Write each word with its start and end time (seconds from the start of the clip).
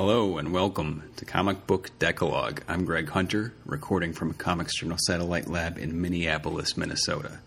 Hello 0.00 0.38
and 0.38 0.52
welcome 0.52 1.10
to 1.16 1.24
Comic 1.24 1.66
Book 1.66 1.90
Decalogue. 1.98 2.62
I'm 2.68 2.84
Greg 2.84 3.08
Hunter, 3.08 3.52
recording 3.66 4.12
from 4.12 4.30
a 4.30 4.34
Comics 4.34 4.78
Journal 4.78 4.96
Satellite 5.08 5.48
Lab 5.48 5.76
in 5.76 6.00
Minneapolis, 6.00 6.76
Minnesota. 6.76 7.40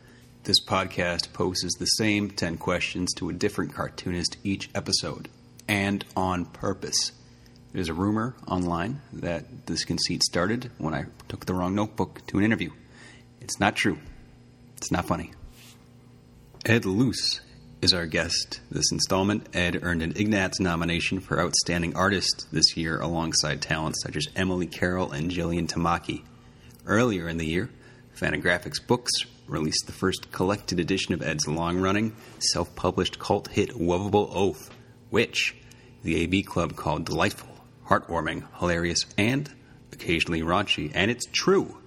This 0.43 0.61
podcast 0.61 1.31
poses 1.31 1.71
the 1.79 1.85
same 1.85 2.29
10 2.29 2.57
questions 2.57 3.13
to 3.13 3.29
a 3.29 3.33
different 3.33 3.73
cartoonist 3.73 4.35
each 4.43 4.69
episode, 4.75 5.29
and 5.69 6.03
on 6.13 6.43
purpose. 6.43 7.13
There's 7.71 7.87
a 7.87 7.93
rumor 7.93 8.35
online 8.45 8.99
that 9.13 9.67
this 9.67 9.85
conceit 9.85 10.21
started 10.21 10.71
when 10.77 10.93
I 10.93 11.05
took 11.29 11.45
the 11.45 11.53
wrong 11.53 11.73
notebook 11.73 12.19
to 12.27 12.37
an 12.37 12.43
interview. 12.43 12.71
It's 13.39 13.61
not 13.61 13.77
true. 13.77 13.97
It's 14.75 14.91
not 14.91 15.05
funny. 15.05 15.31
Ed 16.65 16.83
Luce 16.83 17.39
is 17.81 17.93
our 17.93 18.05
guest 18.05 18.61
this 18.69 18.91
installment. 18.91 19.47
Ed 19.55 19.79
earned 19.81 20.03
an 20.03 20.13
Ignatz 20.15 20.59
nomination 20.59 21.19
for 21.19 21.41
Outstanding 21.41 21.95
Artist 21.95 22.47
this 22.51 22.77
year 22.77 22.99
alongside 22.99 23.61
talents 23.61 24.03
such 24.03 24.15
as 24.15 24.27
Emily 24.35 24.67
Carroll 24.67 25.11
and 25.11 25.31
Jillian 25.31 25.67
Tamaki. 25.67 26.23
Earlier 26.85 27.27
in 27.27 27.37
the 27.37 27.45
year, 27.45 27.71
Fantagraphics 28.15 28.85
Books 28.85 29.11
released 29.47 29.87
the 29.87 29.93
first 29.93 30.31
collected 30.31 30.79
edition 30.79 31.15
of 31.15 31.23
Ed's 31.23 31.47
long 31.47 31.79
running, 31.79 32.15
self 32.39 32.75
published 32.75 33.17
cult 33.17 33.47
hit 33.47 33.69
Wuvable 33.71 34.29
Oaf, 34.31 34.69
which 35.09 35.55
the 36.03 36.23
AV 36.23 36.45
Club 36.45 36.75
called 36.75 37.05
delightful, 37.05 37.49
heartwarming, 37.87 38.43
hilarious, 38.59 39.05
and 39.17 39.51
occasionally 39.91 40.41
raunchy. 40.41 40.91
And 40.93 41.09
it's 41.09 41.25
true. 41.31 41.77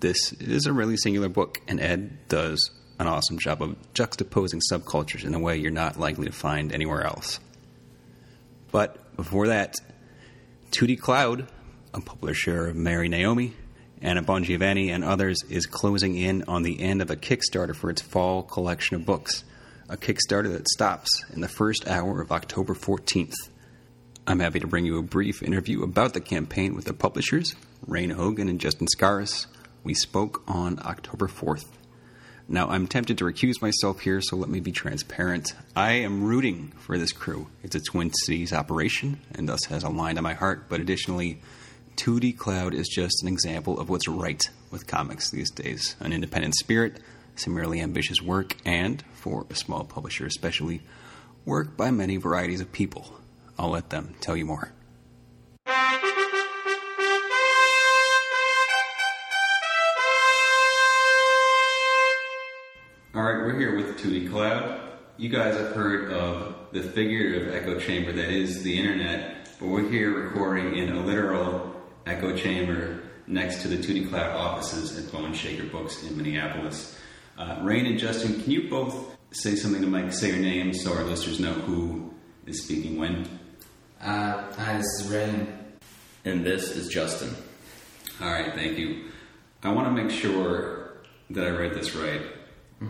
This 0.00 0.32
is 0.32 0.64
a 0.66 0.72
really 0.72 0.96
singular 0.96 1.28
book, 1.28 1.60
and 1.68 1.80
Ed 1.80 2.28
does 2.28 2.70
an 2.98 3.06
awesome 3.06 3.38
job 3.38 3.62
of 3.62 3.76
juxtaposing 3.94 4.60
subcultures 4.70 5.24
in 5.24 5.34
a 5.34 5.38
way 5.38 5.56
you're 5.56 5.70
not 5.70 5.98
likely 5.98 6.26
to 6.26 6.32
find 6.32 6.72
anywhere 6.72 7.04
else. 7.04 7.40
But 8.70 9.16
before 9.16 9.48
that, 9.48 9.76
2D 10.70 11.00
Cloud, 11.00 11.48
a 11.92 12.00
publisher 12.00 12.68
of 12.68 12.76
MariNaomi, 12.76 13.52
Anna 14.02 14.22
Bongiovanni, 14.22 14.90
and 14.90 15.04
others, 15.04 15.38
is 15.48 15.66
closing 15.66 16.16
in 16.16 16.44
on 16.48 16.62
the 16.62 16.80
end 16.80 17.00
of 17.00 17.10
a 17.10 17.16
Kickstarter 17.16 17.74
for 17.74 17.90
its 17.90 18.02
fall 18.02 18.42
collection 18.42 18.96
of 18.96 19.06
books, 19.06 19.44
a 19.88 19.96
Kickstarter 19.96 20.52
that 20.52 20.68
stops 20.68 21.24
in 21.32 21.40
the 21.40 21.48
first 21.48 21.86
hour 21.88 22.20
of 22.20 22.32
October 22.32 22.74
14th. 22.74 23.34
I'm 24.26 24.40
happy 24.40 24.60
to 24.60 24.66
bring 24.66 24.86
you 24.86 24.98
a 24.98 25.02
brief 25.02 25.42
interview 25.42 25.82
about 25.82 26.14
the 26.14 26.20
campaign 26.20 26.74
with 26.74 26.86
the 26.86 26.94
publishers, 26.94 27.54
Raighne 27.86 28.12
Hogan 28.12 28.48
and 28.48 28.60
Justin 28.60 28.86
Skarhus. 28.86 29.46
We 29.84 29.94
spoke 29.94 30.42
on 30.48 30.78
October 30.82 31.28
4th. 31.28 31.66
Now, 32.46 32.68
I'm 32.68 32.86
tempted 32.86 33.16
to 33.18 33.24
recuse 33.24 33.62
myself 33.62 34.00
here, 34.00 34.20
so 34.20 34.36
let 34.36 34.50
me 34.50 34.60
be 34.60 34.70
transparent. 34.70 35.54
I 35.74 35.92
am 35.92 36.24
rooting 36.24 36.72
for 36.78 36.98
this 36.98 37.10
crew. 37.10 37.46
It's 37.62 37.74
a 37.74 37.80
Twin 37.80 38.12
Cities 38.12 38.52
operation, 38.52 39.18
and 39.34 39.48
thus 39.48 39.64
has 39.66 39.82
a 39.82 39.88
line 39.88 40.16
to 40.16 40.22
my 40.22 40.34
heart, 40.34 40.68
but 40.68 40.78
additionally, 40.78 41.40
2D 41.96 42.36
Cloud 42.36 42.74
is 42.74 42.86
just 42.88 43.22
an 43.22 43.28
example 43.28 43.80
of 43.80 43.88
what's 43.88 44.08
right 44.08 44.42
with 44.70 44.86
comics 44.86 45.30
these 45.30 45.50
days 45.50 45.96
an 46.00 46.12
independent 46.12 46.54
spirit, 46.56 47.00
some 47.34 47.54
really 47.54 47.80
ambitious 47.80 48.20
work, 48.20 48.56
and, 48.66 49.02
for 49.14 49.46
a 49.48 49.54
small 49.54 49.84
publisher 49.84 50.26
especially, 50.26 50.82
work 51.46 51.78
by 51.78 51.90
many 51.90 52.18
varieties 52.18 52.60
of 52.60 52.70
people. 52.72 53.20
I'll 53.58 53.70
let 53.70 53.88
them 53.88 54.16
tell 54.20 54.36
you 54.36 54.44
more. 54.44 54.70
All 63.14 63.22
right, 63.22 63.36
we're 63.36 63.56
here 63.56 63.76
with 63.76 63.96
2D 64.00 64.28
Cloud. 64.28 64.80
You 65.18 65.28
guys 65.28 65.56
have 65.56 65.70
heard 65.70 66.12
of 66.12 66.56
the 66.72 66.82
figurative 66.82 67.54
echo 67.54 67.78
chamber 67.78 68.10
that 68.10 68.28
is 68.28 68.64
the 68.64 68.76
internet, 68.76 69.50
but 69.60 69.68
we're 69.68 69.88
here 69.88 70.10
recording 70.10 70.74
in 70.76 70.90
a 70.90 71.00
literal 71.00 71.80
echo 72.06 72.36
chamber 72.36 73.04
next 73.28 73.62
to 73.62 73.68
the 73.68 73.76
2D 73.76 74.08
Cloud 74.08 74.34
offices 74.34 74.98
at 74.98 75.12
Bone 75.12 75.32
Shaker 75.32 75.62
Books 75.62 76.02
in 76.02 76.16
Minneapolis. 76.16 76.98
Uh, 77.38 77.58
Raighne 77.58 77.86
and 77.86 78.00
Justin, 78.00 78.42
can 78.42 78.50
you 78.50 78.68
both 78.68 79.16
say 79.30 79.54
something 79.54 79.80
to 79.80 79.86
Mike? 79.86 80.12
Say 80.12 80.30
your 80.30 80.38
name 80.38 80.74
so 80.74 80.92
our 80.92 81.04
listeners 81.04 81.38
know 81.38 81.52
who 81.52 82.12
is 82.46 82.64
speaking 82.64 82.98
when. 82.98 83.28
Uh, 84.00 84.52
hi, 84.54 84.78
this 84.78 84.86
is 84.86 85.06
Raighne. 85.12 85.56
And 86.24 86.44
this 86.44 86.72
is 86.72 86.88
Justin. 86.88 87.32
All 88.20 88.32
right, 88.32 88.52
thank 88.56 88.76
you. 88.76 89.12
I 89.62 89.70
want 89.70 89.86
to 89.86 90.02
make 90.02 90.10
sure 90.10 90.96
that 91.30 91.46
I 91.46 91.50
read 91.50 91.74
this 91.74 91.94
right 91.94 92.33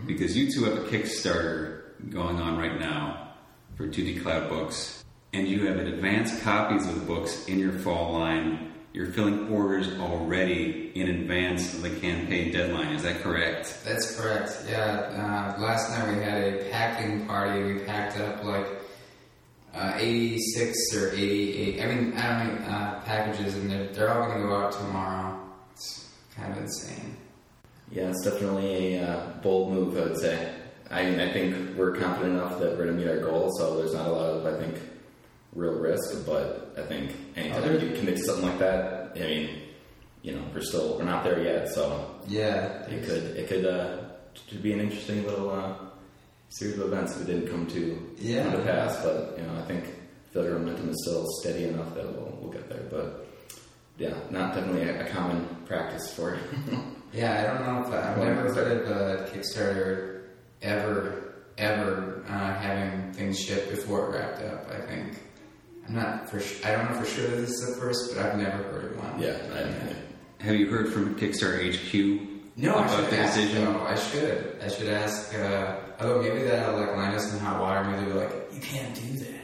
because 0.05 0.37
you 0.37 0.51
two 0.51 0.63
have 0.65 0.77
a 0.77 0.87
Kickstarter 0.87 1.81
going 2.09 2.39
on 2.39 2.57
right 2.57 2.79
now 2.79 3.33
for 3.75 3.87
2D 3.87 4.21
Cloud 4.21 4.49
Books, 4.49 5.03
and 5.33 5.47
you 5.47 5.67
have 5.67 5.77
advanced 5.77 6.41
copies 6.41 6.87
of 6.87 6.95
the 6.95 7.05
books 7.05 7.45
in 7.47 7.59
your 7.59 7.73
fall 7.73 8.13
line. 8.13 8.71
You're 8.93 9.11
filling 9.11 9.49
orders 9.49 9.99
already 9.99 10.91
in 10.95 11.09
advance 11.09 11.73
of 11.73 11.81
the 11.81 11.89
campaign 11.89 12.53
deadline. 12.53 12.95
Is 12.95 13.03
that 13.03 13.21
correct? 13.21 13.79
That's 13.83 14.15
correct. 14.15 14.63
Yeah. 14.69 15.55
Uh, 15.57 15.61
last 15.61 15.89
night 15.89 16.15
we 16.15 16.23
had 16.23 16.41
a 16.41 16.69
packing 16.71 17.25
party. 17.25 17.73
We 17.73 17.79
packed 17.79 18.17
up 18.17 18.45
like 18.45 18.65
uh, 19.73 19.93
86 19.97 20.95
or 20.95 21.11
88. 21.11 21.81
I 21.81 21.85
mean, 21.87 22.13
I 22.13 22.43
don't 22.45 22.61
know 22.61 22.67
uh, 22.67 23.01
packages, 23.01 23.55
and 23.55 23.69
they're, 23.69 23.87
they're 23.87 24.13
all 24.13 24.29
going 24.29 24.41
to 24.41 24.47
go 24.47 24.55
out 24.55 24.71
tomorrow. 24.71 25.41
It's 25.73 26.09
kind 26.33 26.53
of 26.53 26.59
insane. 26.59 27.17
Yeah, 27.91 28.09
it's 28.09 28.23
definitely 28.23 28.95
a 28.95 29.07
uh, 29.07 29.29
bold 29.41 29.71
move, 29.73 29.97
I 29.97 30.01
would 30.01 30.17
say. 30.17 30.53
I 30.89 31.03
mean, 31.05 31.19
I 31.19 31.31
think 31.31 31.77
we're 31.77 31.95
confident 31.95 32.33
enough 32.35 32.59
that 32.59 32.71
we're 32.77 32.85
going 32.85 32.97
to 32.97 33.05
meet 33.05 33.07
our 33.07 33.19
goal, 33.19 33.51
so 33.57 33.77
there's 33.77 33.93
not 33.93 34.07
a 34.07 34.11
lot 34.11 34.29
of, 34.31 34.45
I 34.45 34.59
think, 34.59 34.79
real 35.53 35.73
risk. 35.73 36.25
But 36.25 36.73
I 36.77 36.81
think 36.83 37.11
anytime 37.35 37.63
Other- 37.63 37.79
you 37.79 37.95
commit 37.97 38.17
to 38.17 38.23
something 38.23 38.45
like 38.45 38.59
that, 38.59 39.11
I 39.15 39.19
mean, 39.19 39.49
you 40.21 40.33
know, 40.33 40.41
we're 40.53 40.61
still 40.61 40.97
we're 40.97 41.05
not 41.05 41.23
there 41.23 41.41
yet, 41.43 41.69
so 41.69 42.15
Yeah. 42.27 42.83
it 42.87 43.05
could 43.05 43.23
it 43.37 43.47
could 43.47 43.65
uh, 43.65 43.97
to 44.49 44.55
be 44.55 44.73
an 44.73 44.79
interesting 44.79 45.23
little 45.23 45.51
uh, 45.51 45.73
series 46.49 46.79
of 46.79 46.91
events 46.91 47.15
if 47.15 47.21
it 47.21 47.31
didn't 47.31 47.47
come 47.49 47.67
to 47.67 48.13
Yeah. 48.17 48.43
come 48.43 48.53
to 48.53 48.57
pass. 48.63 49.01
But 49.03 49.35
you 49.37 49.43
know, 49.45 49.53
I 49.59 49.61
think 49.67 49.83
I 49.85 50.33
feel 50.33 50.41
like 50.43 50.51
our 50.51 50.57
momentum 50.59 50.89
is 50.89 50.97
still 51.05 51.25
steady 51.41 51.65
enough 51.65 51.93
that 51.93 52.05
we'll 52.11 52.37
we'll 52.41 52.51
get 52.51 52.67
there. 52.69 52.81
But 52.89 53.27
yeah, 53.99 54.15
not 54.31 54.55
definitely 54.55 54.89
a, 54.89 55.05
a 55.05 55.09
common 55.09 55.45
practice 55.67 56.11
for 56.13 56.37
Yeah, 57.13 57.39
I 57.41 57.43
don't 57.57 57.65
know 57.65 57.81
if 57.87 57.93
I've 57.93 58.17
Well, 58.17 58.27
never 58.27 58.47
it's 58.47 58.55
heard 58.55 58.81
of 58.85 58.89
a 58.89 59.29
Kickstarter 59.31 60.23
ever, 60.61 61.35
ever 61.57 62.23
uh, 62.27 62.53
having 62.55 63.13
things 63.13 63.39
shipped 63.39 63.69
before 63.69 64.07
it 64.13 64.17
wrapped 64.19 64.41
up. 64.43 64.69
I 64.69 64.81
think 64.85 65.21
I'm 65.87 65.95
not 65.95 66.29
for. 66.29 66.39
Sh- 66.39 66.63
I 66.65 66.71
don't 66.71 66.91
know 66.91 66.99
for 66.99 67.05
sure 67.05 67.27
that 67.27 67.37
this 67.37 67.51
is 67.51 67.75
the 67.75 67.79
first, 67.81 68.13
but 68.15 68.25
I've 68.25 68.37
never 68.37 68.57
heard 68.63 68.91
of 68.93 69.03
one. 69.03 69.21
yeah. 69.21 69.37
I, 69.53 70.43
Have 70.43 70.55
you 70.55 70.67
heard 70.69 70.91
from 70.91 71.15
Kickstarter 71.15 71.61
HQ 71.73 72.47
No, 72.57 72.75
I 72.77 72.87
should 72.95 73.09
the 73.11 73.17
ask. 73.19 73.35
decision? 73.35 73.65
though. 73.65 73.79
I 73.81 73.95
should. 73.95 74.57
I 74.63 74.67
should 74.67 74.87
ask. 74.89 75.33
Uh, 75.35 75.75
although 75.99 76.21
maybe 76.21 76.41
that'll 76.43 76.77
like 76.79 76.95
land 76.97 77.15
us 77.15 77.31
in 77.31 77.39
hot 77.39 77.61
water. 77.61 77.83
Maybe 77.89 78.11
they're 78.11 78.27
like, 78.27 78.53
you 78.53 78.59
can't 78.61 78.93
do 78.95 79.19
that. 79.19 79.34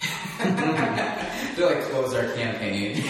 They'll 1.56 1.66
like 1.66 1.82
close 1.90 2.14
our 2.14 2.32
campaign. 2.34 2.96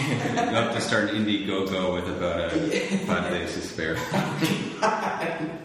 You 0.51 0.57
have 0.57 0.73
to 0.75 0.81
start 0.81 1.09
an 1.09 1.15
Indiegogo 1.25 1.93
with 1.93 2.09
about 2.09 2.51
a 2.51 2.57
five 3.07 3.31
days 3.31 3.53
to 3.53 3.61
spare. 3.61 3.95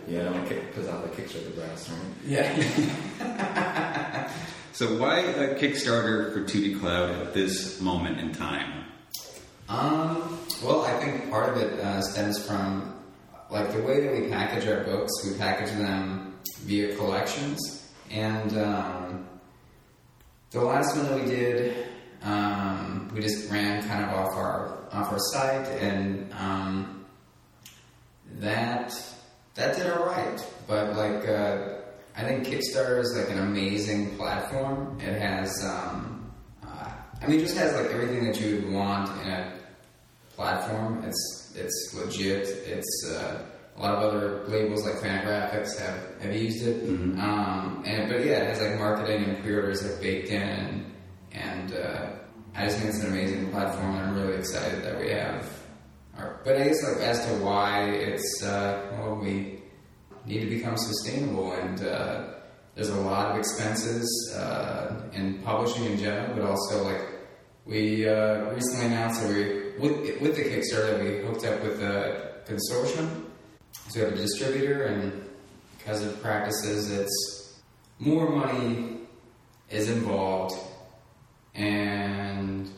Yeah, 0.07 0.29
my 0.31 0.47
kick 0.47 0.73
because 0.73 0.89
out 0.89 1.03
the 1.03 1.09
Kickstarter 1.21 1.53
brass, 1.57 1.91
right? 1.91 1.99
yeah. 2.25 4.31
So 4.73 4.97
why 4.99 5.19
a 5.21 5.55
Kickstarter 5.57 6.33
for 6.33 6.43
2D 6.43 6.79
Cloud 6.79 7.11
at 7.11 7.35
this 7.35 7.81
moment 7.81 8.21
in 8.21 8.33
time? 8.33 8.85
Um, 9.69 10.39
well, 10.63 10.83
I 10.83 10.93
think 11.01 11.29
part 11.31 11.57
of 11.57 11.63
it 11.63 11.81
uh, 11.81 12.01
stems 12.03 12.47
from 12.47 12.95
like 13.51 13.73
the 13.73 13.83
way 13.83 14.01
that 14.01 14.13
we 14.13 14.29
package 14.29 14.69
our 14.69 14.85
books. 14.85 15.11
We 15.25 15.37
package 15.37 15.71
them 15.71 16.35
via 16.63 16.95
collections, 16.95 17.89
and 18.11 18.57
um, 18.59 19.27
the 20.51 20.61
last 20.61 20.97
one 20.97 21.07
that 21.07 21.21
we 21.21 21.27
did, 21.27 21.87
um, 22.23 23.11
we 23.15 23.21
just 23.21 23.51
ran 23.51 23.87
kind 23.87 24.05
of 24.05 24.11
off 24.11 24.35
our 24.35 24.79
off 24.93 25.13
our 25.13 25.19
site, 25.19 25.67
and 25.81 26.33
um, 26.35 27.05
that 28.39 28.95
that 29.55 29.77
did 29.77 29.91
all 29.91 30.07
right. 30.07 30.45
But 30.67 30.97
like, 30.97 31.29
uh, 31.29 31.79
I 32.17 32.23
think 32.23 32.47
Kickstarter 32.47 33.01
is 33.01 33.17
like 33.17 33.31
an 33.31 33.39
amazing 33.43 34.17
platform. 34.17 34.99
It 35.01 35.21
has. 35.21 35.65
Um, 35.65 36.33
uh, 36.65 36.91
I 37.21 37.27
mean, 37.27 37.41
it 37.41 37.43
just 37.43 37.57
has 37.57 37.73
like 37.75 37.93
everything 37.93 38.25
that 38.25 38.41
you 38.41 38.57
would 38.57 38.73
want 38.73 39.11
in 39.23 39.29
a 39.29 39.59
platform. 40.35 41.05
It's 41.05 41.55
it's 41.57 41.95
legit. 41.95 42.47
It's 42.49 43.11
uh, 43.11 43.43
a 43.77 43.83
lot 43.83 43.95
of 43.95 44.03
other 44.03 44.45
labels 44.49 44.85
like 44.85 44.97
Fantagraphics 44.97 45.79
have, 45.79 46.23
have 46.23 46.35
used 46.35 46.67
it. 46.67 46.89
Um, 46.89 47.83
and 47.87 48.09
but 48.09 48.25
yeah, 48.25 48.43
it 48.43 48.49
has 48.49 48.61
like 48.61 48.79
marketing 48.79 49.25
and 49.25 49.43
pre-orders 49.43 49.85
like 49.85 50.01
baked 50.01 50.29
in, 50.29 50.41
and 50.41 50.93
and 51.33 51.75
uh, 51.75 52.07
I 52.55 52.65
just 52.65 52.79
think 52.79 52.91
it's 52.91 53.03
an 53.03 53.13
amazing 53.13 53.51
platform. 53.51 53.97
and 53.97 54.09
I'm 54.09 54.15
really 54.15 54.39
excited 54.39 54.83
that 54.83 54.99
we 54.99 55.11
have. 55.11 55.47
Our, 56.17 56.41
but 56.45 56.57
I 56.57 56.65
guess 56.69 56.83
like 56.83 57.03
as 57.03 57.27
to 57.27 57.33
why 57.45 57.85
it's 57.91 58.43
uh, 58.43 58.91
well 58.93 59.17
we 59.17 59.61
need 60.25 60.41
to 60.41 60.51
become 60.51 60.77
sustainable 60.77 61.53
and. 61.53 61.83
Uh, 61.83 62.33
there's 62.77 62.91
a 62.91 63.01
lot 63.01 63.31
of 63.31 63.39
expenses 63.39 64.35
uh, 64.37 65.09
in 65.15 65.39
publishing 65.43 65.87
in 65.87 65.97
general, 65.99 66.37
but 66.37 66.45
also 66.45 66.85
like 66.85 67.01
we 67.65 68.07
uh, 68.07 68.53
recently 68.53 68.87
announced 68.87 69.23
that 69.23 69.31
we, 69.33 69.73
with, 69.81 70.21
with 70.21 70.37
the 70.37 70.43
Kickstarter, 70.43 71.03
we 71.03 71.27
hooked 71.27 71.45
up 71.45 71.63
with 71.63 71.83
a 71.83 72.43
consortium. 72.47 73.26
So 73.89 74.01
we 74.01 74.05
have 74.05 74.15
a 74.15 74.17
distributor, 74.17 74.85
and 74.85 75.29
because 75.79 76.05
of 76.05 76.21
practices, 76.21 76.91
it's 76.91 77.61
more 77.99 78.29
money 78.29 78.99
is 79.71 79.89
involved, 79.89 80.55
and 81.55 82.69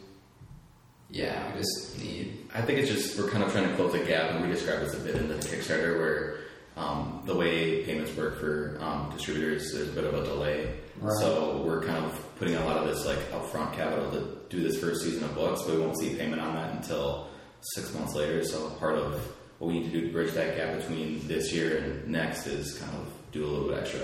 yeah, 1.10 1.52
we 1.52 1.60
just 1.60 1.98
need. 1.98 2.46
I 2.54 2.62
think 2.62 2.78
it's 2.78 2.90
just 2.90 3.18
we're 3.18 3.30
kind 3.30 3.42
of 3.42 3.52
trying 3.52 3.68
to 3.68 3.74
close 3.76 3.94
a 3.94 4.04
gap, 4.04 4.32
and 4.32 4.46
we 4.46 4.52
describe 4.52 4.80
this 4.80 4.94
a 4.94 5.00
bit 5.00 5.16
in 5.16 5.28
the 5.28 5.34
Kickstarter 5.36 5.98
where 5.98 6.38
um, 6.76 7.22
the 7.24 7.34
way 7.34 7.84
payments 7.84 8.14
work 8.16 8.38
for 8.38 8.78
um, 8.80 9.10
distributors, 9.14 9.72
there's 9.72 9.88
a 9.88 9.92
bit 9.92 10.04
of 10.04 10.14
a 10.14 10.24
delay. 10.24 10.74
Right. 11.00 11.16
So 11.20 11.62
we're 11.64 11.82
kind 11.82 12.04
of 12.04 12.36
putting 12.38 12.54
a 12.54 12.64
lot 12.64 12.76
of 12.76 12.86
this 12.86 13.04
like 13.04 13.18
upfront 13.32 13.72
capital 13.74 14.10
to 14.12 14.38
do 14.48 14.62
this 14.62 14.78
first 14.80 15.02
season 15.02 15.24
of 15.24 15.34
books, 15.34 15.62
but 15.62 15.74
we 15.74 15.80
won't 15.80 15.98
see 15.98 16.14
payment 16.14 16.40
on 16.40 16.54
that 16.54 16.74
until 16.74 17.28
six 17.74 17.92
months 17.94 18.14
later. 18.14 18.44
So 18.44 18.70
part 18.70 18.96
of 18.96 19.20
what 19.58 19.68
we 19.68 19.80
need 19.80 19.90
to 19.90 20.00
do 20.00 20.06
to 20.06 20.12
bridge 20.12 20.32
that 20.32 20.56
gap 20.56 20.76
between 20.76 21.26
this 21.26 21.52
year 21.52 21.78
and 21.78 22.08
next 22.08 22.46
is 22.46 22.78
kind 22.78 22.94
of 22.96 23.12
do 23.32 23.44
a 23.44 23.46
little 23.46 23.68
bit 23.68 23.78
extra 23.78 24.00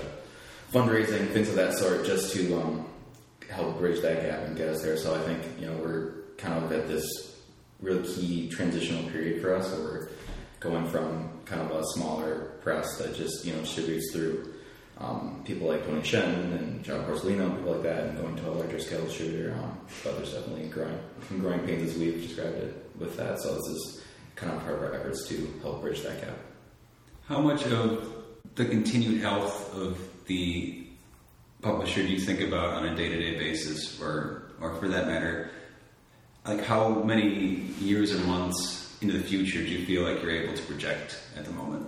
fundraising, 0.72 1.30
things 1.30 1.48
of 1.48 1.54
that 1.54 1.72
sort, 1.74 2.04
just 2.04 2.34
to 2.34 2.60
um, 2.60 2.86
help 3.48 3.78
bridge 3.78 4.02
that 4.02 4.22
gap 4.22 4.40
and 4.40 4.56
get 4.56 4.68
us 4.68 4.82
there. 4.82 4.96
So 4.96 5.14
I 5.14 5.18
think 5.20 5.40
you 5.60 5.66
know 5.66 5.76
we're 5.76 6.12
kind 6.36 6.62
of 6.62 6.72
at 6.72 6.88
this 6.88 7.06
really 7.80 8.02
key 8.02 8.48
transitional 8.48 9.08
period 9.10 9.40
for 9.40 9.54
us, 9.54 9.70
where 9.70 9.82
we're 9.82 10.08
going 10.58 10.86
from 10.88 11.30
kind 11.44 11.62
of 11.62 11.70
a 11.70 11.84
smaller 11.94 12.52
press 12.62 12.98
that 12.98 13.14
just 13.14 13.44
you 13.44 13.52
know 13.52 13.60
distributes 13.60 14.12
through 14.12 14.54
um, 14.98 15.42
people 15.44 15.68
like 15.68 15.86
Tony 15.86 16.02
Shen 16.02 16.52
and 16.52 16.82
John 16.82 17.04
Porcellino, 17.04 17.46
and 17.46 17.56
people 17.56 17.72
like 17.72 17.82
that, 17.84 18.04
and 18.04 18.18
going 18.18 18.36
to 18.36 18.48
a 18.48 18.50
larger 18.50 18.80
scale 18.80 19.04
distributor. 19.04 19.54
Um, 19.54 19.78
but 20.02 20.16
there's 20.16 20.32
definitely 20.32 20.68
growing 20.68 20.98
growing 21.38 21.60
pains 21.60 21.90
as 21.90 21.98
we've 21.98 22.20
described 22.20 22.56
it 22.56 22.90
with 22.98 23.16
that. 23.16 23.40
So 23.40 23.54
this 23.54 23.66
is 23.66 24.03
kind 24.36 24.52
of 24.52 24.60
part 24.62 24.74
of 24.74 24.82
our 24.82 24.94
efforts 24.94 25.28
to 25.28 25.52
help 25.62 25.80
bridge 25.82 26.02
that 26.02 26.20
gap. 26.20 26.36
How 27.28 27.40
much 27.40 27.64
of 27.66 28.12
the 28.54 28.64
continued 28.64 29.20
health 29.20 29.74
of 29.74 29.98
the 30.26 30.86
publisher 31.62 32.02
do 32.02 32.08
you 32.08 32.20
think 32.20 32.40
about 32.40 32.74
on 32.74 32.86
a 32.86 32.94
day-to-day 32.94 33.38
basis, 33.38 34.00
or 34.00 34.52
or 34.60 34.74
for 34.74 34.88
that 34.88 35.06
matter, 35.06 35.50
like 36.46 36.64
how 36.64 37.02
many 37.02 37.64
years 37.80 38.12
and 38.12 38.24
months 38.26 38.96
into 39.00 39.18
the 39.18 39.24
future 39.24 39.58
do 39.58 39.68
you 39.68 39.84
feel 39.86 40.02
like 40.02 40.22
you're 40.22 40.30
able 40.30 40.54
to 40.54 40.62
project 40.64 41.18
at 41.36 41.44
the 41.44 41.52
moment? 41.52 41.86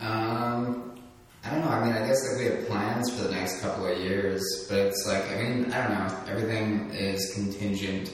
Um, 0.00 1.00
I 1.44 1.50
don't 1.50 1.60
know. 1.60 1.68
I 1.68 1.84
mean, 1.84 1.92
I 1.92 2.06
guess 2.06 2.26
like 2.28 2.38
we 2.38 2.44
have 2.46 2.66
plans 2.66 3.10
for 3.16 3.24
the 3.24 3.32
next 3.32 3.60
couple 3.60 3.86
of 3.86 3.98
years, 3.98 4.42
but 4.68 4.78
it's 4.78 5.06
like 5.06 5.30
I 5.30 5.42
mean, 5.42 5.72
I 5.72 5.86
don't 5.86 5.98
know. 5.98 6.32
Everything 6.32 6.90
is 6.90 7.32
contingent 7.34 8.12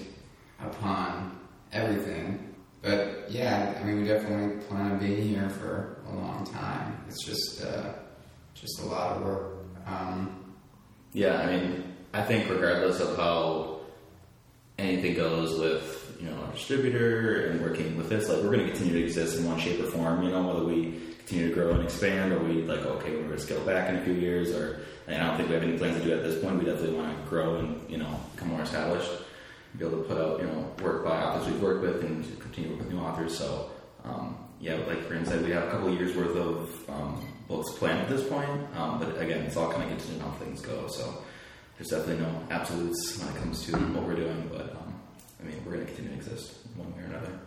upon 0.60 1.38
everything. 1.72 2.54
But 2.82 3.26
yeah, 3.30 3.78
I 3.80 3.84
mean, 3.84 4.02
we 4.02 4.08
definitely 4.08 4.60
plan 4.66 4.92
on 4.92 4.98
being 4.98 5.26
here 5.28 5.48
for 5.48 5.98
a 6.08 6.14
long 6.14 6.46
time. 6.46 7.04
It's 7.08 7.24
just 7.24 7.64
uh, 7.64 7.92
just 8.54 8.80
a 8.80 8.86
lot 8.86 9.16
of 9.16 9.22
work. 9.22 9.52
Um, 9.86 10.54
Yeah, 11.12 11.38
I 11.40 11.46
mean, 11.56 11.94
I 12.12 12.22
think 12.22 12.48
regardless 12.50 13.00
of 13.00 13.16
how 13.16 13.80
anything 14.78 15.14
goes 15.14 15.58
with 15.58 16.16
you 16.20 16.28
know 16.28 16.36
our 16.42 16.52
distributor 16.52 17.46
and 17.46 17.60
working 17.62 17.96
with 17.96 18.08
this, 18.08 18.28
like 18.28 18.38
we're 18.42 18.52
going 18.52 18.66
to 18.66 18.72
continue 18.72 18.94
to 19.00 19.04
exist 19.04 19.38
in 19.38 19.46
one 19.46 19.58
shape 19.58 19.80
or 19.80 19.86
form. 19.90 20.22
You 20.22 20.30
know, 20.30 20.46
whether 20.46 20.64
we 20.64 21.00
continue 21.18 21.48
to 21.48 21.54
grow 21.54 21.70
and 21.72 21.82
expand, 21.82 22.32
or 22.32 22.38
we 22.40 22.62
like 22.62 22.80
okay, 22.84 23.10
we're 23.16 23.22
going 23.24 23.30
to 23.36 23.38
scale 23.40 23.64
back 23.64 23.88
in 23.88 23.96
a 23.96 24.04
few 24.04 24.14
years, 24.14 24.50
or 24.54 24.80
I 25.08 25.16
don't 25.16 25.36
think 25.36 25.48
we 25.48 25.54
have 25.54 25.64
any 25.64 25.78
plans 25.78 25.96
to 25.98 26.04
do 26.04 26.12
it 26.12 26.18
at 26.18 26.24
this 26.24 26.40
point. 26.42 26.58
We 26.58 26.66
definitely 26.66 26.96
want 26.96 27.16
to 27.16 27.28
grow 27.28 27.56
and 27.56 27.90
you 27.90 27.96
know 27.98 28.20
become 28.34 28.48
more 28.50 28.62
established, 28.62 29.10
be 29.78 29.84
able 29.84 29.98
to 29.98 30.04
put 30.04 30.18
out 30.18 30.40
you 30.40 30.46
know 30.46 30.70
work 30.82 31.04
by 31.04 31.22
authors 31.22 31.52
we've 31.52 31.62
worked 31.62 31.82
with, 31.82 32.04
and 32.04 32.24
continue 32.40 32.70
to 32.70 32.76
work 32.76 32.84
with 32.84 32.92
new 32.92 33.00
authors. 33.00 33.36
So. 33.36 33.70
Um, 34.04 34.38
yeah, 34.60 34.76
like 34.86 35.06
Brandon 35.06 35.26
said, 35.26 35.44
we 35.44 35.50
have 35.50 35.64
a 35.64 35.70
couple 35.70 35.94
years 35.94 36.16
worth 36.16 36.34
of 36.36 36.90
um, 36.90 37.26
books 37.46 37.72
planned 37.72 38.00
at 38.00 38.08
this 38.08 38.26
point, 38.26 38.48
um, 38.74 38.98
but 38.98 39.20
again, 39.20 39.42
it's 39.44 39.56
all 39.56 39.70
kind 39.70 39.82
of 39.82 39.88
contingent 39.90 40.22
on 40.22 40.30
how 40.30 40.38
things 40.38 40.62
go. 40.62 40.86
So 40.88 41.22
there's 41.76 41.88
definitely 41.88 42.24
no 42.24 42.42
absolutes 42.50 43.18
when 43.18 43.28
it 43.28 43.38
comes 43.38 43.64
to 43.66 43.72
what 43.72 44.04
we're 44.04 44.16
doing, 44.16 44.48
but 44.50 44.70
um, 44.72 44.94
I 45.40 45.44
mean, 45.44 45.62
we're 45.64 45.72
going 45.72 45.86
to 45.86 45.92
continue 45.92 46.10
to 46.12 46.16
exist 46.16 46.54
one 46.74 46.94
way 46.96 47.02
or 47.02 47.06
another. 47.06 47.38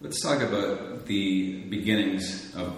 Let's 0.00 0.20
talk 0.20 0.42
about 0.42 1.06
the 1.06 1.64
beginnings 1.64 2.54
of 2.54 2.76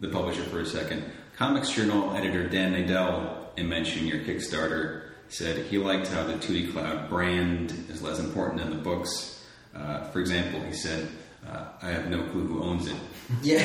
the 0.00 0.08
publisher 0.08 0.42
for 0.44 0.60
a 0.60 0.66
second. 0.66 1.04
Comics 1.36 1.70
Journal 1.70 2.14
editor 2.14 2.48
Dan 2.48 2.72
Nadel, 2.72 3.46
in 3.56 3.68
mentioning 3.68 4.06
your 4.06 4.20
Kickstarter, 4.20 5.07
said 5.28 5.66
he 5.66 5.78
liked 5.78 6.08
how 6.08 6.24
the 6.24 6.34
2D 6.34 6.72
Cloud 6.72 7.08
brand 7.08 7.72
is 7.90 8.02
less 8.02 8.18
important 8.18 8.60
than 8.60 8.70
the 8.70 8.76
books. 8.82 9.44
Uh, 9.74 10.04
for 10.10 10.20
example, 10.20 10.60
he 10.62 10.72
said, 10.72 11.08
uh, 11.48 11.64
I 11.82 11.90
have 11.90 12.08
no 12.10 12.22
clue 12.30 12.46
who 12.46 12.62
owns 12.62 12.86
it. 12.88 12.96
yeah. 13.42 13.62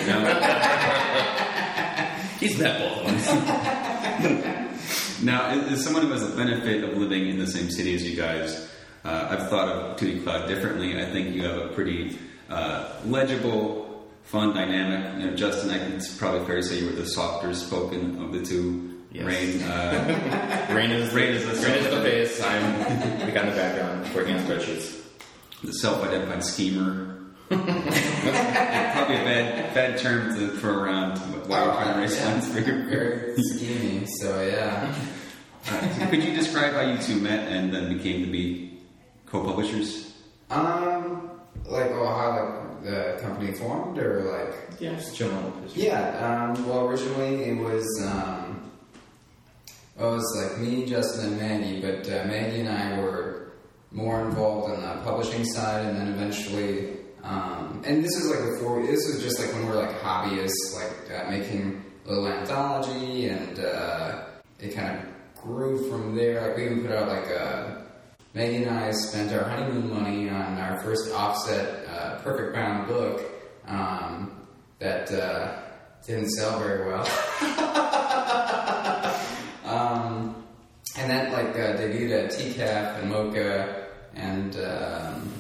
He's 2.39 2.57
met 2.59 2.79
both. 2.79 4.49
Now, 5.23 5.45
as 5.51 5.71
as 5.71 5.83
someone 5.85 6.03
who 6.03 6.11
has 6.11 6.27
the 6.29 6.35
benefit 6.35 6.83
of 6.83 6.97
living 6.97 7.29
in 7.29 7.37
the 7.39 7.47
same 7.47 7.69
city 7.71 7.95
as 7.95 8.03
you 8.03 8.17
guys, 8.17 8.69
uh, 9.05 9.27
I've 9.31 9.49
thought 9.49 9.69
of 9.69 9.97
2D 9.97 10.23
Cloud 10.23 10.49
differently. 10.49 11.01
I 11.01 11.05
think 11.11 11.33
you 11.33 11.43
have 11.43 11.57
a 11.57 11.67
pretty 11.69 12.19
uh, 12.49 12.91
legible, 13.05 14.05
fun 14.23 14.53
dynamic. 14.53 15.21
You 15.23 15.29
know, 15.31 15.35
Justin, 15.37 15.69
I 15.69 15.77
think 15.79 15.93
it's 15.95 16.13
probably 16.17 16.45
fair 16.45 16.57
to 16.57 16.63
say 16.63 16.79
you 16.79 16.87
were 16.87 16.91
the 16.91 17.05
softer 17.05 17.53
spoken 17.53 18.21
of 18.21 18.33
the 18.33 18.43
two. 18.43 18.92
Yes. 19.13 19.25
Raighne, 19.25 19.69
uh, 19.69 20.73
Raighne 20.73 20.89
is 20.91 21.09
Raighne 21.13 21.29
is 21.35 21.45
the 21.45 21.67
Raighne 21.67 21.77
is 21.77 21.89
the 21.89 22.01
face. 22.01 22.41
I'm 22.43 22.79
the 23.25 23.31
guy 23.31 23.41
in 23.43 23.49
the 23.49 23.55
background 23.55 24.13
working 24.15 24.35
on 24.35 24.41
spreadsheets. 24.41 25.01
the 25.63 25.71
self-identified 25.73 26.43
schemer. 26.43 27.09
probably 27.49 27.65
a 29.17 29.23
bad, 29.23 29.73
bad 29.75 29.97
term 29.99 30.33
to 30.35 30.47
throw 30.57 30.73
around 30.73 31.17
while 31.47 31.67
we're 31.67 31.73
trying 31.73 31.93
to 31.93 31.99
raise 32.01 32.19
funds 32.19 32.47
for 32.51 32.59
your 32.59 32.83
Very 32.89 33.35
scheming. 33.43 34.07
So 34.07 34.41
yeah. 34.41 34.93
Uh, 35.69 36.09
could 36.09 36.23
you 36.23 36.33
describe 36.33 36.73
how 36.73 36.81
you 36.81 36.97
two 36.97 37.17
met 37.21 37.47
and 37.49 37.73
then 37.73 37.95
became 37.95 38.25
to 38.25 38.31
be 38.31 38.79
co-publishers? 39.27 40.13
Um, 40.49 41.29
like, 41.65 41.91
oh, 41.91 42.05
how 42.05 42.29
like 42.31 42.83
the 42.83 43.17
company 43.21 43.53
formed, 43.53 43.97
or 43.97 44.23
like 44.23 44.79
Yeah, 44.81 44.95
just 44.95 45.15
general. 45.15 45.53
Yeah, 45.73 46.51
um, 46.55 46.67
well, 46.67 46.87
originally 46.87 47.43
it 47.45 47.57
was, 47.57 47.85
um, 48.05 48.42
it 49.97 50.03
was 50.03 50.41
like 50.41 50.59
me, 50.59 50.85
Justin, 50.85 51.33
and 51.33 51.37
Maggie, 51.37 51.81
but 51.81 52.07
uh, 52.07 52.25
Maggie 52.25 52.61
and 52.61 52.69
I 52.69 52.99
were 52.99 53.53
more 53.91 54.25
involved 54.25 54.73
on 54.73 54.81
the 54.81 55.03
publishing 55.03 55.45
side, 55.45 55.85
and 55.85 55.97
then 55.97 56.07
eventually, 56.07 56.97
um, 57.23 57.83
and 57.85 58.03
this 58.03 58.15
is 58.15 58.29
like 58.29 58.53
before, 58.53 58.81
this 58.81 59.07
was 59.07 59.21
just 59.21 59.39
like 59.39 59.53
when 59.53 59.65
we 59.65 59.69
were 59.69 59.75
like 59.75 59.95
hobbyists, 60.01 60.73
like 60.75 61.19
uh, 61.19 61.29
making 61.29 61.83
a 62.05 62.09
little 62.09 62.27
anthology, 62.27 63.27
and 63.27 63.59
uh, 63.59 64.25
it 64.59 64.73
kind 64.73 64.97
of 64.97 65.41
grew 65.43 65.89
from 65.89 66.15
there. 66.15 66.41
Like 66.41 66.57
we 66.57 66.65
even 66.65 66.81
put 66.81 66.91
out 66.91 67.07
like 67.07 67.27
a, 67.27 67.85
Maggie 68.33 68.63
and 68.63 68.71
I 68.71 68.91
spent 68.91 69.31
our 69.31 69.47
honeymoon 69.47 69.93
money 69.93 70.27
on 70.27 70.57
our 70.57 70.81
first 70.81 71.13
offset 71.13 71.87
uh, 71.87 72.17
Perfect 72.21 72.55
Bound 72.55 72.87
book 72.87 73.21
um, 73.67 74.47
that 74.79 75.11
uh, 75.11 75.61
didn't 76.05 76.29
sell 76.31 76.57
very 76.59 76.87
well. 76.87 77.89
and 81.03 81.11
that 81.11 81.31
like 81.33 81.55
uh, 81.55 81.77
debuted 81.77 82.25
at 82.25 82.31
TCAF 82.31 82.99
and 83.01 83.11
MoCCA 83.11 83.85
and 84.15 84.55
um, 84.57 85.33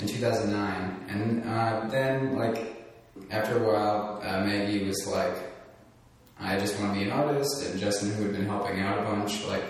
in 0.00 0.06
2009. 0.06 1.06
And 1.08 1.44
uh, 1.44 1.88
then 1.88 2.36
like 2.36 2.92
after 3.30 3.62
a 3.62 3.66
while, 3.66 4.20
uh, 4.22 4.40
Maggie 4.44 4.84
was 4.86 5.06
like, 5.08 5.36
I 6.40 6.58
just 6.58 6.78
want 6.80 6.94
to 6.94 6.98
be 7.00 7.04
an 7.06 7.12
artist, 7.12 7.64
and 7.66 7.78
Justin, 7.80 8.12
who 8.14 8.24
had 8.24 8.32
been 8.32 8.46
helping 8.46 8.80
out 8.80 8.98
a 8.98 9.02
bunch, 9.02 9.44
like, 9.46 9.64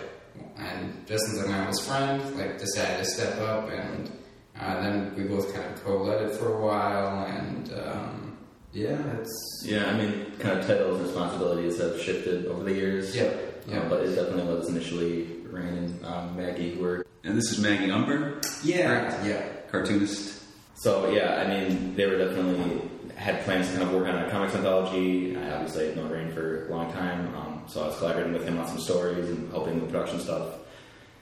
and 0.57 1.07
Justin's 1.07 1.39
like 1.39 1.49
my 1.49 1.61
oldest 1.61 1.83
friend, 1.83 2.37
like, 2.39 2.59
decided 2.59 2.99
to 2.99 3.05
step 3.05 3.39
up, 3.41 3.71
and 3.71 4.11
uh, 4.59 4.81
then 4.81 5.15
we 5.15 5.25
both 5.25 5.53
kind 5.55 5.67
of 5.73 5.85
co-led 5.85 6.23
it 6.23 6.35
for 6.37 6.55
a 6.55 6.61
while, 6.65 7.27
and 7.27 7.71
um, 7.75 8.37
yeah, 8.73 8.97
it's 9.21 9.63
Yeah, 9.67 9.85
I 9.91 9.99
mean, 9.99 10.33
kind 10.39 10.59
of 10.59 10.67
titles 10.67 11.03
responsibilities 11.03 11.79
have 11.81 12.01
shifted 12.01 12.47
over 12.47 12.65
the 12.65 12.73
years. 12.73 13.15
yeah, 13.15 13.31
Yeah, 13.67 13.89
but 13.89 14.03
it 14.05 14.15
definitely 14.15 14.55
was 14.55 14.69
initially 14.69 15.25
Raighne 15.51 15.79
and 15.79 16.05
um, 16.05 16.37
Maggie 16.37 16.75
who 16.75 16.83
were. 16.83 17.07
And 17.25 17.37
this 17.37 17.51
is 17.53 17.59
Maggie 17.61 17.91
Umber, 17.91 18.41
yeah, 18.63 19.25
yeah. 19.25 19.43
cartoonist. 19.71 20.43
So 20.75 21.09
yeah, 21.11 21.37
I 21.37 21.47
mean, 21.49 21.95
they 21.97 22.07
were 22.07 22.19
definitely 22.19 22.83
had 23.17 23.43
plans 23.45 23.69
to 23.71 23.77
kind 23.77 23.89
of 23.89 23.95
work 23.95 24.07
on 24.09 24.17
a 24.25 24.31
comics 24.31 24.55
anthology. 24.55 25.37
I 25.37 25.53
obviously 25.55 25.87
had 25.87 25.97
known 25.97 26.11
Raighne 26.11 26.35
for 26.35 26.67
a 26.67 26.71
long 26.71 26.93
time, 26.93 27.35
um, 27.37 27.63
so 27.69 27.83
I 27.85 27.87
was 27.87 27.97
collaborating 27.97 28.33
with 28.35 28.45
him 28.45 28.59
on 28.59 28.67
some 28.69 28.81
stories 28.81 29.29
and 29.31 29.51
helping 29.51 29.81
with 29.81 29.91
production 29.91 30.21
stuff. 30.21 30.57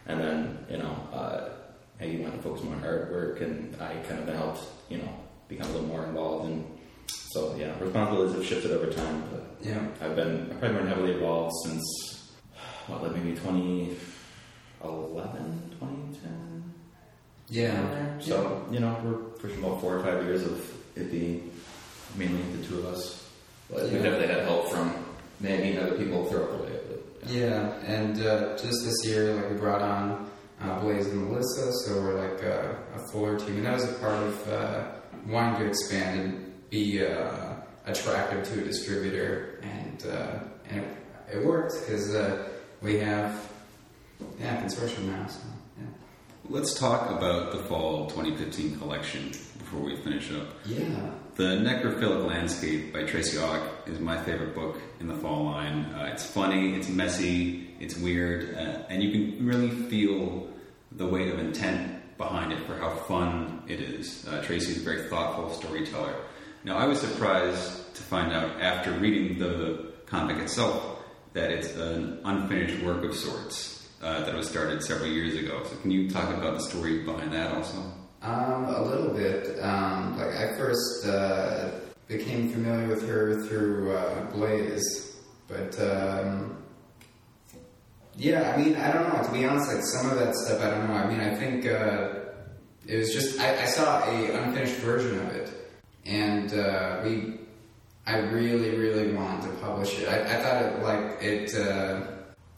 And 0.07 0.21
then 0.21 0.59
you 0.69 0.79
know, 0.79 0.97
uh, 1.13 1.51
Maggie 2.01 2.19
wanted 2.23 2.37
to 2.39 2.43
focus 2.43 2.65
more 2.65 2.75
on 2.75 2.83
artwork, 2.83 3.41
and 3.43 3.77
I 3.81 3.95
kind 4.09 4.29
of 4.29 4.35
helped 4.35 4.65
you 4.89 4.99
know 4.99 5.09
become 5.49 5.69
a 5.69 5.73
little 5.73 5.87
more 5.89 6.05
involved. 6.07 6.51
And 6.51 6.79
so 7.33 7.55
yeah, 7.57 7.79
responsibilities 7.79 8.35
have 8.35 8.45
shifted 8.45 8.73
over 8.73 8.91
time, 8.91 9.23
but 9.31 9.45
Yeah. 9.61 9.87
I've 10.01 10.17
been 10.17 10.51
I've 10.51 10.59
probably 10.59 10.79
been 10.79 10.87
heavily 10.89 11.13
involved 11.13 11.55
since 11.65 12.22
what 12.89 13.03
like 13.03 13.13
maybe 13.15 13.35
2011, 13.37 13.97
2010. 15.79 16.75
Yeah. 17.49 18.19
So 18.21 18.67
you 18.71 18.81
know, 18.81 18.97
we're 19.05 19.15
pushing 19.39 19.59
about 19.63 19.81
four 19.81 19.97
or 19.99 20.03
five 20.03 20.23
years 20.25 20.43
of 20.45 20.59
it 20.97 21.11
being 21.11 21.51
mainly 22.17 22.43
the 22.57 22.67
two 22.67 22.79
of 22.79 22.87
us. 22.87 23.29
But 23.71 23.85
we've 23.85 23.93
Yeah. 23.95 24.03
definitely 24.03 24.29
had 24.35 24.43
help 24.45 24.69
from 24.71 24.93
maybe 25.41 25.79
other 25.79 25.93
people 25.97 26.25
throughout 26.27 26.51
the 26.59 26.59
way. 26.65 26.73
But, 26.89 27.31
Yeah, 27.31 27.73
and 27.87 28.21
uh, 28.27 28.57
just 28.59 28.85
this 28.85 29.05
year, 29.07 29.35
like 29.35 29.51
we 29.51 29.57
brought 29.57 29.81
on 29.83 30.29
uh, 30.61 30.79
Blaise 30.81 31.07
and 31.07 31.29
Melissa, 31.29 31.73
so 31.85 32.01
we're 32.01 32.19
like 32.29 32.43
uh, 32.45 32.75
a 32.97 32.99
fuller 33.11 33.39
team, 33.39 33.57
and 33.59 33.67
that 33.67 33.75
was 33.75 33.85
a 33.91 33.95
part 33.95 34.23
of 34.23 34.49
uh, 34.49 34.85
wanting 35.29 35.61
to 35.61 35.67
expand 35.67 36.21
and 36.21 36.53
be 36.71 37.05
uh, 37.05 37.55
attractive 37.87 38.45
to 38.49 38.61
a 38.61 38.65
distributor, 38.65 39.61
and 39.63 40.05
uh, 40.07 40.39
and 40.71 40.81
it, 40.85 40.89
it 41.37 41.45
worked 41.47 41.75
because 41.81 42.15
uh, 42.15 42.49
we 42.83 42.99
have 42.99 43.51
yeah 44.41 44.61
consortium 44.63 45.05
now. 45.07 45.27
So 45.27 45.41
yeah, 45.79 45.87
Let's 46.49 46.79
talk 46.79 47.11
about 47.11 47.53
the 47.53 47.59
fall 47.59 48.07
2015 48.11 48.79
collection 48.79 49.29
before 49.59 49.81
we 49.81 49.97
finish 49.97 50.31
up. 50.33 50.49
yeah, 50.67 50.85
The 51.37 51.45
Necrophilic 51.45 52.27
Landscape 52.27 52.93
by 52.93 53.05
Tracy 53.05 53.39
Auch 53.39 53.63
is 53.87 53.99
my 54.01 54.23
favorite 54.23 54.55
book 54.55 54.79
in 55.01 55.07
the 55.09 55.15
fall 55.15 55.45
line. 55.45 55.87
Uh, 55.95 56.11
it's 56.13 56.25
funny, 56.27 56.75
it's 56.75 56.89
messy, 56.89 57.71
it's 57.81 57.97
weird, 57.97 58.55
uh, 58.55 58.83
and 58.91 59.03
you 59.03 59.11
can 59.13 59.47
really 59.47 59.71
feel 59.71 60.49
the 60.93 61.07
weight 61.07 61.29
of 61.33 61.39
intent 61.39 62.19
behind 62.19 62.53
it 62.53 62.61
for 62.67 62.77
how 62.77 62.91
fun 62.91 63.63
it 63.67 63.81
is. 63.81 64.27
Uh, 64.29 64.43
Tracy 64.43 64.73
is 64.73 64.79
a 64.79 64.81
very 64.85 65.09
thoughtful 65.09 65.49
storyteller. 65.51 66.15
Now, 66.65 66.77
I 66.77 66.87
was 66.87 67.01
surprised 67.01 67.95
to 67.97 68.03
find 68.03 68.33
out 68.33 68.61
after 68.61 68.93
reading 68.93 69.39
the 69.39 69.87
comic 70.07 70.37
itself 70.37 70.92
that 71.33 71.51
it's 71.51 71.75
an 71.77 72.21
unfinished 72.25 72.83
work 72.83 73.05
of 73.05 73.15
sorts 73.15 73.89
uh, 74.03 74.25
that 74.25 74.35
was 74.35 74.49
started 74.49 74.83
several 74.83 75.09
years 75.09 75.35
ago. 75.35 75.63
So, 75.65 75.77
can 75.77 75.91
you 75.91 76.11
talk 76.11 76.29
about 76.35 76.55
the 76.55 76.63
story 76.63 77.03
behind 77.05 77.33
that 77.33 77.53
also? 77.55 77.79
Um, 78.23 78.65
a 78.67 78.83
little 78.83 79.13
bit. 79.13 79.59
Um, 79.63 80.17
like 80.19 80.35
I 80.37 80.57
first 80.57 81.07
uh, 81.07 81.71
became 82.07 82.51
familiar 82.51 82.89
with 82.89 83.09
her 83.09 83.43
through 83.47 83.93
uh, 83.93 84.31
Blaise, 84.31 85.17
but 85.49 85.79
um, 85.81 86.63
yeah, 88.17 88.53
I 88.53 88.63
mean, 88.63 88.77
I 88.77 88.93
don't 88.93 89.13
know. 89.13 89.23
To 89.23 89.33
be 89.33 89.45
honest, 89.45 89.73
like 89.73 89.83
some 89.85 90.11
of 90.11 90.19
that 90.19 90.35
stuff, 90.35 90.61
I 90.61 90.71
don't 90.71 90.89
know. 90.89 90.95
I 90.95 91.09
mean, 91.09 91.21
I 91.21 91.35
think 91.35 91.67
uh, 91.67 92.21
it 92.87 92.97
was 92.97 93.13
just 93.13 93.41
I, 93.41 93.63
I 93.63 93.67
saw 93.67 94.05
a 94.05 94.33
unfinished 94.43 94.77
version 94.77 95.19
of 95.19 95.29
it, 95.35 95.51
and 96.05 96.53
uh, 96.53 97.01
we. 97.05 97.39
I 98.07 98.19
really, 98.19 98.77
really 98.77 99.13
wanted 99.13 99.51
to 99.51 99.57
publish 99.59 100.01
it. 100.01 100.09
I, 100.09 100.23
I 100.23 100.43
thought 100.43 100.63
it 100.63 100.83
like 100.83 101.23
it. 101.23 101.55
Uh, 101.55 102.07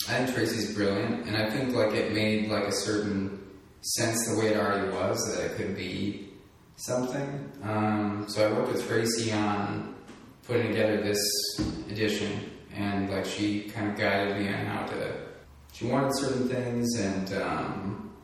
I 0.08 0.18
think 0.18 0.34
Tracy's 0.34 0.74
brilliant, 0.74 1.26
and 1.26 1.36
I 1.36 1.50
think 1.50 1.74
like 1.74 1.92
it 1.92 2.12
made 2.12 2.48
like 2.50 2.64
a 2.64 2.72
certain 2.72 3.40
sense 3.82 4.26
the 4.28 4.38
way 4.38 4.48
it 4.48 4.56
already 4.56 4.90
was 4.90 5.18
that 5.28 5.44
it 5.44 5.56
could 5.56 5.76
be 5.76 6.30
something. 6.76 7.52
Um, 7.62 8.24
so 8.28 8.48
I 8.48 8.52
worked 8.52 8.72
with 8.72 8.86
Tracy 8.86 9.32
on 9.32 9.94
putting 10.46 10.68
together 10.68 11.02
this 11.02 11.20
edition, 11.90 12.50
and 12.74 13.10
like 13.10 13.26
she 13.26 13.68
kind 13.68 13.90
of 13.90 13.98
guided 13.98 14.38
me 14.38 14.48
on 14.48 14.66
how 14.66 14.86
to. 14.86 15.14
She 15.72 15.86
wanted 15.86 16.16
certain 16.16 16.48
things, 16.48 16.88
and 16.98 17.42
um, 17.42 18.14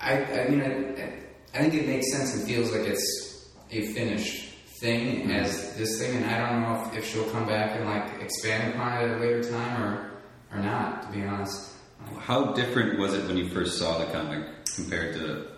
I, 0.00 0.22
I 0.22 0.48
mean, 0.48 0.62
I, 0.62 1.58
I 1.58 1.62
think 1.62 1.74
it 1.74 1.88
makes 1.88 2.12
sense 2.12 2.34
and 2.36 2.46
feels 2.46 2.70
like 2.70 2.82
it's 2.82 3.50
a 3.70 3.86
finished 3.92 4.45
thing 4.80 5.30
as 5.30 5.74
this 5.76 5.98
thing, 6.00 6.16
and 6.16 6.26
I 6.26 6.50
don't 6.50 6.62
know 6.62 6.90
if, 6.90 6.98
if 6.98 7.06
she'll 7.06 7.28
come 7.30 7.46
back 7.46 7.76
and 7.76 7.86
like 7.86 8.22
expand 8.22 8.74
upon 8.74 8.98
it 8.98 9.10
at 9.10 9.16
a 9.16 9.20
later 9.20 9.42
time 9.42 9.82
or 9.82 10.10
or 10.52 10.60
not. 10.60 11.02
To 11.02 11.08
be 11.08 11.24
honest. 11.24 11.72
How 12.18 12.52
different 12.52 12.98
was 12.98 13.14
it 13.14 13.26
when 13.26 13.36
you 13.36 13.48
first 13.48 13.78
saw 13.78 13.98
the 13.98 14.06
comic 14.06 14.46
compared 14.74 15.14
to 15.14 15.48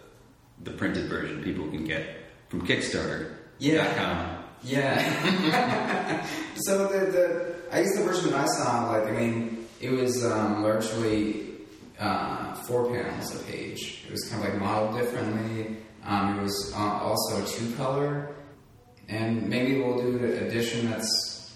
the 0.63 0.71
printed 0.71 1.09
version 1.09 1.43
people 1.43 1.69
can 1.69 1.85
get 1.85 2.17
from 2.49 2.67
Kickstarter? 2.67 3.35
Yeah. 3.59 4.43
Yeah. 4.63 6.27
so 6.57 6.89
the, 6.89 7.11
the 7.13 7.55
I 7.71 7.83
guess 7.83 7.97
the 7.97 8.05
version 8.05 8.31
that 8.31 8.41
I 8.41 8.47
saw, 8.47 8.91
like 8.91 9.05
I 9.05 9.13
mean, 9.13 9.67
it 9.81 9.91
was 9.91 10.25
um, 10.25 10.63
largely 10.63 11.49
uh, 11.99 12.55
four 12.55 12.91
panels 12.91 13.35
a 13.35 13.45
page. 13.45 14.05
It 14.07 14.13
was 14.13 14.29
kind 14.29 14.45
of 14.45 14.51
like 14.51 14.61
modeled 14.61 15.01
differently. 15.01 15.77
Um, 16.05 16.39
it 16.39 16.43
was 16.43 16.73
uh, 16.75 16.79
also 16.79 17.45
two 17.45 17.75
color, 17.75 18.35
and 19.09 19.49
maybe 19.49 19.81
we'll 19.81 19.99
do 19.99 20.19
an 20.19 20.47
edition 20.47 20.91
that's 20.91 21.55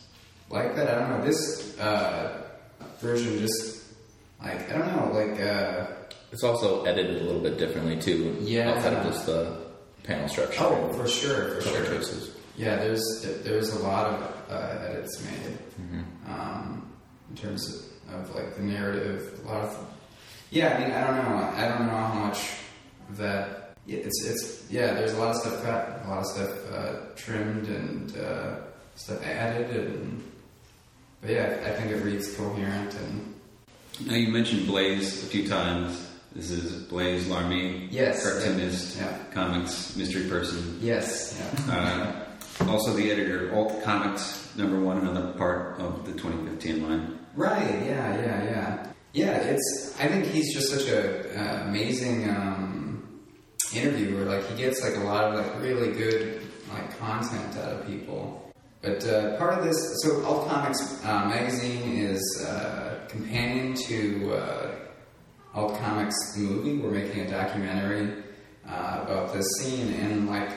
like 0.51 0.75
that. 0.77 0.89
I 0.89 0.99
don't 1.01 1.11
know. 1.11 1.25
This 1.25 1.79
uh, 1.79 2.43
version 3.01 3.39
just 3.39 3.85
like 4.43 4.71
I 4.71 4.79
don't 4.79 4.89
know, 4.97 5.13
like. 5.13 5.41
Uh, 5.41 5.87
It's 6.33 6.45
also 6.45 6.85
edited 6.85 7.21
a 7.21 7.25
little 7.25 7.43
bit 7.43 7.59
differently 7.59 8.01
too. 8.01 8.35
Yeah. 8.41 8.71
Outside 8.73 8.95
of 8.95 9.05
just 9.05 9.27
the 9.27 9.59
panel 10.03 10.29
structure. 10.29 10.65
oh, 10.65 10.91
for 10.95 11.07
sure, 11.07 11.57
for 11.57 11.69
sure. 11.69 11.85
choices. 11.85 12.35
Yeah, 12.57 12.77
there's 12.77 13.05
there's 13.45 13.71
a 13.77 13.81
lot 13.85 14.07
of 14.13 14.17
uh, 14.51 14.89
edits 14.89 15.23
made 15.25 15.59
um, 16.27 16.91
in 17.31 17.37
terms 17.37 17.63
of, 18.09 18.15
of 18.15 18.35
like 18.35 18.57
the 18.57 18.63
narrative. 18.63 19.41
A 19.45 19.49
lot 19.49 19.65
of 19.65 19.77
yeah. 20.51 20.75
I 20.75 20.81
mean, 20.81 20.91
I 20.93 21.01
don't 21.07 21.17
know. 21.17 21.37
I 21.55 21.69
don't 21.69 21.87
know 21.87 21.97
how 21.97 22.15
much 22.27 22.41
that. 23.21 23.62
Yeah, 23.87 23.99
It's 23.99 24.25
it's 24.25 24.71
yeah. 24.71 24.95
There's 24.95 25.13
a 25.15 25.19
lot 25.19 25.31
of 25.35 25.37
stuff 25.43 25.63
cut, 25.65 26.03
a 26.05 26.09
lot 26.09 26.19
of 26.21 26.27
stuff 26.27 26.51
uh, 26.73 26.93
trimmed, 27.17 27.67
and 27.69 28.17
uh, 28.17 28.55
stuff 28.95 29.25
added, 29.27 29.71
and 29.75 30.23
but 31.21 31.31
yeah, 31.31 31.59
I 31.67 31.71
think 31.71 31.91
it 31.91 31.97
reads 32.05 32.35
coherent 32.37 32.95
and 32.95 33.35
Now 34.07 34.15
you 34.15 34.29
mentioned 34.29 34.67
Blaise 34.67 35.23
a 35.25 35.27
few 35.27 35.49
times. 35.49 36.09
This 36.35 36.51
is 36.51 36.85
Blaise 36.85 37.27
Larmee, 37.27 37.89
Yes, 37.91 38.23
cartoonist, 38.23 38.97
yeah. 38.99 39.19
comics 39.33 39.95
mystery 39.97 40.29
person. 40.31 40.79
yes, 40.81 41.39
yeah. 41.69 41.75
Uh, 41.75 42.69
also 42.71 42.95
the 42.95 43.11
editor 43.11 43.49
of 43.49 43.55
Alt 43.55 43.83
Comics, 43.83 44.49
number 44.57 44.81
one, 44.81 44.99
another 44.99 45.33
part 45.33 45.79
of 45.79 46.07
the 46.07 46.13
2015 46.13 46.83
line. 46.89 47.19
Right. 47.35 47.83
Yeah. 47.85 48.15
Yeah. 48.21 48.45
Yeah. 48.45 48.87
Yeah. 49.13 49.37
It's. 49.53 49.95
I 49.99 50.07
think 50.09 50.25
he's 50.27 50.55
just 50.55 50.69
such 50.71 50.89
a 50.89 51.39
uh, 51.39 51.65
amazing 51.69 52.29
um, 52.31 52.82
interviewer. 53.77 54.25
Like 54.25 54.49
he 54.49 54.57
gets 54.57 54.83
like 54.83 54.97
a 54.97 55.05
lot 55.05 55.25
of 55.25 55.35
like 55.35 55.61
really 55.61 55.93
good 55.93 56.43
like 56.73 56.99
content 56.99 57.57
out 57.57 57.81
of 57.81 57.87
people. 57.87 58.53
But 58.81 59.07
uh, 59.07 59.37
part 59.39 59.59
of 59.59 59.65
this, 59.65 59.77
so 60.03 60.25
Alt 60.25 60.49
Comics 60.49 61.05
uh, 61.05 61.27
magazine 61.27 61.99
is 61.99 62.45
uh, 62.49 63.07
companion 63.09 63.75
to 63.75 64.35
uh, 64.35 64.75
Alt 65.55 65.79
Comics 65.79 66.17
movie. 66.37 66.79
We're 66.79 66.91
making 66.91 67.21
a 67.21 67.31
documentary 67.31 68.25
uh, 68.67 69.05
about 69.05 69.33
this 69.33 69.47
scene 69.59 69.93
and 69.95 70.29
like 70.29 70.51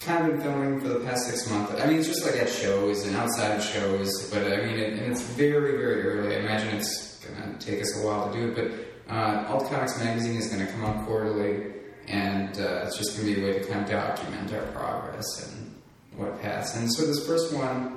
kind 0.00 0.26
of 0.26 0.32
been 0.32 0.40
filming 0.42 0.80
for 0.80 0.88
the 0.88 1.00
past 1.00 1.26
six 1.26 1.50
months. 1.50 1.72
I 1.80 1.86
mean, 1.86 1.98
it's 1.98 2.06
just 2.06 2.24
like 2.24 2.36
at 2.36 2.48
shows 2.48 3.06
and 3.06 3.16
outside 3.16 3.56
of 3.56 3.64
shows, 3.64 4.30
but 4.30 4.44
I 4.44 4.58
mean, 4.58 4.78
it, 4.78 4.92
and 4.92 5.10
it's 5.10 5.22
very, 5.22 5.72
very 5.72 6.06
early. 6.06 6.36
I 6.36 6.40
imagine 6.40 6.76
it's 6.76 7.18
to 7.20 7.66
take 7.66 7.82
us 7.82 8.00
a 8.00 8.06
while 8.06 8.32
to 8.32 8.38
do 8.38 8.52
it, 8.52 8.54
but 8.54 9.12
uh, 9.12 9.46
Alt 9.48 9.68
Comics 9.70 9.98
Magazine 9.98 10.36
is 10.36 10.50
to 10.50 10.66
come 10.66 10.84
out 10.84 11.06
quarterly, 11.06 11.72
and 12.08 12.58
uh, 12.58 12.84
it's 12.86 12.96
just 12.98 13.16
going 13.16 13.28
to 13.28 13.34
be 13.34 13.42
a 13.42 13.44
way 13.52 13.58
to 13.58 13.64
kind 13.66 13.84
of 13.84 13.90
document 13.90 14.52
our 14.52 14.62
progress 14.72 15.52
and 15.52 15.74
what 16.16 16.40
passed. 16.42 16.76
And 16.76 16.92
so 16.92 17.06
this 17.06 17.26
first 17.26 17.52
one 17.54 17.96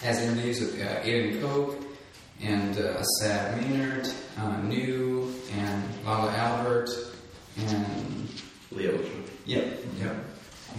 has 0.00 0.20
interviews 0.20 0.60
with 0.60 0.80
uh, 0.80 1.00
Aidan 1.02 1.40
Koch 1.42 1.76
and 2.42 2.76
uh, 2.78 3.02
Sad 3.20 3.60
Maynard, 3.60 4.08
uh, 4.38 4.56
New, 4.62 5.32
and 5.54 5.84
Lala 6.04 6.32
Albert, 6.32 6.90
and 7.58 8.28
Leo. 8.70 8.98
yep, 9.46 9.78
yep. 10.00 10.16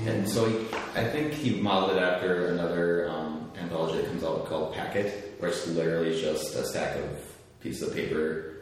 And 0.05 0.27
so 0.27 0.49
he, 0.49 0.57
I 0.95 1.07
think 1.07 1.33
he 1.33 1.61
modeled 1.61 1.97
it 1.97 2.01
after 2.01 2.47
another 2.47 3.07
um, 3.09 3.51
anthology 3.57 3.97
that 4.01 4.07
comes 4.07 4.23
out 4.23 4.45
called 4.47 4.73
Packet, 4.73 5.35
where 5.39 5.51
it's 5.51 5.67
literally 5.67 6.19
just 6.19 6.55
a 6.55 6.65
stack 6.65 6.97
of 6.97 7.23
pieces 7.61 7.87
of 7.87 7.93
paper 7.95 8.55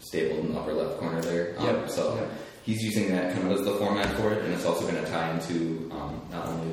stapled 0.00 0.46
in 0.46 0.54
the 0.54 0.58
upper 0.60 0.72
left 0.72 0.98
corner 0.98 1.20
there. 1.20 1.54
Um, 1.58 1.66
Yep, 1.66 1.90
So 1.90 2.14
yep. 2.16 2.30
He's 2.68 2.82
using 2.82 3.08
that 3.12 3.32
kind 3.32 3.50
of 3.50 3.58
as 3.58 3.64
the 3.64 3.72
format 3.76 4.14
for 4.18 4.30
it, 4.30 4.44
and 4.44 4.52
it's 4.52 4.66
also 4.66 4.82
going 4.82 5.02
to 5.02 5.10
tie 5.10 5.30
into 5.32 5.90
um, 5.90 6.20
not 6.30 6.46
only 6.48 6.70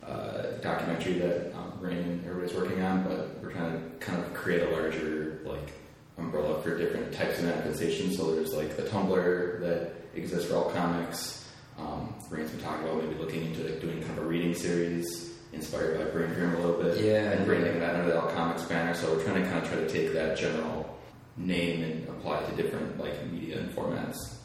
the 0.00 0.06
uh, 0.06 0.42
documentary 0.62 1.14
that 1.14 1.52
um, 1.56 1.72
Raighne 1.82 2.04
and 2.04 2.24
everybody's 2.24 2.56
working 2.56 2.80
on, 2.80 3.02
but 3.02 3.42
we're 3.42 3.50
trying 3.50 3.72
to 3.72 3.96
kind 3.98 4.22
of 4.22 4.32
create 4.34 4.62
a 4.62 4.70
larger 4.70 5.40
like 5.44 5.72
umbrella 6.16 6.62
for 6.62 6.78
different 6.78 7.12
types 7.12 7.40
of 7.40 7.46
manifestations. 7.46 8.16
So 8.18 8.36
there's 8.36 8.52
like 8.54 8.76
the 8.76 8.84
Tumblr 8.84 9.58
that 9.58 9.94
exists 10.14 10.48
for 10.48 10.54
all 10.58 10.70
comics. 10.70 11.44
Um, 11.76 12.14
Raighne's 12.30 12.50
been 12.50 12.60
talking 12.60 12.86
about 12.86 13.02
maybe 13.02 13.16
looking 13.18 13.46
into 13.46 13.64
like, 13.64 13.80
doing 13.80 14.00
kind 14.02 14.16
of 14.16 14.24
a 14.24 14.28
reading 14.28 14.54
series 14.54 15.34
inspired 15.52 15.98
by 15.98 16.04
Brain 16.12 16.32
Frame 16.34 16.54
a 16.54 16.60
little 16.60 16.80
bit, 16.80 17.04
Yeah, 17.04 17.32
and 17.32 17.44
bringing 17.46 17.66
yeah. 17.66 17.80
that 17.80 17.96
under 17.96 18.12
the 18.12 18.20
all 18.22 18.30
comics 18.30 18.62
banner. 18.62 18.94
So 18.94 19.12
we're 19.12 19.24
trying 19.24 19.42
to 19.42 19.50
kind 19.50 19.60
of 19.60 19.68
try 19.68 19.80
to 19.80 19.88
take 19.88 20.12
that 20.12 20.38
general 20.38 20.96
name 21.36 21.82
and 21.82 22.08
apply 22.10 22.42
it 22.44 22.50
to 22.54 22.62
different 22.62 22.96
like 23.00 23.26
media 23.26 23.58
and 23.58 23.74
formats. 23.74 24.36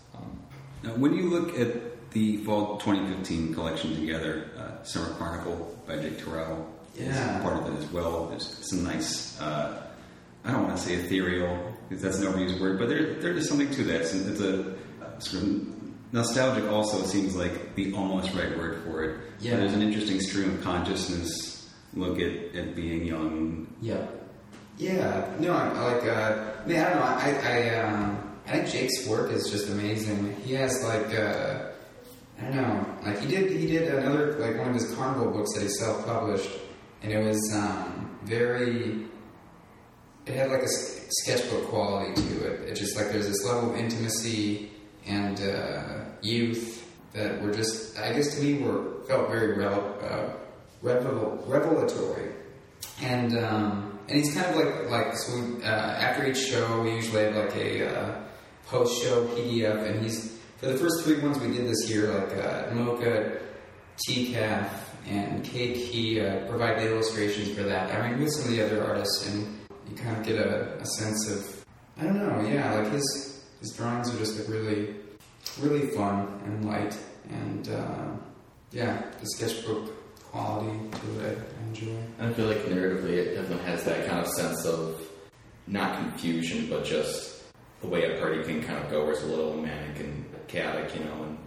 Now, 0.84 0.92
when 0.92 1.14
you 1.16 1.30
look 1.30 1.58
at 1.60 2.12
the 2.12 2.38
fall 2.38 2.78
2015 2.78 3.54
collection 3.54 3.96
together, 3.96 4.50
uh, 4.58 4.84
Summer 4.84 5.14
Chronicle 5.16 5.78
by 5.88 5.98
Jake 5.98 6.24
Terrell 6.24 6.68
is 6.96 7.18
part 7.42 7.58
of 7.62 7.74
it 7.74 7.84
as 7.84 7.92
well. 7.92 8.28
There's 8.28 8.48
some 8.70 8.84
nice, 8.84 9.40
uh, 9.42 9.84
I 10.44 10.52
don't 10.52 10.64
want 10.64 10.78
to 10.78 10.82
say 10.84 10.94
ethereal, 10.96 11.74
because 11.90 12.04
that's 12.04 12.20
an 12.20 12.28
overused 12.28 12.60
word, 12.62 12.80
but 12.80 12.88
there, 12.88 13.16
there 13.16 13.34
is 13.34 13.48
something 13.50 13.70
to 13.72 13.84
that. 13.86 14.02
It's, 14.02 14.14
it's 14.14 14.40
a, 14.42 14.72
uh, 15.02 15.20
sort 15.20 15.44
of 15.44 15.68
nostalgic 16.14 16.70
also 16.72 17.04
seems 17.04 17.36
like 17.36 17.76
the 17.76 17.94
almost 17.94 18.34
right 18.34 18.56
word 18.58 18.84
for 18.84 19.04
it. 19.04 19.20
Yeah. 19.40 19.58
There's 19.58 19.74
an 19.74 19.82
interesting 19.82 20.22
stream 20.22 20.56
of 20.56 20.64
consciousness 20.64 21.70
look 21.94 22.20
at, 22.20 22.56
at 22.56 22.76
being 22.76 23.06
young. 23.06 23.68
Yeah. 23.82 24.06
Yeah. 24.78 25.34
No, 25.40 25.54
I 25.54 25.94
like. 25.94 26.04
Uh, 26.06 26.52
I 26.64 26.68
mean, 26.68 26.78
I 26.80 26.90
don't 26.90 27.00
know. 27.00 27.06
I 27.06 27.42
I 27.44 27.80
um, 27.80 28.25
I 28.48 28.52
think 28.52 28.70
Jake's 28.70 29.08
work 29.08 29.32
is 29.32 29.50
just 29.50 29.70
amazing. 29.70 30.36
He 30.44 30.54
has 30.54 30.84
like. 30.84 31.14
Uh, 31.14 31.72
I 32.40 32.44
don't 32.44 32.56
know. 32.56 32.86
Like 33.04 33.20
he 33.20 33.28
did. 33.28 33.52
He 33.52 33.66
did 33.68 33.94
another 33.94 34.38
like 34.40 34.58
one 34.58 34.70
of 34.70 34.74
his 34.74 34.94
carnival 34.96 35.32
books 35.32 35.54
that 35.54 35.64
he 35.64 35.70
self-published, 35.70 36.50
and 37.02 37.12
it 37.12 37.24
was 37.24 37.40
um, 37.56 38.18
very. 38.24 39.06
It 40.26 40.36
had 40.36 40.50
like 40.50 40.64
a 40.64 40.68
sketchbook 41.10 41.68
quality 41.70 42.14
to 42.14 42.46
it. 42.48 42.70
It 42.70 42.76
just 42.76 42.96
like 42.98 43.12
there's 43.12 43.28
this 43.28 43.46
level 43.46 43.72
of 43.72 43.78
intimacy 43.78 44.72
and 45.06 45.40
uh, 45.40 46.06
youth 46.22 46.92
that 47.14 47.42
were 47.42 47.54
just. 47.54 47.98
I 47.98 48.12
guess 48.14 48.36
to 48.36 48.42
me 48.44 48.62
were 48.62 49.04
felt 49.08 49.30
very 49.30 49.58
rel- 49.58 49.96
uh, 50.02 50.34
revel- 50.82 51.44
revelatory 51.48 52.34
and 53.02 53.38
um, 53.38 54.00
and 54.08 54.18
he's 54.18 54.34
kind 54.34 54.48
of 54.48 54.56
like 54.56 54.90
like 54.90 55.18
so 55.18 55.36
we, 55.36 55.64
uh, 55.64 55.68
after 55.68 56.26
each 56.28 56.38
show 56.38 56.82
we 56.82 56.96
usually 56.96 57.24
have 57.24 57.36
like 57.36 57.56
a 57.56 57.88
uh, 57.88 58.25
post 58.68 59.04
show 59.04 59.26
PDF 59.28 59.90
and 59.90 60.04
he's 60.04 60.38
for 60.58 60.68
the 60.68 60.78
first 60.78 61.04
three 61.04 61.20
ones 61.20 61.40
we 61.40 61.52
did 61.52 61.68
this 61.68 61.90
year 61.90 62.08
like 62.08 62.38
uh, 62.38 62.70
MoCCA, 62.72 63.42
TCAF, 64.08 64.70
and 65.08 65.44
Cake 65.44 65.76
he 65.76 66.20
uh, 66.20 66.48
provided 66.48 66.84
the 66.84 66.94
illustrations 66.94 67.52
for 67.56 67.64
that. 67.64 67.94
I 67.94 68.10
mean 68.10 68.20
with 68.20 68.34
some 68.34 68.46
of 68.46 68.52
the 68.52 68.64
other 68.64 68.84
artists 68.84 69.28
and 69.28 69.60
you 69.90 69.96
kind 69.96 70.18
of 70.18 70.26
get 70.26 70.40
a, 70.40 70.78
a 70.80 70.86
sense 70.86 71.30
of 71.30 71.66
I 71.98 72.04
don't 72.04 72.18
know 72.18 72.48
yeah 72.48 72.74
like 72.74 72.92
his 72.92 73.44
his 73.60 73.72
drawings 73.72 74.14
are 74.14 74.18
just 74.18 74.40
like 74.40 74.50
really 74.50 74.96
really 75.60 75.88
fun 75.88 76.28
and 76.46 76.66
light 76.66 76.98
and 77.30 77.70
uh, 77.70 78.08
yeah 78.72 79.04
the 79.20 79.28
sketchbook 79.28 79.92
quality 80.36 80.78
to 80.92 81.26
it 81.26 81.38
I 81.38 81.68
enjoy. 81.68 81.98
I 82.20 82.34
feel 82.34 82.48
like 82.48 82.66
narratively 82.66 83.14
it 83.14 83.36
definitely 83.36 83.66
has 83.66 83.84
that 83.86 84.08
kind 84.08 84.20
of 84.20 84.28
sense 84.28 84.66
of 84.66 85.02
not 85.68 85.98
confusion, 86.00 86.68
but 86.70 86.84
just 86.84 87.35
the 87.86 87.92
way 87.92 88.16
a 88.16 88.20
party 88.20 88.44
can 88.44 88.64
kind 88.64 88.84
of 88.84 88.90
go, 88.90 89.04
where 89.04 89.14
it's 89.14 89.24
a 89.24 89.28
little 89.28 89.56
manic 89.56 90.00
and 90.00 90.26
chaotic, 90.48 90.94
you 90.96 91.04
know, 91.06 91.24
and 91.24 91.38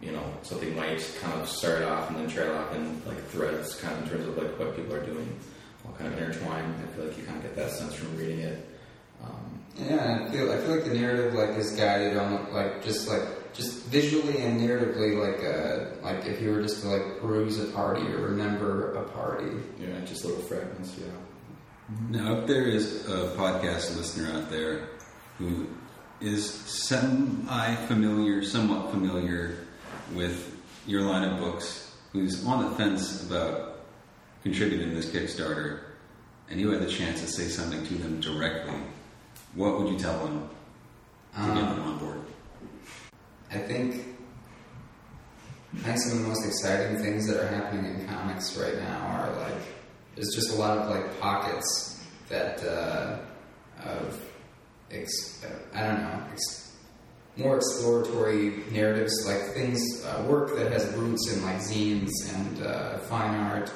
you 0.00 0.12
know 0.12 0.24
something 0.42 0.74
might 0.76 1.00
kind 1.20 1.40
of 1.40 1.48
start 1.48 1.82
off 1.82 2.08
and 2.10 2.18
then 2.18 2.28
trail 2.28 2.54
off 2.56 2.74
in 2.74 3.02
like 3.06 3.22
threads, 3.28 3.74
kind 3.76 3.96
of 3.96 4.04
in 4.04 4.08
terms 4.10 4.26
of 4.28 4.36
like 4.38 4.58
what 4.58 4.76
people 4.76 4.94
are 4.94 5.04
doing, 5.04 5.28
all 5.84 5.92
kind 5.92 6.12
of 6.12 6.18
intertwined. 6.18 6.74
I 6.82 6.96
feel 6.96 7.06
like 7.06 7.18
you 7.18 7.24
kind 7.24 7.36
of 7.38 7.42
get 7.42 7.56
that 7.56 7.70
sense 7.72 7.94
from 7.94 8.16
reading 8.16 8.40
it. 8.40 8.66
Um, 9.22 9.60
Yeah, 9.76 10.26
I 10.26 10.30
feel 10.32 10.50
I 10.52 10.58
feel 10.58 10.76
like 10.76 10.84
the 10.84 10.94
narrative 10.94 11.34
like 11.34 11.50
is 11.50 11.72
guided 11.72 12.16
on 12.16 12.52
like 12.52 12.82
just 12.82 13.08
like 13.08 13.22
just 13.52 13.84
visually 13.86 14.38
and 14.42 14.60
narratively 14.60 15.18
like 15.18 15.42
uh 15.44 15.96
like 16.06 16.24
if 16.24 16.40
you 16.40 16.50
were 16.52 16.62
just 16.62 16.82
to 16.82 16.88
like 16.88 17.20
peruse 17.20 17.58
a 17.58 17.66
party 17.72 18.02
or 18.12 18.18
remember 18.28 18.94
a 18.94 19.04
party. 19.08 19.50
you 19.78 19.86
know, 19.88 20.00
just 20.06 20.24
little 20.24 20.40
fragments. 20.42 20.96
Yeah. 20.98 21.06
Now, 22.08 22.38
if 22.38 22.46
there 22.46 22.66
is 22.66 23.04
a 23.08 23.34
podcast 23.36 23.96
listener 23.96 24.32
out 24.38 24.48
there 24.48 24.88
who 25.38 25.66
is 26.20 26.50
semi 26.52 27.74
familiar, 27.86 28.42
somewhat 28.42 28.90
familiar 28.90 29.56
with 30.14 30.56
your 30.86 31.02
line 31.02 31.28
of 31.28 31.38
books, 31.38 31.94
who's 32.12 32.44
on 32.46 32.64
the 32.64 32.76
fence 32.76 33.26
about 33.26 33.80
contributing 34.42 34.90
to 34.90 34.96
this 34.96 35.10
Kickstarter, 35.10 35.80
and 36.48 36.60
you 36.60 36.70
had 36.70 36.82
the 36.82 36.90
chance 36.90 37.20
to 37.20 37.26
say 37.26 37.44
something 37.44 37.84
to 37.86 37.94
them 37.94 38.20
directly, 38.20 38.74
what 39.54 39.78
would 39.78 39.88
you 39.92 39.98
tell 39.98 40.24
them 40.24 40.48
to 41.34 41.46
get 41.54 41.54
them 41.54 41.80
on 41.82 41.98
board? 41.98 42.20
I 43.50 43.58
think 43.58 44.06
I 45.84 45.94
some 45.94 46.18
of 46.18 46.22
the 46.22 46.28
most 46.28 46.46
exciting 46.46 46.98
things 46.98 47.28
that 47.28 47.40
are 47.40 47.46
happening 47.46 47.84
in 47.84 48.06
comics 48.08 48.56
right 48.56 48.76
now 48.76 49.06
are 49.08 49.36
like 49.36 49.62
there's 50.14 50.34
just 50.34 50.50
a 50.50 50.56
lot 50.56 50.78
of 50.78 50.90
like 50.90 51.20
pockets 51.20 52.04
that 52.28 52.62
uh, 52.64 53.18
of 53.84 54.29
ex- 54.90 55.44
uh, 55.44 55.48
I 55.78 55.86
don't 55.86 56.02
know 56.02 56.22
ex- 56.32 56.72
more 57.36 57.56
exploratory 57.56 58.62
narratives 58.70 59.24
like 59.26 59.54
things 59.54 59.80
uh, 60.04 60.24
work 60.28 60.56
that 60.56 60.72
has 60.72 60.86
roots 60.94 61.32
in 61.32 61.42
like 61.42 61.56
zines 61.56 62.10
and 62.34 62.66
uh, 62.66 62.98
fine 62.98 63.34
art 63.34 63.72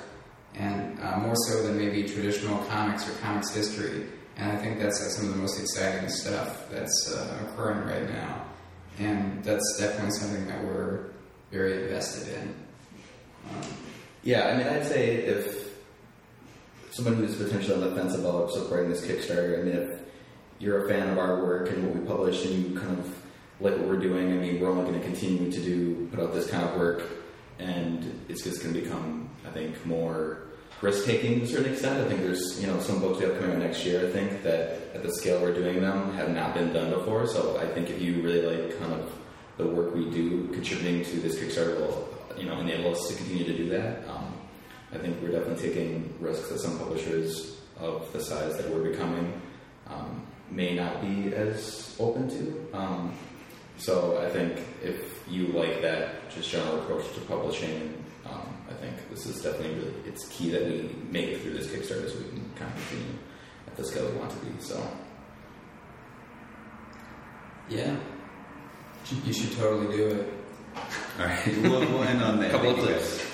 and 0.55 0.99
uh, 1.01 1.17
more 1.19 1.35
so 1.49 1.63
than 1.67 1.79
maybe 1.79 2.03
traditional 2.09 2.59
comics 2.65 3.09
or 3.09 3.13
comics 3.21 3.55
history 3.55 4.07
and 4.37 4.53
I 4.53 4.57
think 4.57 4.79
that's 4.81 5.01
uh, 5.01 5.09
some 5.09 5.29
of 5.29 5.35
the 5.35 5.41
most 5.41 5.61
exciting 5.61 6.09
stuff 6.09 6.69
that's 6.71 7.13
uh, 7.17 7.39
occurring 7.49 7.87
right 7.87 8.09
now 8.13 8.45
and 8.99 9.43
that's 9.45 9.77
definitely 9.79 10.11
something 10.13 10.47
that 10.49 10.63
we're 10.65 11.07
very 11.51 11.85
invested 11.85 12.35
in. 12.35 12.55
Um, 13.51 13.63
Yeah, 14.25 14.49
I 14.49 14.57
mean, 14.57 14.67
I'd 14.67 14.87
say 14.87 15.17
if 15.17 15.69
someone 16.93 17.15
who's 17.17 17.37
potentially 17.37 17.75
on 17.75 17.81
the 17.81 17.95
fence 18.01 18.15
about 18.15 18.51
supporting 18.53 18.91
this 18.91 19.05
Kickstarter, 19.07 19.59
I 19.61 19.63
mean, 19.63 19.77
if 19.77 20.01
you're 20.59 20.87
a 20.87 20.89
fan 20.89 21.09
of 21.11 21.19
our 21.19 21.43
work 21.43 21.71
and 21.71 21.87
what 21.87 21.97
we 21.97 22.07
publish 22.07 22.45
and 22.45 22.55
you 22.55 22.79
kind 22.79 22.99
of 22.99 23.07
like 23.61 23.77
what 23.77 23.87
we're 23.87 24.01
doing, 24.01 24.33
I 24.33 24.37
mean, 24.37 24.61
we're 24.61 24.71
only 24.71 24.85
going 24.85 25.01
to 25.01 25.07
continue 25.07 25.51
to 25.51 25.61
do, 25.61 26.09
put 26.13 26.21
out 26.21 26.35
this 26.35 26.49
kind 26.51 26.65
of 26.65 26.77
work 26.77 27.03
and 27.59 28.25
it's 28.29 28.43
just 28.43 28.63
going 28.63 28.75
to 28.75 28.81
become, 28.81 29.29
I 29.47 29.51
think, 29.51 29.85
more 29.87 30.49
risk 30.81 31.07
taking 31.07 31.41
to 31.41 31.45
a 31.45 31.49
certain 31.49 31.73
extent. 31.73 32.05
I 32.05 32.09
think 32.09 32.21
there's, 32.21 32.61
you 32.61 32.67
know, 32.67 32.81
some 32.81 33.01
books 33.01 33.19
we 33.19 33.27
have 33.27 33.39
coming 33.39 33.57
out 33.57 33.63
next 33.63 33.85
year, 33.85 34.07
I 34.07 34.11
think, 34.11 34.43
that 34.43 34.95
at 34.95 35.03
the 35.03 35.13
scale 35.15 35.41
we're 35.41 35.55
doing 35.55 35.81
them 35.81 36.13
have 36.15 36.31
not 36.31 36.55
been 36.55 36.73
done 36.73 36.91
before. 36.91 37.27
So 37.27 37.59
I 37.59 37.67
think 37.67 37.91
if 37.91 38.03
you 38.03 38.23
really 38.23 38.43
like 38.43 38.79
kind 38.79 38.93
of 38.93 39.13
the 39.57 39.67
work 39.67 39.95
we 39.95 40.11
do, 40.11 40.49
contributing 40.49 41.05
to 41.05 41.21
this 41.21 41.39
Kickstarter 41.39 41.79
will, 41.79 42.09
you 42.37 42.47
know, 42.47 42.59
enable 42.61 42.93
us 42.93 43.09
to 43.09 43.15
continue 43.15 43.45
to 43.45 43.57
do 43.57 43.69
that. 43.71 44.09
Um, 44.09 44.35
I 44.93 44.99
think 44.99 45.21
we're 45.23 45.31
definitely 45.31 45.69
taking 45.69 46.15
risks 46.21 46.49
that 46.49 46.59
some 46.61 46.79
publishers 46.79 47.61
of 47.79 48.13
the 48.13 48.21
size 48.21 48.57
that 48.57 48.69
we're 48.69 48.91
becoming 48.91 49.41
um, 49.89 50.27
may 50.55 50.75
not 50.75 51.01
be 51.01 51.35
as 51.35 51.97
open 51.99 52.29
to. 52.29 52.77
Um, 52.77 53.15
so 53.77 54.19
I 54.25 54.31
think 54.31 54.61
if 54.83 55.25
you 55.29 55.49
like 55.49 55.83
that 55.83 56.31
just 56.31 56.51
general 56.51 56.81
approach 56.81 57.13
to 57.15 57.21
publishing, 57.23 58.05
um, 58.25 58.57
I 58.71 58.75
think 58.75 59.11
this 59.11 59.27
is 59.27 59.43
definitely 59.43 59.75
really 59.75 59.95
it's 60.07 60.27
key 60.29 60.51
that 60.51 60.65
we 60.67 60.95
make 61.11 61.29
it 61.31 61.41
through 61.43 61.55
this 61.55 61.67
Kickstarter 61.67 62.09
so 62.09 62.19
we 62.19 62.29
can 62.29 62.51
kind 62.57 62.73
of 62.73 62.89
continue 62.89 63.19
at 63.67 63.77
the 63.77 63.85
scale 63.85 64.09
we 64.11 64.17
want 64.17 64.31
to 64.31 64.37
be. 64.39 64.61
So 64.61 64.89
yeah, 67.69 67.97
you 69.25 69.33
should 69.33 69.57
totally 69.57 69.97
do 69.97 70.09
it. 70.09 70.33
All 71.19 71.27
right, 71.27 71.47
we'll, 71.63 71.81
we'll 71.81 72.03
end 72.05 72.23
on 72.23 72.39
that. 72.41 72.51
Couple 72.51 72.71
of 72.71 72.77
Thank 72.77 73.34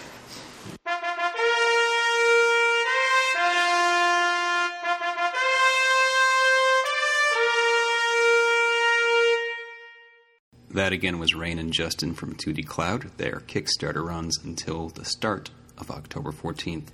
That 10.73 10.93
again 10.93 11.19
was 11.19 11.35
Raighne 11.35 11.59
and 11.59 11.73
Justin 11.73 12.15
from 12.15 12.37
2D 12.37 12.65
Cloud. 12.65 13.11
Their 13.17 13.43
Kickstarter 13.49 14.07
runs 14.07 14.39
until 14.39 14.89
the 14.89 15.05
start 15.05 15.51
of 15.77 15.91
October 15.91 16.31
14th. 16.31 16.91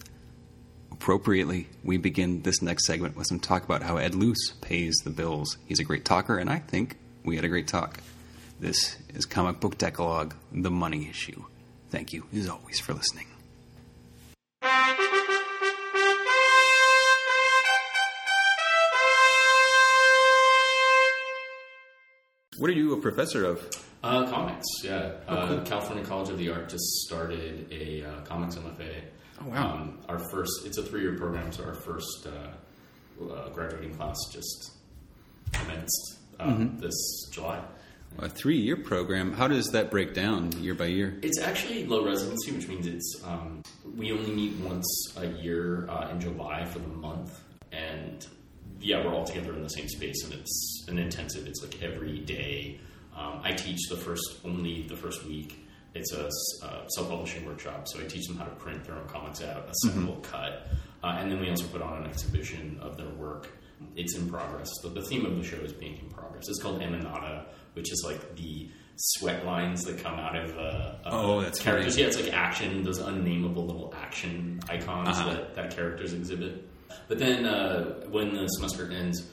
Appropriately, 0.90 1.68
we 1.84 1.98
begin 1.98 2.40
this 2.40 2.62
next 2.62 2.86
segment 2.86 3.16
with 3.16 3.26
some 3.26 3.38
talk 3.38 3.64
about 3.64 3.82
how 3.82 3.98
Ed 3.98 4.14
Luce 4.14 4.54
pays 4.62 4.94
the 5.04 5.10
bills. 5.10 5.58
He's 5.66 5.78
a 5.78 5.84
great 5.84 6.06
talker, 6.06 6.38
and 6.38 6.48
I 6.48 6.58
think 6.58 6.96
we 7.22 7.36
had 7.36 7.44
a 7.44 7.50
great 7.50 7.68
talk. 7.68 8.00
This 8.58 8.96
is 9.14 9.26
Comic 9.26 9.60
Book 9.60 9.76
Decalogue, 9.76 10.34
The 10.52 10.70
Money 10.70 11.10
Issue. 11.10 11.44
Thank 11.90 12.14
you, 12.14 12.24
as 12.34 12.48
always, 12.48 12.80
for 12.80 12.94
listening. 12.94 13.26
What 22.58 22.70
are 22.70 22.74
you 22.74 22.94
a 22.94 23.00
professor 23.00 23.44
of? 23.44 23.68
Uh, 24.02 24.26
comics, 24.30 24.66
yeah. 24.84 25.12
Uh, 25.26 25.62
California 25.64 26.04
College 26.04 26.30
of 26.30 26.38
the 26.38 26.50
Art 26.50 26.68
just 26.68 26.84
started 27.06 27.66
a 27.72 28.04
uh, 28.04 28.20
comics 28.22 28.54
MFA. 28.56 29.02
Oh, 29.42 29.48
wow. 29.48 29.74
Um, 29.74 29.98
our 30.08 30.18
first, 30.30 30.64
it's 30.64 30.78
a 30.78 30.82
three-year 30.82 31.16
program, 31.18 31.50
so 31.52 31.64
our 31.64 31.74
first 31.74 32.26
uh, 32.26 33.24
uh, 33.32 33.48
graduating 33.50 33.94
class 33.94 34.16
just 34.32 34.72
commenced 35.52 36.18
uh, 36.38 36.44
Mm-hmm. 36.46 36.78
this 36.78 37.28
July. 37.32 37.60
A 38.18 38.28
three 38.28 38.56
year 38.58 38.76
program. 38.76 39.32
How 39.34 39.48
does 39.48 39.66
that 39.72 39.90
break 39.90 40.14
down 40.14 40.52
year 40.62 40.74
by 40.74 40.86
year? 40.86 41.18
It's 41.22 41.38
actually 41.40 41.84
low 41.86 42.04
residency, 42.06 42.52
which 42.52 42.66
means 42.68 42.86
it's 42.86 43.20
um, 43.26 43.62
we 43.96 44.12
only 44.12 44.30
meet 44.30 44.56
once 44.60 44.86
a 45.18 45.26
year 45.26 45.86
uh, 45.90 46.08
in 46.10 46.20
July 46.20 46.64
for 46.64 46.78
the 46.78 46.88
month, 46.88 47.38
and 47.72 48.26
yeah, 48.80 49.04
we're 49.04 49.14
all 49.14 49.24
together 49.24 49.52
in 49.54 49.62
the 49.62 49.68
same 49.68 49.88
space, 49.88 50.24
and 50.24 50.34
it's 50.34 50.84
an 50.88 50.98
intensive. 50.98 51.46
It's 51.46 51.62
like 51.62 51.82
every 51.82 52.18
day. 52.20 52.80
Um, 53.16 53.40
I 53.42 53.52
teach 53.52 53.88
the 53.88 53.96
first 53.96 54.40
only 54.44 54.82
the 54.88 54.96
first 54.96 55.24
week. 55.26 55.66
It's 55.94 56.12
a 56.12 56.26
uh, 56.62 56.86
self-publishing 56.88 57.46
workshop, 57.46 57.88
so 57.88 57.98
I 58.00 58.04
teach 58.04 58.26
them 58.26 58.36
how 58.36 58.44
to 58.44 58.50
print 58.56 58.84
their 58.84 58.96
own 58.96 59.08
comics 59.08 59.42
out, 59.42 59.66
assemble, 59.70 60.16
cut. 60.16 60.66
Uh, 61.02 61.16
and 61.18 61.32
then 61.32 61.40
we 61.40 61.48
also 61.48 61.64
put 61.68 61.80
on 61.80 62.02
an 62.02 62.10
exhibition 62.10 62.78
of 62.82 62.98
their 62.98 63.08
work. 63.08 63.48
It's 63.94 64.14
in 64.16 64.28
progress. 64.28 64.68
The, 64.82 64.90
the 64.90 65.02
theme 65.02 65.24
of 65.24 65.36
the 65.38 65.42
show 65.44 65.56
is 65.56 65.72
being 65.72 65.98
in 65.98 66.10
progress. 66.10 66.48
It's 66.48 66.60
called 66.62 66.80
Emanata, 66.82 67.46
which 67.72 67.90
is 67.90 68.02
like 68.06 68.36
the 68.36 68.68
sweat 68.96 69.46
lines 69.46 69.84
that 69.84 69.98
come 70.02 70.18
out 70.18 70.36
of 70.36 70.56
uh, 70.58 70.60
uh, 70.60 70.94
Oh, 71.06 71.40
that's 71.40 71.58
characters. 71.58 71.94
great. 71.94 72.02
Yeah, 72.02 72.08
it's 72.08 72.20
like 72.20 72.32
action, 72.34 72.82
those 72.82 72.98
unnameable 72.98 73.64
little 73.66 73.94
action 73.96 74.60
icons 74.68 75.08
Uh-huh. 75.18 75.30
that, 75.32 75.54
that 75.54 75.74
characters 75.76 76.12
exhibit. 76.12 76.68
But 77.08 77.18
then 77.18 77.44
uh, 77.46 78.00
when 78.10 78.34
the 78.34 78.46
semester 78.48 78.90
ends, 78.90 79.26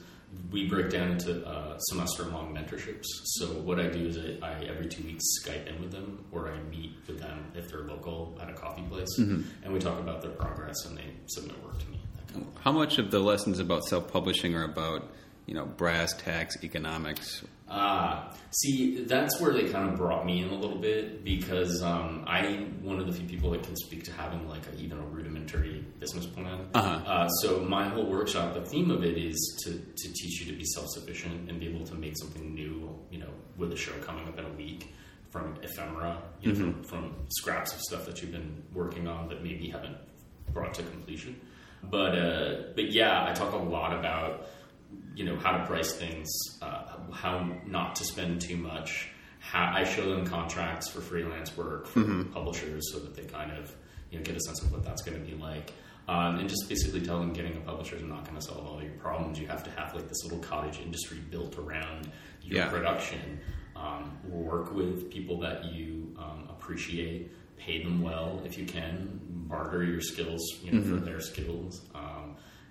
we 0.50 0.68
break 0.68 0.90
down 0.90 1.12
into 1.12 1.46
uh, 1.46 1.78
semester-long 1.78 2.52
mentorships. 2.54 3.04
So 3.24 3.46
what 3.46 3.78
I 3.78 3.88
do 3.88 4.06
is 4.06 4.18
I, 4.42 4.46
I 4.46 4.64
every 4.64 4.86
two 4.88 5.02
weeks 5.04 5.24
Skype 5.42 5.66
in 5.66 5.80
with 5.80 5.92
them, 5.92 6.24
or 6.32 6.48
I 6.50 6.58
meet 6.70 6.96
with 7.06 7.20
them 7.20 7.44
if 7.54 7.68
they're 7.68 7.82
local 7.84 8.36
at 8.42 8.50
a 8.50 8.52
coffee 8.52 8.82
place, 8.82 9.08
Mm-hmm. 9.18 9.42
and 9.64 9.72
we 9.72 9.78
talk 9.78 9.98
about 10.00 10.22
their 10.22 10.32
progress, 10.32 10.74
and 10.86 10.98
they 10.98 11.04
submit 11.26 11.62
work 11.64 11.78
to 11.78 11.88
me. 11.88 12.00
Kind 12.32 12.46
of 12.56 12.62
How 12.62 12.72
much 12.72 12.98
of 12.98 13.10
the 13.10 13.20
lessons 13.20 13.58
about 13.60 13.84
self-publishing 13.84 14.54
are 14.56 14.64
about, 14.64 15.08
you 15.46 15.54
know, 15.54 15.66
brass 15.66 16.12
tacks, 16.14 16.56
economics? 16.64 17.44
Ah, 17.76 18.32
see, 18.52 19.02
that's 19.04 19.40
where 19.40 19.52
they 19.52 19.68
kind 19.68 19.90
of 19.90 19.96
brought 19.96 20.24
me 20.24 20.42
in 20.42 20.48
a 20.50 20.54
little 20.54 20.78
bit 20.78 21.24
because 21.24 21.82
um, 21.82 22.22
I'm 22.26 22.84
one 22.84 23.00
of 23.00 23.06
the 23.06 23.12
few 23.12 23.26
people 23.26 23.50
that 23.50 23.64
can 23.64 23.74
speak 23.76 24.04
to 24.04 24.12
having 24.12 24.48
like 24.48 24.62
a, 24.72 24.80
even 24.80 24.98
a 24.98 25.06
rudimentary 25.06 25.84
business 25.98 26.26
plan. 26.26 26.68
Uh-huh. 26.72 26.88
Uh, 27.04 27.28
so 27.40 27.60
my 27.60 27.88
whole 27.88 28.08
workshop, 28.08 28.54
the 28.54 28.64
theme 28.64 28.92
of 28.92 29.02
it 29.02 29.18
is 29.18 29.60
to, 29.64 29.72
to 29.72 30.12
teach 30.12 30.40
you 30.40 30.52
to 30.52 30.56
be 30.56 30.64
self-sufficient 30.64 31.50
and 31.50 31.58
be 31.58 31.66
able 31.66 31.84
to 31.84 31.96
make 31.96 32.16
something 32.16 32.54
new. 32.54 32.96
You 33.10 33.18
know, 33.18 33.30
with 33.56 33.72
a 33.72 33.76
show 33.76 33.92
coming 34.02 34.28
up 34.28 34.38
in 34.38 34.44
a 34.44 34.52
week 34.52 34.94
from 35.30 35.56
ephemera, 35.62 36.22
you 36.40 36.52
know, 36.52 36.54
from, 36.54 36.84
from 36.84 37.14
scraps 37.30 37.74
of 37.74 37.80
stuff 37.80 38.06
that 38.06 38.22
you've 38.22 38.30
been 38.30 38.62
working 38.72 39.08
on 39.08 39.28
that 39.28 39.42
maybe 39.42 39.68
haven't 39.68 39.96
brought 40.52 40.74
to 40.74 40.82
completion. 40.84 41.40
But 41.82 42.16
uh, 42.16 42.62
but 42.76 42.92
yeah, 42.92 43.26
I 43.28 43.32
talk 43.32 43.52
a 43.52 43.56
lot 43.56 43.98
about 43.98 44.46
you 45.14 45.24
know 45.24 45.36
how 45.38 45.56
to 45.58 45.66
price 45.66 45.92
things, 45.92 46.28
uh, 46.62 46.84
how 47.12 47.48
not 47.66 47.96
to 47.96 48.04
spend 48.04 48.40
too 48.40 48.56
much. 48.56 49.08
How 49.40 49.72
I 49.74 49.84
show 49.84 50.08
them 50.08 50.26
contracts 50.26 50.88
for 50.88 51.00
freelance 51.00 51.54
work 51.56 51.86
for 51.86 52.24
publishers 52.32 52.90
so 52.92 52.98
that 53.00 53.14
they 53.14 53.24
kind 53.24 53.52
of 53.52 53.74
you 54.10 54.18
know 54.18 54.24
get 54.24 54.36
a 54.36 54.40
sense 54.40 54.62
of 54.62 54.72
what 54.72 54.82
that's 54.84 55.02
going 55.02 55.18
to 55.22 55.24
be 55.30 55.36
like, 55.36 55.72
um, 56.08 56.38
and 56.38 56.48
just 56.48 56.66
basically 56.68 57.02
tell 57.02 57.18
them 57.18 57.32
getting 57.32 57.56
a 57.56 57.60
publisher 57.60 57.96
is 57.96 58.02
not 58.02 58.24
going 58.24 58.36
to 58.36 58.42
solve 58.42 58.66
all 58.66 58.82
your 58.82 58.92
problems. 58.92 59.38
You 59.38 59.46
have 59.48 59.62
to 59.64 59.70
have 59.72 59.94
like 59.94 60.08
this 60.08 60.24
little 60.24 60.38
cottage 60.40 60.80
industry 60.80 61.18
built 61.30 61.58
around 61.58 62.10
your 62.42 62.58
Yeah. 62.64 62.68
production. 62.70 63.40
Um, 63.76 64.16
work 64.28 64.72
with 64.72 65.10
people 65.10 65.40
that 65.40 65.64
you 65.66 66.14
um, 66.16 66.46
appreciate, 66.48 67.32
pay 67.58 67.82
them 67.82 68.00
well 68.02 68.40
if 68.46 68.56
you 68.56 68.64
can, 68.64 69.20
barter 69.48 69.82
your 69.84 70.00
skills 70.00 70.40
you 70.62 70.72
know 70.72 70.80
for 70.82 71.04
their 71.04 71.20
skills. 71.20 71.82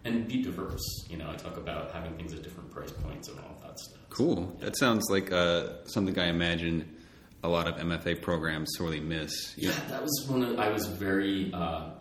And 0.06 0.28
be 0.28 0.42
diverse. 0.42 1.06
You 1.10 1.18
know, 1.18 1.32
I 1.32 1.36
talk 1.36 1.58
about 1.58 1.92
having 1.92 2.16
things 2.16 2.34
at 2.34 2.44
different 2.44 2.72
price 2.72 2.92
points 2.92 3.30
and 3.30 3.40
all 3.40 3.58
that 3.64 3.80
stuff. 3.80 4.00
Cool. 4.10 4.56
That 4.60 4.78
sounds 4.78 5.10
like 5.10 5.32
uh, 5.32 5.86
something 5.86 6.18
I 6.20 6.28
imagine 6.28 6.98
a 7.44 7.48
lot 7.48 7.68
of 7.68 7.76
MFA 7.76 8.22
programs 8.22 8.70
sorely 8.78 9.00
miss. 9.00 9.54
Yeah, 9.58 9.72
that 9.90 10.02
was 10.02 10.26
one 10.28 10.44
of. 10.44 10.60
I 10.60 10.70
was 10.70 10.88
very 10.88 11.52
uh, 11.54 11.92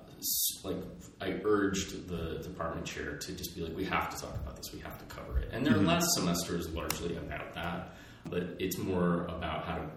like 0.64 0.76
I 1.20 1.40
urged 1.44 2.08
the 2.08 2.38
department 2.42 2.86
chair 2.86 3.16
to 3.16 3.32
just 3.32 3.54
be 3.54 3.62
like, 3.62 3.76
we 3.76 3.84
have 3.84 4.14
to 4.14 4.20
talk 4.20 4.34
about 4.34 4.56
this. 4.56 4.72
We 4.72 4.80
have 4.80 4.98
to 4.98 5.04
cover 5.14 5.38
it. 5.38 5.50
And 5.52 5.66
their 5.66 5.76
last 5.76 6.06
semester 6.14 6.56
is 6.56 6.68
largely 6.70 7.16
about 7.16 7.54
that, 7.54 7.94
but 8.28 8.56
it's 8.58 8.78
more 8.78 9.24
about 9.26 9.64
how 9.64 9.76
to 9.76 9.90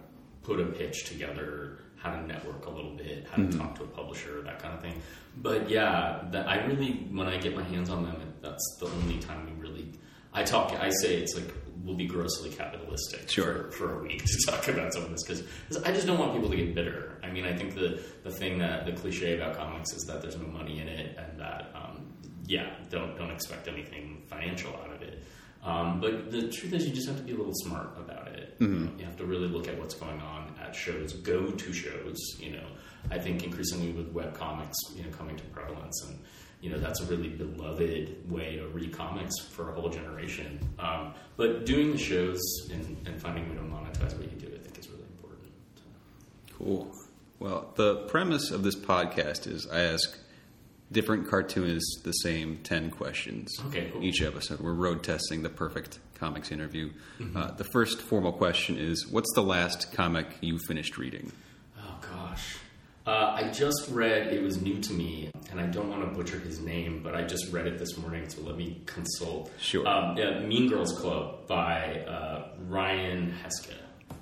put 0.44 0.60
a 0.60 0.66
pitch 0.66 1.06
together, 1.06 1.80
how 2.06 2.12
to 2.16 2.22
network 2.28 2.66
a 2.68 2.70
little 2.70 2.96
bit, 2.96 3.26
how 3.32 3.38
to 3.44 3.58
talk 3.58 3.76
to 3.76 3.84
a 3.84 3.88
publisher, 3.88 4.42
that 4.44 4.60
kind 4.62 4.74
of 4.76 4.82
thing. 4.82 5.02
But 5.38 5.70
yeah, 5.70 6.24
that 6.32 6.48
I 6.48 6.64
really 6.66 6.92
when 7.12 7.28
I 7.28 7.38
get 7.38 7.56
my 7.56 7.64
hands 7.64 7.90
on 7.90 8.04
them, 8.04 8.16
that's 8.42 8.66
the 8.80 8.86
only 8.88 9.18
time 9.20 9.46
we 9.48 9.54
really. 9.68 9.92
I 10.34 10.44
talk. 10.44 10.72
I 10.74 10.90
say 11.02 11.16
it's 11.16 11.34
like 11.36 11.50
we'll 11.84 11.96
be 11.96 12.08
grossly 12.08 12.50
capitalistic 12.50 13.30
Sure. 13.30 13.54
for, 13.54 13.72
for 13.72 14.00
a 14.00 14.04
week 14.04 14.24
to 14.26 14.52
talk 14.52 14.68
about 14.68 14.94
some 14.94 15.04
of 15.04 15.12
this 15.12 15.24
because 15.24 15.44
I 15.84 15.92
just 15.92 16.06
don't 16.08 16.20
want 16.20 16.34
people 16.34 16.50
to 16.50 16.58
get 16.58 16.76
bitter. 16.76 17.20
I 17.24 17.30
mean, 17.32 17.46
I 17.46 17.54
think 17.56 17.74
the 17.74 18.00
the 18.24 18.32
thing 18.32 18.60
that 18.60 18.86
the 18.86 18.92
cliche 18.94 19.36
about 19.38 19.58
comics 19.58 19.92
is 19.94 20.04
that 20.08 20.22
there's 20.22 20.38
no 20.38 20.48
money 20.48 20.80
in 20.80 20.88
it, 20.88 21.18
and 21.18 21.40
that 21.40 21.72
um, 21.74 22.14
yeah, 22.46 22.70
don't 22.90 23.18
don't 23.18 23.32
expect 23.32 23.68
anything 23.68 24.24
financial 24.28 24.72
out 24.84 24.92
of 24.94 25.02
it. 25.02 25.24
Um, 25.64 26.00
but 26.00 26.30
the 26.32 26.44
truth 26.50 26.74
is, 26.74 26.86
you 26.88 26.94
just 26.94 27.08
have 27.08 27.18
to 27.18 27.24
be 27.24 27.34
a 27.34 27.38
little 27.38 27.56
smart 27.66 27.90
about 27.98 28.28
it. 28.28 28.56
You, 28.60 28.68
know, 28.68 28.92
you 29.00 29.06
have 29.06 29.18
to 29.18 29.26
really 29.26 29.48
look 29.48 29.68
at 29.68 29.80
what's 29.80 29.96
going 29.96 30.22
on 30.22 30.45
shows, 30.76 31.14
go 31.14 31.48
to 31.52 31.74
shows. 31.74 32.18
You 32.40 32.52
know, 32.54 32.68
I 33.12 33.20
think 33.20 33.44
increasingly 33.44 33.92
with 33.92 34.10
web 34.10 34.34
comics, 34.34 34.78
you 34.96 35.04
know, 35.04 35.10
coming 35.10 35.36
to 35.38 35.44
prevalence 35.46 36.04
and 36.08 36.20
you 36.62 36.72
know 36.72 36.80
that's 36.80 37.00
a 37.02 37.06
really 37.06 37.30
beloved 37.30 38.32
way 38.32 38.56
to 38.56 38.68
read 38.70 38.92
comics 38.92 39.34
for 39.52 39.70
a 39.72 39.74
whole 39.80 39.90
generation. 39.90 40.60
Um, 40.80 41.14
but 41.38 41.66
doing 41.66 41.92
the 41.92 41.98
shows 41.98 42.42
and, 42.72 42.98
and 43.06 43.22
finding 43.22 43.46
a 43.46 43.50
way 43.50 43.56
to 43.56 43.62
monetize 43.62 44.18
what 44.18 44.32
you 44.32 44.40
do, 44.40 44.48
I 44.56 44.60
think, 44.60 44.80
is 44.80 44.90
really 44.90 45.04
important. 45.04 45.52
Cool. 46.58 46.92
Well, 47.40 47.72
the 47.76 47.98
premise 48.08 48.50
of 48.52 48.64
this 48.64 48.76
podcast 48.76 49.46
is 49.46 49.68
I 49.68 49.82
ask 49.82 50.18
different 50.92 51.28
cartoonists 51.28 52.00
the 52.04 52.14
same 52.14 52.60
10 52.64 52.90
questions 52.92 53.52
Okay, 53.68 53.90
cool. 53.92 54.04
each 54.04 54.22
episode. 54.22 54.62
We're 54.62 54.74
road 54.74 55.04
testing 55.04 55.44
the 55.44 55.50
perfect 55.50 56.00
comics 56.16 56.52
interview. 56.52 56.92
Mm-hmm. 57.20 57.38
Uh, 57.38 57.52
the 57.52 57.64
first 57.64 58.02
formal 58.02 58.32
question 58.32 58.78
is 58.78 59.08
What's 59.08 59.32
the 59.36 59.44
last 59.44 59.92
comic 59.94 60.28
you 60.42 60.58
finished 60.60 60.98
reading? 60.98 61.32
Oh 61.80 61.98
gosh. 62.02 62.58
Uh, 63.08 63.34
I 63.40 63.52
just 63.52 63.88
read, 63.92 64.34
it 64.34 64.42
was 64.42 64.60
new 64.64 64.80
to 64.82 64.92
me, 64.92 65.30
and 65.52 65.60
I 65.62 65.68
don't 65.68 65.90
want 65.90 66.02
to 66.02 66.08
butcher 66.08 66.40
his 66.40 66.60
name, 66.60 67.02
but 67.04 67.14
I 67.14 67.22
just 67.24 67.52
read 67.52 67.68
it 67.68 67.78
this 67.78 67.98
morning, 68.00 68.28
so 68.28 68.42
let 68.42 68.58
me 68.58 68.82
consult. 68.88 69.52
Sure. 69.60 69.88
Um, 69.88 70.18
yeah, 70.18 70.40
mean 70.40 70.68
Girls 70.68 70.92
Club 70.98 71.46
by 71.46 72.00
uh, 72.00 72.48
Ryan 72.68 73.32
Heshka. 73.44 73.76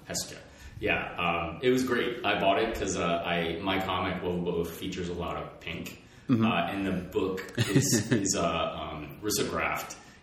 Heshka. 0.10 0.36
Yeah, 0.82 1.16
um, 1.18 1.60
it 1.62 1.70
was 1.70 1.86
great. 1.86 2.26
I 2.26 2.38
bought 2.42 2.62
it 2.62 2.74
because 2.74 2.98
uh, 2.98 3.24
I 3.26 3.58
my 3.62 3.80
comic 3.80 4.22
Wobo 4.22 4.68
features 4.68 5.08
a 5.08 5.14
lot 5.14 5.38
of 5.38 5.60
pink, 5.62 6.00
Mm-hmm. 6.30 6.46
uh, 6.46 6.68
and 6.72 6.86
the 6.86 6.92
book 6.92 7.54
is, 7.70 8.10
is 8.12 8.36
uh, 8.38 8.90
um, 8.94 9.18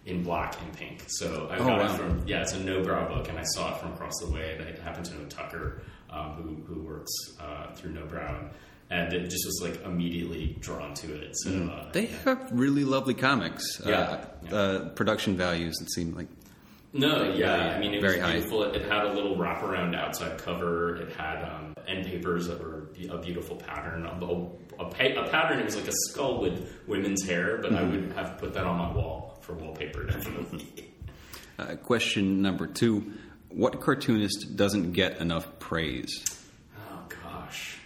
in 0.07 0.23
black 0.23 0.57
and 0.63 0.73
pink. 0.73 1.05
So 1.09 1.49
I 1.51 1.57
Oh, 1.57 1.67
got 1.67 1.79
wow. 1.81 1.93
it 1.95 1.97
from 1.99 2.23
yeah, 2.27 2.43
it's 2.43 2.53
a 2.55 2.59
Nobrow 2.59 3.09
book, 3.09 3.29
and 3.29 3.39
I 3.39 3.45
saw 3.45 3.75
it 3.75 3.81
from 3.81 3.93
across 3.93 4.19
the 4.21 4.31
way. 4.31 4.57
And 4.59 4.67
I 4.79 4.83
happen 4.83 5.03
to 5.05 5.15
know 5.15 5.25
Tucker, 5.27 5.83
um, 6.11 6.33
who 6.33 6.75
who 6.75 6.83
works 6.83 7.13
uh, 7.41 7.73
through 7.75 7.93
Nobrow, 7.93 8.49
and 8.91 9.13
it 9.13 9.25
just 9.29 9.45
was 9.47 9.61
like 9.63 9.85
immediately 9.85 10.57
drawn 10.61 10.95
to 10.95 11.15
it. 11.21 11.37
So 11.37 11.51
uh, 11.51 11.91
They 11.93 12.07
have 12.25 12.49
really 12.51 12.85
lovely 12.85 13.15
comics. 13.15 13.81
Yeah. 13.85 13.93
Uh, 14.01 14.25
Yeah. 14.43 14.55
Uh, 14.55 14.89
production 14.91 15.37
values, 15.37 15.77
it 15.83 15.91
seemed 15.93 16.17
like. 16.17 16.29
no, 16.95 17.33
yeah, 17.35 17.75
I 17.77 17.79
mean 17.79 17.93
it 17.95 18.03
was 18.03 18.15
beautiful. 18.17 18.63
It, 18.65 18.77
it 18.77 18.91
had 18.91 19.05
a 19.07 19.13
little 19.13 19.37
wraparound 19.37 19.95
outside 19.95 20.39
cover. 20.39 20.97
It 20.97 21.13
had 21.15 21.45
um, 21.45 21.75
end 21.87 22.07
papers 22.07 22.49
that 22.49 22.59
were 22.61 22.89
a 23.11 23.19
beautiful 23.19 23.57
pattern. 23.57 24.07
A, 24.07 24.11
a, 24.83 24.85
a 24.85 25.29
pattern. 25.31 25.59
It 25.61 25.67
was 25.67 25.77
like 25.77 25.87
a 25.89 25.93
skull 26.09 26.41
with 26.41 26.69
women's 26.89 27.23
hair, 27.25 27.59
but 27.59 27.75
I 27.75 27.83
would 27.83 28.13
have 28.17 28.39
put 28.39 28.55
that 28.55 28.65
on 28.65 28.79
my 28.79 28.91
wall 28.93 29.30
for 29.51 29.65
wallpaper 29.65 30.05
definitely. 30.05 30.67
Uh, 31.59 31.77
question 31.77 32.41
number 32.41 32.67
two 32.67 33.13
What 33.51 33.83
cartoonist 33.83 34.57
doesn't 34.57 34.93
get 34.93 35.19
enough 35.19 35.59
praise? 35.59 36.25
Oh 36.75 37.03
gosh, 37.23 37.77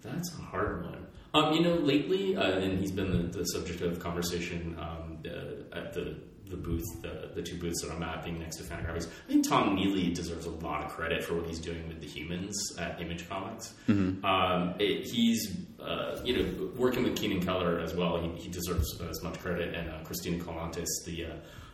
that's 0.00 0.32
a 0.38 0.42
hard 0.42 0.84
one. 0.84 1.06
Um, 1.34 1.52
you 1.54 1.60
know, 1.60 1.74
lately, 1.74 2.36
uh, 2.36 2.60
and 2.60 2.78
he's 2.78 2.92
been 2.92 3.10
the, 3.10 3.38
the 3.38 3.44
subject 3.46 3.80
of 3.80 3.98
conversation 3.98 4.76
um, 4.78 5.18
uh, 5.26 5.76
at 5.76 5.92
the 5.92 6.18
the 6.50 6.56
booth, 6.56 6.84
the, 7.02 7.30
the 7.34 7.42
two 7.42 7.58
booths 7.58 7.82
that 7.82 7.90
I'm 7.92 8.02
at, 8.02 8.24
being 8.24 8.38
next 8.38 8.56
to 8.56 8.64
Fantagraphics. 8.64 9.06
I 9.06 9.32
think 9.32 9.48
Tom 9.48 9.74
Neely 9.74 10.12
deserves 10.12 10.46
a 10.46 10.50
lot 10.50 10.84
of 10.84 10.90
credit 10.90 11.24
for 11.24 11.34
what 11.34 11.46
he's 11.46 11.60
doing 11.60 11.86
with 11.88 12.00
the 12.00 12.06
humans 12.06 12.76
at 12.78 13.00
Image 13.00 13.28
Comics. 13.28 13.74
Um, 13.88 14.74
it, 14.78 15.06
he's, 15.06 15.56
uh, 15.80 16.20
you 16.24 16.36
know, 16.36 16.70
working 16.76 17.04
with 17.04 17.16
Keenan 17.16 17.42
Keller 17.42 17.78
as 17.78 17.94
well. 17.94 18.20
He, 18.20 18.42
he 18.42 18.48
deserves 18.50 19.00
as 19.08 19.22
much 19.22 19.38
credit, 19.38 19.74
and 19.74 19.88
uh, 19.88 19.98
Kristina 20.04 20.44
Collantes, 20.44 21.02
the 21.06 21.24
uh, 21.24 21.28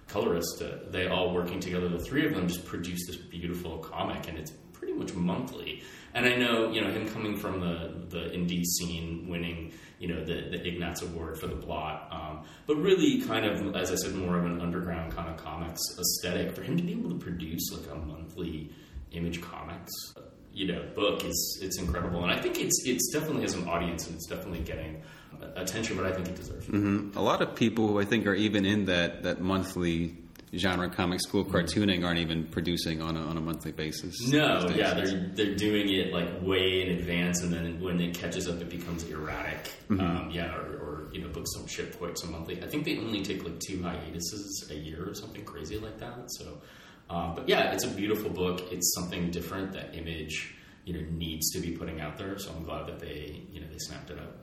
colorist, 0.08 0.62
uh, 0.62 0.90
they 0.90 1.08
all 1.08 1.34
working 1.34 1.58
together. 1.58 1.88
The 1.88 1.98
three 1.98 2.26
of 2.26 2.34
them 2.34 2.46
just 2.46 2.64
produced 2.64 3.08
this 3.08 3.16
beautiful 3.16 3.78
comic, 3.78 4.28
and 4.28 4.38
it's 4.38 4.52
pretty 4.72 4.92
much 4.92 5.14
monthly. 5.14 5.82
And 6.14 6.26
I 6.26 6.36
know, 6.36 6.70
you 6.70 6.80
know, 6.80 6.90
him 6.90 7.08
coming 7.08 7.36
from 7.36 7.60
the 7.60 8.06
the 8.08 8.24
indie 8.30 8.64
scene, 8.64 9.26
winning, 9.28 9.72
you 9.98 10.08
know, 10.08 10.24
the 10.24 10.34
the 10.50 10.66
Ignatz 10.66 11.02
Award 11.02 11.38
for 11.38 11.46
the 11.46 11.54
blot, 11.54 12.08
um, 12.10 12.44
but 12.66 12.76
really 12.76 13.22
kind 13.22 13.46
of, 13.46 13.74
as 13.76 13.90
I 13.90 13.94
said, 13.96 14.14
more 14.14 14.36
of 14.38 14.44
an 14.44 14.60
underground 14.60 15.14
kind 15.14 15.28
of 15.28 15.36
comics 15.36 15.80
aesthetic. 15.98 16.54
For 16.54 16.62
him 16.62 16.76
to 16.76 16.82
be 16.82 16.92
able 16.92 17.10
to 17.10 17.18
produce 17.18 17.72
like 17.72 17.90
a 17.90 17.98
monthly 17.98 18.70
Image 19.12 19.40
Comics, 19.40 19.92
you 20.52 20.66
know, 20.72 20.86
book 20.94 21.24
is 21.24 21.60
it's 21.62 21.78
incredible, 21.78 22.22
and 22.22 22.32
I 22.32 22.40
think 22.40 22.60
it's 22.60 22.82
it's 22.84 23.10
definitely 23.12 23.42
has 23.42 23.54
an 23.54 23.68
audience, 23.68 24.06
and 24.06 24.16
it's 24.16 24.26
definitely 24.26 24.60
getting 24.60 25.02
attention, 25.54 25.96
but 25.96 26.06
I 26.06 26.12
think 26.12 26.28
it 26.28 26.36
deserves. 26.36 26.68
it. 26.68 27.16
A 27.16 27.20
lot 27.20 27.42
of 27.42 27.54
people 27.54 27.88
who 27.88 28.00
I 28.00 28.04
think 28.04 28.26
are 28.26 28.34
even 28.34 28.64
in 28.64 28.86
that, 28.86 29.22
that 29.24 29.40
monthly 29.40 30.16
genre 30.54 30.88
comic 30.88 31.20
school 31.20 31.44
cartooning 31.44 32.04
aren't 32.04 32.20
even 32.20 32.44
producing 32.44 33.02
on 33.02 33.16
a, 33.16 33.20
on 33.20 33.36
a 33.36 33.40
monthly 33.40 33.72
basis. 33.72 34.14
No, 34.28 34.68
yeah, 34.74 34.94
they're 34.94 35.30
they're 35.34 35.54
doing 35.54 35.92
it 35.92 36.12
like 36.12 36.42
way 36.42 36.82
in 36.82 36.98
advance, 36.98 37.42
and 37.42 37.52
then 37.52 37.80
when 37.80 38.00
it 38.00 38.14
catches 38.14 38.48
up, 38.48 38.60
it 38.60 38.70
becomes 38.70 39.04
erratic. 39.04 39.72
Um, 39.90 40.30
yeah, 40.32 40.54
or, 40.54 40.60
or 40.60 41.08
you 41.12 41.20
know 41.20 41.28
books 41.28 41.50
don't 41.56 41.68
ship 41.68 41.98
quite 41.98 42.18
so 42.18 42.28
monthly. 42.28 42.62
I 42.62 42.66
think 42.66 42.84
they 42.84 42.98
only 42.98 43.22
take 43.22 43.44
like 43.44 43.58
two 43.60 43.82
hiatuses 43.82 44.68
a 44.70 44.74
year 44.74 45.08
or 45.08 45.14
something 45.14 45.44
crazy 45.44 45.78
like 45.78 45.98
that. 45.98 46.14
So, 46.28 46.58
um, 47.10 47.34
but 47.34 47.48
yeah, 47.48 47.72
it's 47.72 47.84
a 47.84 47.90
beautiful 47.90 48.30
book. 48.30 48.72
It's 48.72 48.94
something 48.94 49.30
different 49.30 49.72
that 49.72 49.94
Image 49.94 50.54
you 50.84 50.94
know 50.94 51.06
needs 51.10 51.50
to 51.50 51.60
be 51.60 51.72
putting 51.72 52.00
out 52.00 52.16
there. 52.16 52.38
So 52.38 52.52
I'm 52.56 52.64
glad 52.64 52.86
that 52.86 53.00
they 53.00 53.42
you 53.52 53.60
know 53.60 53.66
they 53.66 53.78
snapped 53.78 54.10
it 54.10 54.18
up. 54.18 54.36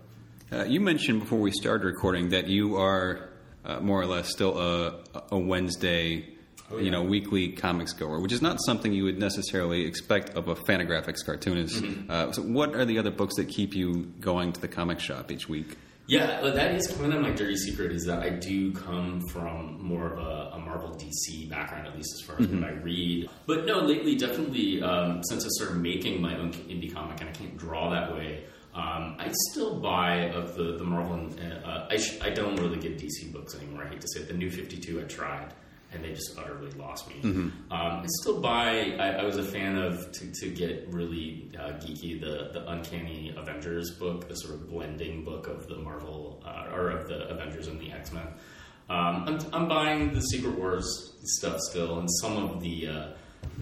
Uh, 0.52 0.66
you 0.66 0.80
mentioned 0.80 1.22
before 1.22 1.40
we 1.40 1.52
started 1.52 1.86
recording 1.86 2.30
that 2.30 2.48
you 2.48 2.76
are 2.76 3.33
uh, 3.66 3.80
more 3.80 4.02
or 4.02 4.06
less 4.06 4.30
still 4.30 4.58
a, 4.60 5.00
a 5.32 5.38
Wednesday, 5.38 6.34
Oh, 6.72 6.78
you 6.78 6.92
know, 6.92 7.04
weekly 7.04 7.50
comics 7.50 7.94
goer, 7.94 8.20
which 8.20 8.32
is 8.32 8.42
not 8.42 8.58
something 8.66 8.94
you 8.94 9.04
would 9.04 9.20
necessarily 9.20 9.86
expect 9.86 10.32
of 10.32 10.48
a 10.48 10.56
Fantagraphics 10.56 11.24
cartoonist. 11.24 11.84
Mm-hmm. 11.84 12.10
Uh, 12.10 12.32
so, 12.32 12.42
what 12.42 12.74
are 12.74 12.86
the 12.86 12.98
other 12.98 13.12
books 13.12 13.36
that 13.36 13.50
keep 13.50 13.76
you 13.76 14.14
going 14.20 14.54
to 14.54 14.62
the 14.62 14.68
comic 14.68 15.00
shop 15.00 15.32
each 15.32 15.50
week? 15.50 15.78
Yeah, 16.08 16.42
that 16.42 16.76
is 16.76 16.88
kind 16.88 17.14
of 17.14 17.22
my 17.22 17.32
dirty 17.32 17.56
secret 17.56 17.92
is 17.94 18.06
that 18.06 18.24
I 18.24 18.30
do 18.30 18.74
come 18.74 19.22
from 19.30 19.82
more 19.82 20.14
of 20.14 20.20
a, 20.20 20.56
a 20.56 20.60
Marvel 20.60 20.92
DC 20.92 21.50
background, 21.50 21.88
at 21.88 21.96
least 21.96 22.14
as 22.16 22.28
far 22.28 22.42
as 22.42 22.48
what 22.48 22.64
I 22.64 22.72
read. 22.72 23.30
But 23.46 23.66
no, 23.66 23.80
lately, 23.80 24.16
definitely, 24.16 24.82
um, 24.82 25.22
since 25.24 25.46
I 25.46 25.50
started 25.50 25.78
making 25.78 26.22
my 26.22 26.38
own 26.38 26.52
indie 26.52 26.94
comic 26.94 27.22
and 27.22 27.30
I 27.30 27.34
can't 27.34 27.58
draw 27.58 27.90
that 27.92 28.14
way, 28.14 28.44
um, 28.76 29.16
I 29.20 29.32
still 29.52 29.80
buy 29.80 30.30
of 30.32 30.56
the, 30.56 30.78
the 30.78 30.84
Marvel. 30.84 31.14
And, 31.16 31.40
uh, 31.64 31.88
I, 31.90 31.98
sh- 31.98 32.20
I 32.22 32.30
don't 32.30 32.56
really 32.58 32.78
get 32.80 32.98
DC 32.98 33.32
books 33.32 33.56
anymore. 33.56 33.84
I 33.86 33.90
hate 33.90 34.02
to 34.02 34.08
say 34.08 34.22
it. 34.22 34.28
The 34.28 34.34
new 34.34 34.50
52 34.50 35.00
I 35.00 35.04
tried. 35.04 35.54
And 35.92 36.04
they 36.04 36.12
just 36.12 36.36
utterly 36.40 36.72
lost 36.72 37.08
me. 37.08 37.20
Um, 37.24 37.54
I 37.70 38.06
still 38.22 38.42
buy. 38.42 38.96
I, 39.00 39.10
I 39.20 39.24
was 39.24 39.38
a 39.38 39.44
fan 39.44 39.78
of 39.78 40.12
to, 40.14 40.32
to 40.42 40.50
get 40.50 40.88
really 40.92 41.52
uh, 41.56 41.74
geeky 41.74 42.20
the 42.20 42.50
the 42.52 42.68
Uncanny 42.68 43.32
Avengers 43.38 43.92
book, 44.00 44.28
the 44.28 44.34
sort 44.34 44.56
of 44.56 44.72
blending 44.72 45.24
book 45.24 45.46
of 45.46 45.68
the 45.68 45.76
Marvel 45.78 46.42
uh, 46.44 46.74
or 46.74 46.90
of 46.90 47.08
the 47.08 47.30
Avengers 47.30 47.68
and 47.68 47.80
the 47.80 47.92
X 47.92 48.12
Men. 48.12 48.26
Um, 48.90 49.24
I'm, 49.28 49.40
I'm 49.54 49.68
buying 49.68 50.14
the 50.16 50.22
Secret 50.22 50.58
Wars 50.58 51.14
stuff 51.26 51.60
still, 51.60 52.00
and 52.00 52.10
some 52.22 52.38
of 52.38 52.60
the 52.60 52.88
uh, 52.88 53.08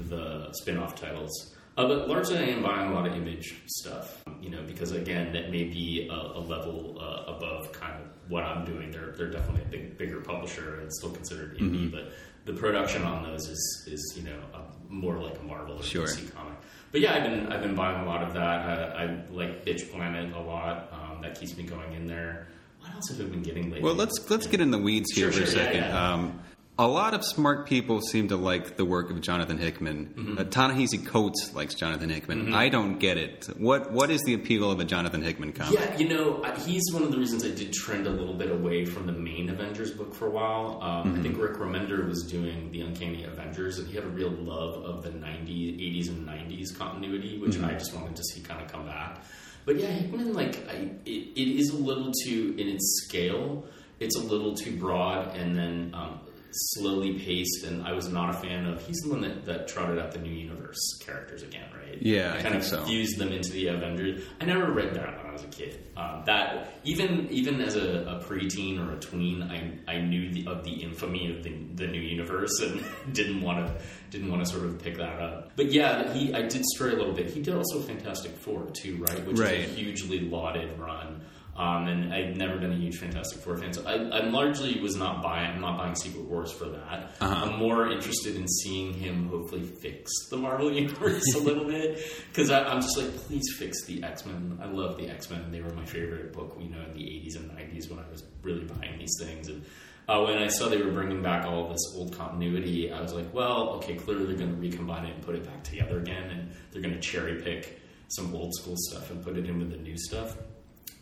the 0.07 0.53
spin 0.53 0.77
off 0.77 0.95
titles. 0.95 1.50
Uh, 1.77 1.87
but 1.87 2.07
largely, 2.09 2.37
I 2.37 2.43
am 2.43 2.61
buying 2.61 2.91
a 2.91 2.93
lot 2.93 3.07
of 3.07 3.15
image 3.15 3.55
stuff, 3.67 4.23
you 4.41 4.49
know, 4.49 4.61
because 4.63 4.91
again, 4.91 5.31
that 5.33 5.51
may 5.51 5.63
be 5.63 6.07
a, 6.11 6.13
a 6.13 6.39
level 6.41 6.97
uh, 7.01 7.33
above 7.33 7.71
kind 7.71 7.93
of 8.01 8.09
what 8.29 8.43
I'm 8.43 8.65
doing. 8.65 8.91
They're 8.91 9.11
they're 9.17 9.31
definitely 9.31 9.63
a 9.63 9.65
big, 9.67 9.97
bigger 9.97 10.19
publisher 10.21 10.81
and 10.81 10.91
still 10.93 11.11
considered 11.11 11.57
indie, 11.59 11.89
but 11.91 12.11
the 12.45 12.53
production 12.53 13.03
on 13.03 13.23
those 13.23 13.47
is 13.47 13.87
is 13.89 14.13
you 14.17 14.23
know 14.23 14.37
a, 14.53 14.91
more 14.93 15.17
like 15.17 15.39
a 15.39 15.43
Marvel 15.43 15.79
or 15.79 15.83
Sure. 15.83 16.07
DC 16.07 16.33
comic. 16.35 16.55
But 16.91 16.99
yeah, 17.01 17.13
I've 17.15 17.23
been 17.23 17.51
I've 17.51 17.61
been 17.61 17.75
buying 17.75 18.01
a 18.01 18.05
lot 18.05 18.21
of 18.21 18.33
that. 18.33 18.43
I, 18.43 19.03
I 19.03 19.05
like 19.31 19.63
Bitch 19.65 19.89
Planet 19.91 20.35
a 20.35 20.39
lot. 20.41 20.91
Um, 20.91 21.21
that 21.21 21.39
keeps 21.39 21.55
me 21.55 21.63
going 21.63 21.93
in 21.93 22.05
there. 22.05 22.47
What 22.79 22.91
else 22.95 23.09
have 23.09 23.21
I 23.21 23.29
been 23.29 23.43
getting 23.43 23.65
lately? 23.65 23.81
Well, 23.83 23.95
let's 23.95 24.29
let's 24.29 24.45
get 24.47 24.59
in 24.59 24.71
the 24.71 24.77
weeds 24.77 25.11
here 25.13 25.31
Sure, 25.31 25.43
for 25.43 25.47
a 25.47 25.51
sure, 25.51 25.61
yeah, 25.61 25.65
second. 25.67 25.83
yeah. 25.83 26.13
Um, 26.13 26.39
a 26.81 26.87
lot 26.87 27.13
of 27.13 27.23
smart 27.23 27.67
people 27.67 28.01
seem 28.01 28.29
to 28.29 28.35
like 28.35 28.75
the 28.75 28.85
work 28.85 29.11
of 29.11 29.21
Jonathan 29.21 29.59
Hickman. 29.59 30.13
Mm-hmm. 30.17 30.37
Uh, 30.39 30.43
Ta-Nehisi 30.45 31.05
Coates 31.05 31.53
likes 31.53 31.75
Jonathan 31.75 32.09
Hickman. 32.09 32.55
I 32.55 32.69
don't 32.69 32.97
get 32.97 33.17
it. 33.17 33.47
What 33.55 33.91
what 33.91 34.09
is 34.09 34.23
the 34.23 34.33
appeal 34.33 34.71
of 34.71 34.79
a 34.79 34.83
Jonathan 34.83 35.21
Hickman 35.21 35.53
comic? 35.53 35.79
Yeah, 35.79 35.97
you 35.97 36.09
know, 36.09 36.43
he's 36.65 36.81
one 36.91 37.03
of 37.03 37.11
the 37.11 37.19
reasons 37.19 37.45
I 37.45 37.51
did 37.51 37.71
trend 37.71 38.07
a 38.07 38.09
little 38.09 38.33
bit 38.33 38.49
away 38.51 38.85
from 38.85 39.05
the 39.05 39.11
main 39.11 39.49
Avengers 39.49 39.91
book 39.91 40.15
for 40.15 40.25
a 40.25 40.31
while. 40.31 40.79
Um, 40.81 41.19
I 41.19 41.21
think 41.21 41.37
Rick 41.37 41.57
Remender 41.57 42.07
was 42.07 42.23
doing 42.23 42.71
the 42.71 42.81
Uncanny 42.81 43.25
Avengers, 43.25 43.77
and 43.77 43.87
he 43.87 43.93
had 43.93 44.03
a 44.03 44.09
real 44.09 44.31
love 44.31 44.83
of 44.83 45.03
the 45.03 45.11
90s, 45.11 45.77
80s, 45.77 46.09
and 46.09 46.27
90s 46.27 46.75
continuity, 46.75 47.37
which 47.37 47.59
I 47.59 47.73
just 47.73 47.93
wanted 47.93 48.15
to 48.15 48.23
see 48.23 48.41
kind 48.41 48.59
of 48.59 48.71
come 48.71 48.87
back. 48.87 49.23
But 49.65 49.75
yeah, 49.75 49.87
Hickman, 49.87 50.33
like, 50.33 50.67
I, 50.67 50.89
it, 51.05 51.37
it 51.37 51.59
is 51.59 51.69
a 51.69 51.77
little 51.77 52.11
too, 52.23 52.55
in 52.57 52.67
its 52.67 53.03
scale, 53.05 53.65
it's 53.99 54.15
a 54.15 54.19
little 54.19 54.55
too 54.55 54.75
broad, 54.77 55.35
and 55.35 55.55
then 55.55 55.91
um, 55.93 56.19
slowly 56.51 57.19
paced, 57.19 57.63
and 57.65 57.83
I 57.85 57.93
was 57.93 58.09
not 58.09 58.29
a 58.29 58.33
fan 58.33 58.65
of. 58.65 58.85
He's 58.85 58.97
the 58.99 59.09
one 59.09 59.21
that, 59.21 59.45
that 59.45 59.67
trotted 59.67 59.99
out 59.99 60.11
the 60.11 60.19
new 60.19 60.31
universe 60.33 60.79
characters 61.05 61.43
again, 61.43 61.69
right? 61.75 61.97
Yeah, 62.01 62.33
I 62.37 62.41
kind 62.41 62.55
of 62.55 62.63
so. 62.63 62.83
fused 62.85 63.17
them 63.17 63.31
into 63.31 63.51
the 63.51 63.67
Avengers. 63.67 64.23
I 64.39 64.45
never 64.45 64.71
read 64.71 64.93
that 64.95 65.17
when 65.17 65.25
I 65.27 65.31
was 65.33 65.43
a 65.43 65.47
kid. 65.47 65.83
Um, 65.97 66.23
that 66.25 66.73
even 66.83 67.27
even 67.29 67.61
as 67.61 67.75
a, 67.75 68.03
a 68.03 68.23
preteen 68.23 68.79
or 68.85 68.93
a 68.93 68.99
tween, 68.99 69.43
I, 69.43 69.77
I 69.91 70.01
knew 70.01 70.31
the, 70.31 70.47
of 70.49 70.63
the 70.63 70.71
infamy 70.71 71.35
of 71.35 71.43
the, 71.43 71.51
the 71.75 71.87
new 71.87 71.99
universe 72.01 72.59
and 72.61 72.83
didn't 73.13 73.41
want 73.41 73.65
to 73.67 73.73
didn't 74.09 74.29
want 74.31 74.43
to 74.45 74.51
sort 74.51 74.65
of 74.65 74.81
pick 74.81 74.97
that 74.97 75.21
up. 75.21 75.51
But 75.55 75.71
yeah, 75.71 76.11
he 76.13 76.33
I 76.33 76.41
did 76.43 76.63
stray 76.65 76.91
a 76.93 76.95
little 76.95 77.13
bit. 77.13 77.29
He 77.29 77.41
did 77.41 77.55
also 77.55 77.81
Fantastic 77.81 78.35
Four 78.37 78.67
too, 78.73 78.97
right? 78.97 79.25
Which 79.25 79.37
Right. 79.39 79.59
is 79.61 79.71
a 79.71 79.73
hugely 79.73 80.19
lauded 80.21 80.77
run. 80.79 81.21
Um, 81.55 81.87
and 81.87 82.13
I've 82.13 82.37
never 82.37 82.57
been 82.57 82.71
a 82.71 82.77
huge 82.77 82.97
Fantastic 82.97 83.41
Four 83.41 83.57
fan, 83.57 83.73
so 83.73 83.85
I, 83.85 83.95
I 83.95 84.25
largely 84.29 84.79
was 84.79 84.95
not 84.95 85.21
buying. 85.21 85.51
I'm 85.51 85.61
not 85.61 85.77
buying 85.77 85.95
Secret 85.95 86.23
Wars 86.23 86.51
for 86.51 86.65
that. 86.65 87.11
I'm 87.19 87.59
more 87.59 87.91
interested 87.91 88.37
in 88.37 88.47
seeing 88.47 88.93
him 88.93 89.27
hopefully 89.27 89.63
fix 89.63 90.09
the 90.29 90.37
Marvel 90.37 90.71
universe 90.73 91.35
a 91.35 91.39
little 91.39 91.65
bit 91.65 92.01
because 92.29 92.49
I'm 92.49 92.81
just 92.81 92.97
like, 92.97 93.13
please 93.27 93.43
fix 93.57 93.85
the 93.85 94.01
X 94.01 94.25
Men. 94.25 94.59
I 94.61 94.67
love 94.67 94.97
the 94.97 95.09
X 95.09 95.29
Men. 95.29 95.51
They 95.51 95.61
were 95.61 95.73
my 95.73 95.85
favorite 95.85 96.31
book, 96.31 96.55
you 96.59 96.69
know, 96.69 96.81
in 96.81 96.93
the 96.93 97.03
80s 97.03 97.35
and 97.35 97.51
90s 97.51 97.89
when 97.89 97.99
I 97.99 98.09
was 98.09 98.23
really 98.43 98.63
buying 98.63 98.97
these 98.97 99.17
things. 99.19 99.49
And 99.49 99.65
uh, 100.07 100.23
when 100.23 100.37
I 100.37 100.47
saw 100.47 100.69
they 100.69 100.81
were 100.81 100.91
bringing 100.91 101.21
back 101.21 101.45
all 101.45 101.69
this 101.69 101.93
old 101.95 102.17
continuity, 102.17 102.91
I 102.91 103.01
was 103.01 103.13
like, 103.13 103.33
well, 103.33 103.71
okay, 103.75 103.95
clearly 103.95 104.25
they're 104.25 104.35
going 104.37 104.55
to 104.55 104.59
recombine 104.59 105.05
it 105.05 105.15
and 105.15 105.23
put 105.23 105.35
it 105.35 105.45
back 105.45 105.63
together 105.63 105.99
again, 105.99 106.29
and 106.29 106.51
they're 106.71 106.81
going 106.81 106.93
to 106.93 106.99
cherry 107.01 107.41
pick 107.41 107.79
some 108.07 108.33
old 108.35 108.53
school 108.55 108.75
stuff 108.77 109.09
and 109.11 109.23
put 109.23 109.37
it 109.37 109.45
in 109.45 109.59
with 109.59 109.71
the 109.71 109.77
new 109.77 109.97
stuff. 109.97 110.35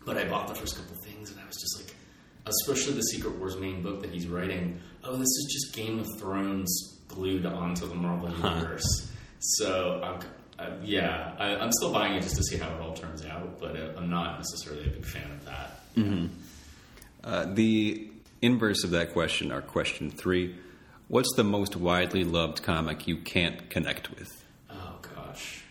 But 0.09 0.17
I 0.17 0.25
bought 0.27 0.47
the 0.47 0.55
first 0.55 0.75
couple 0.75 0.95
things, 1.03 1.29
and 1.29 1.39
I 1.39 1.45
was 1.45 1.55
just 1.57 1.77
like, 1.77 1.95
especially 2.47 2.93
the 2.93 3.03
Secret 3.03 3.37
Wars 3.37 3.57
main 3.57 3.83
book 3.83 4.01
that 4.01 4.09
he's 4.09 4.25
writing. 4.25 4.81
Oh, 5.03 5.11
this 5.11 5.27
is 5.27 5.49
just 5.53 5.75
Game 5.75 5.99
of 5.99 6.07
Thrones 6.19 6.97
glued 7.07 7.45
onto 7.45 7.87
the 7.87 7.93
Marvel 7.93 8.31
universe. 8.31 9.11
So 9.37 10.01
I'm, 10.03 10.19
uh, 10.57 10.71
yeah, 10.83 11.35
I, 11.37 11.55
I'm 11.57 11.71
still 11.71 11.93
buying 11.93 12.15
it 12.15 12.23
just 12.23 12.37
to 12.37 12.43
see 12.43 12.57
how 12.57 12.73
it 12.73 12.81
all 12.81 12.95
turns 12.95 13.23
out, 13.23 13.59
but 13.59 13.75
uh, 13.75 13.91
I'm 13.97 14.09
not 14.09 14.39
necessarily 14.39 14.87
a 14.87 14.89
big 14.89 15.05
fan 15.05 15.29
of 15.29 15.45
that. 15.45 15.79
Uh, 17.23 17.53
the 17.53 18.09
inverse 18.41 18.83
of 18.83 18.89
that 18.89 19.13
question, 19.13 19.51
or 19.51 19.61
question 19.61 20.09
three, 20.09 20.55
what's 21.07 21.31
the 21.35 21.43
most 21.43 21.75
widely 21.75 22.23
loved 22.23 22.63
comic 22.63 23.07
you 23.07 23.17
can't 23.17 23.69
connect 23.69 24.09
with? 24.09 24.43
Oh 24.71 24.95
gosh, 25.15 25.61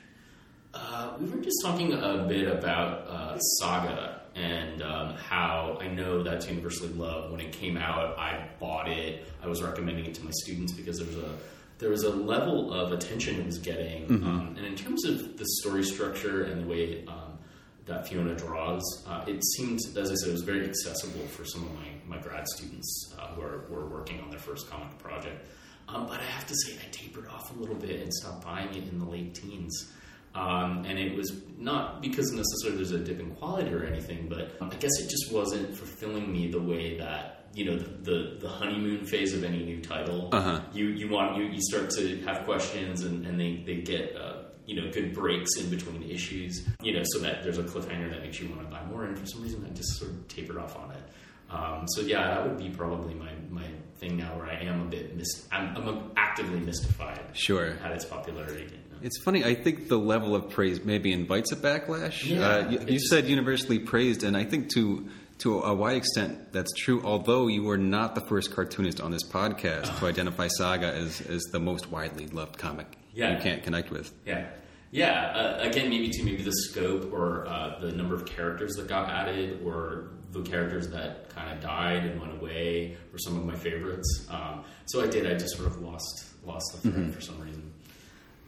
uh, 0.74 1.14
we 1.18 1.28
were 1.28 1.42
just 1.42 1.56
talking 1.64 1.92
a 1.92 2.24
bit 2.28 2.46
about 2.46 3.08
uh, 3.08 3.36
Saga 3.38 4.17
and 4.38 4.82
um, 4.82 5.14
how 5.14 5.78
I 5.80 5.88
know 5.88 6.22
that's 6.22 6.48
universally 6.48 6.92
loved. 6.92 7.32
When 7.32 7.40
it 7.40 7.52
came 7.52 7.76
out, 7.76 8.18
I 8.18 8.48
bought 8.60 8.88
it. 8.88 9.26
I 9.42 9.48
was 9.48 9.62
recommending 9.62 10.06
it 10.06 10.14
to 10.14 10.24
my 10.24 10.30
students 10.32 10.72
because 10.72 10.98
there 10.98 11.06
was 11.06 11.16
a 11.16 11.34
there 11.78 11.90
was 11.90 12.02
a 12.04 12.10
level 12.10 12.72
of 12.72 12.92
attention 12.92 13.40
it 13.40 13.46
was 13.46 13.58
getting, 13.58 14.10
um, 14.10 14.54
and 14.56 14.66
in 14.66 14.74
terms 14.74 15.04
of 15.04 15.36
the 15.36 15.46
story 15.60 15.84
structure 15.84 16.44
and 16.44 16.64
the 16.64 16.68
way. 16.68 17.04
Um, 17.06 17.38
that 17.86 18.06
Fiona 18.06 18.34
draws. 18.34 18.82
Uh, 19.08 19.24
it 19.26 19.42
seemed, 19.56 19.80
as 19.96 20.10
I 20.10 20.14
said, 20.14 20.28
it 20.28 20.32
was 20.32 20.42
very 20.42 20.68
accessible 20.68 21.26
for 21.28 21.44
some 21.46 21.62
of 21.62 21.74
my, 21.74 22.16
my 22.16 22.22
grad 22.22 22.46
students 22.46 23.14
uh, 23.18 23.28
who 23.28 23.40
are, 23.40 23.64
were 23.70 23.86
working 23.86 24.20
on 24.20 24.28
their 24.28 24.38
first 24.38 24.68
comic 24.70 24.96
project. 24.98 25.46
Um, 25.88 26.06
but 26.06 26.20
I 26.20 26.24
have 26.24 26.46
to 26.46 26.54
say, 26.54 26.74
I 26.74 26.90
tapered 26.90 27.26
off 27.28 27.50
a 27.56 27.58
little 27.58 27.74
bit 27.74 28.00
and 28.00 28.12
stopped 28.12 28.44
buying 28.44 28.68
it 28.74 28.86
in 28.88 28.98
the 28.98 29.06
late 29.06 29.34
teens. 29.34 29.90
Um, 30.38 30.84
and 30.86 30.98
it 30.98 31.16
was 31.16 31.32
not 31.58 32.00
because 32.00 32.30
necessarily 32.32 32.76
there's 32.76 32.92
a 32.92 32.98
dip 32.98 33.18
in 33.18 33.34
quality 33.34 33.74
or 33.74 33.82
anything, 33.82 34.28
but 34.28 34.56
I 34.60 34.68
guess 34.76 34.92
it 35.00 35.10
just 35.10 35.32
wasn't 35.32 35.74
fulfilling 35.76 36.30
me 36.32 36.48
the 36.48 36.60
way 36.60 36.96
that 36.98 37.48
you 37.54 37.64
know 37.64 37.76
the 37.76 37.88
the, 38.02 38.38
the 38.40 38.48
honeymoon 38.48 39.04
phase 39.04 39.34
of 39.34 39.42
any 39.42 39.64
new 39.64 39.80
title. 39.82 40.28
Uh-huh. 40.32 40.60
You 40.72 40.86
you 40.88 41.08
want 41.08 41.36
you, 41.36 41.44
you 41.44 41.60
start 41.60 41.90
to 41.90 42.20
have 42.22 42.44
questions 42.44 43.02
and, 43.02 43.26
and 43.26 43.40
they 43.40 43.64
they 43.66 43.80
get 43.82 44.14
uh, 44.14 44.44
you 44.64 44.80
know 44.80 44.92
good 44.92 45.12
breaks 45.12 45.56
in 45.56 45.70
between 45.70 46.04
issues. 46.04 46.68
You 46.82 46.94
know 46.94 47.02
so 47.04 47.18
that 47.18 47.42
there's 47.42 47.58
a 47.58 47.64
cliffhanger 47.64 48.08
that 48.10 48.22
makes 48.22 48.38
you 48.38 48.48
want 48.48 48.62
to 48.62 48.68
buy 48.68 48.84
more. 48.84 49.06
And 49.06 49.18
for 49.18 49.26
some 49.26 49.42
reason, 49.42 49.66
I 49.66 49.74
just 49.74 49.98
sort 49.98 50.12
of 50.12 50.28
tapered 50.28 50.58
off 50.58 50.76
on 50.76 50.92
it. 50.92 51.02
Um, 51.50 51.86
so 51.88 52.02
yeah, 52.02 52.28
that 52.28 52.46
would 52.46 52.58
be 52.58 52.68
probably 52.70 53.14
my, 53.14 53.30
my 53.50 53.64
thing 53.96 54.16
now, 54.16 54.36
where 54.36 54.46
I 54.46 54.56
am 54.64 54.82
a 54.82 54.84
bit 54.84 55.16
mis- 55.16 55.46
I'm, 55.50 55.76
I'm 55.76 56.10
actively 56.16 56.60
mystified 56.60 57.20
Sure. 57.32 57.78
at 57.82 57.92
its 57.92 58.04
popularity. 58.04 58.64
you 58.64 58.68
know. 58.70 58.98
It's 59.02 59.18
funny. 59.22 59.44
I 59.44 59.54
think 59.54 59.88
the 59.88 59.96
level 59.98 60.34
of 60.34 60.50
praise 60.50 60.84
maybe 60.84 61.12
invites 61.12 61.52
a 61.52 61.56
backlash. 61.56 62.26
Yeah, 62.28 62.40
uh, 62.46 62.68
you, 62.70 62.80
you 62.94 62.98
said 63.00 63.26
universally 63.26 63.78
praised, 63.78 64.22
and 64.24 64.36
I 64.36 64.44
think 64.44 64.70
to 64.74 65.08
to 65.38 65.60
a 65.60 65.72
wide 65.72 65.96
extent 65.96 66.52
that's 66.52 66.72
true. 66.74 67.00
Although 67.04 67.46
you 67.46 67.62
were 67.62 67.78
not 67.78 68.14
the 68.16 68.20
first 68.22 68.50
cartoonist 68.52 69.00
on 69.00 69.10
this 69.12 69.22
podcast 69.24 69.96
to 70.00 70.06
identify 70.12 70.48
Saga 70.48 70.92
as 70.92 71.20
as 71.22 71.42
the 71.52 71.60
most 71.60 71.90
widely 71.90 72.26
loved 72.26 72.58
comic 72.58 72.88
Yeah. 73.14 73.36
you 73.36 73.40
can't 73.42 73.62
connect 73.62 73.90
with. 73.90 74.12
Yeah, 74.26 74.48
yeah. 74.90 75.32
Uh, 75.34 75.68
again, 75.68 75.90
maybe 75.90 76.08
to 76.10 76.22
maybe 76.24 76.42
the 76.42 76.52
scope 76.52 77.12
or 77.12 77.46
uh, 77.46 77.78
the 77.80 77.92
number 77.92 78.14
of 78.14 78.26
characters 78.26 78.74
that 78.76 78.88
got 78.88 79.08
added, 79.10 79.62
or 79.64 80.10
the 80.32 80.42
characters 80.42 80.88
that 80.88 81.30
kind 81.30 81.52
of 81.52 81.62
died 81.62 82.04
and 82.04 82.20
went 82.20 82.32
away, 82.32 82.96
were 83.12 83.18
some 83.18 83.36
of 83.36 83.44
my 83.44 83.54
favorites. 83.54 84.26
Um, 84.30 84.64
so 84.86 85.02
I 85.02 85.06
did. 85.06 85.26
I 85.26 85.34
just 85.34 85.56
sort 85.56 85.66
of 85.66 85.80
lost 85.80 86.26
lost 86.44 86.64
the 86.82 86.90
thread 86.90 87.14
for 87.14 87.20
some 87.20 87.40
reason. 87.40 87.72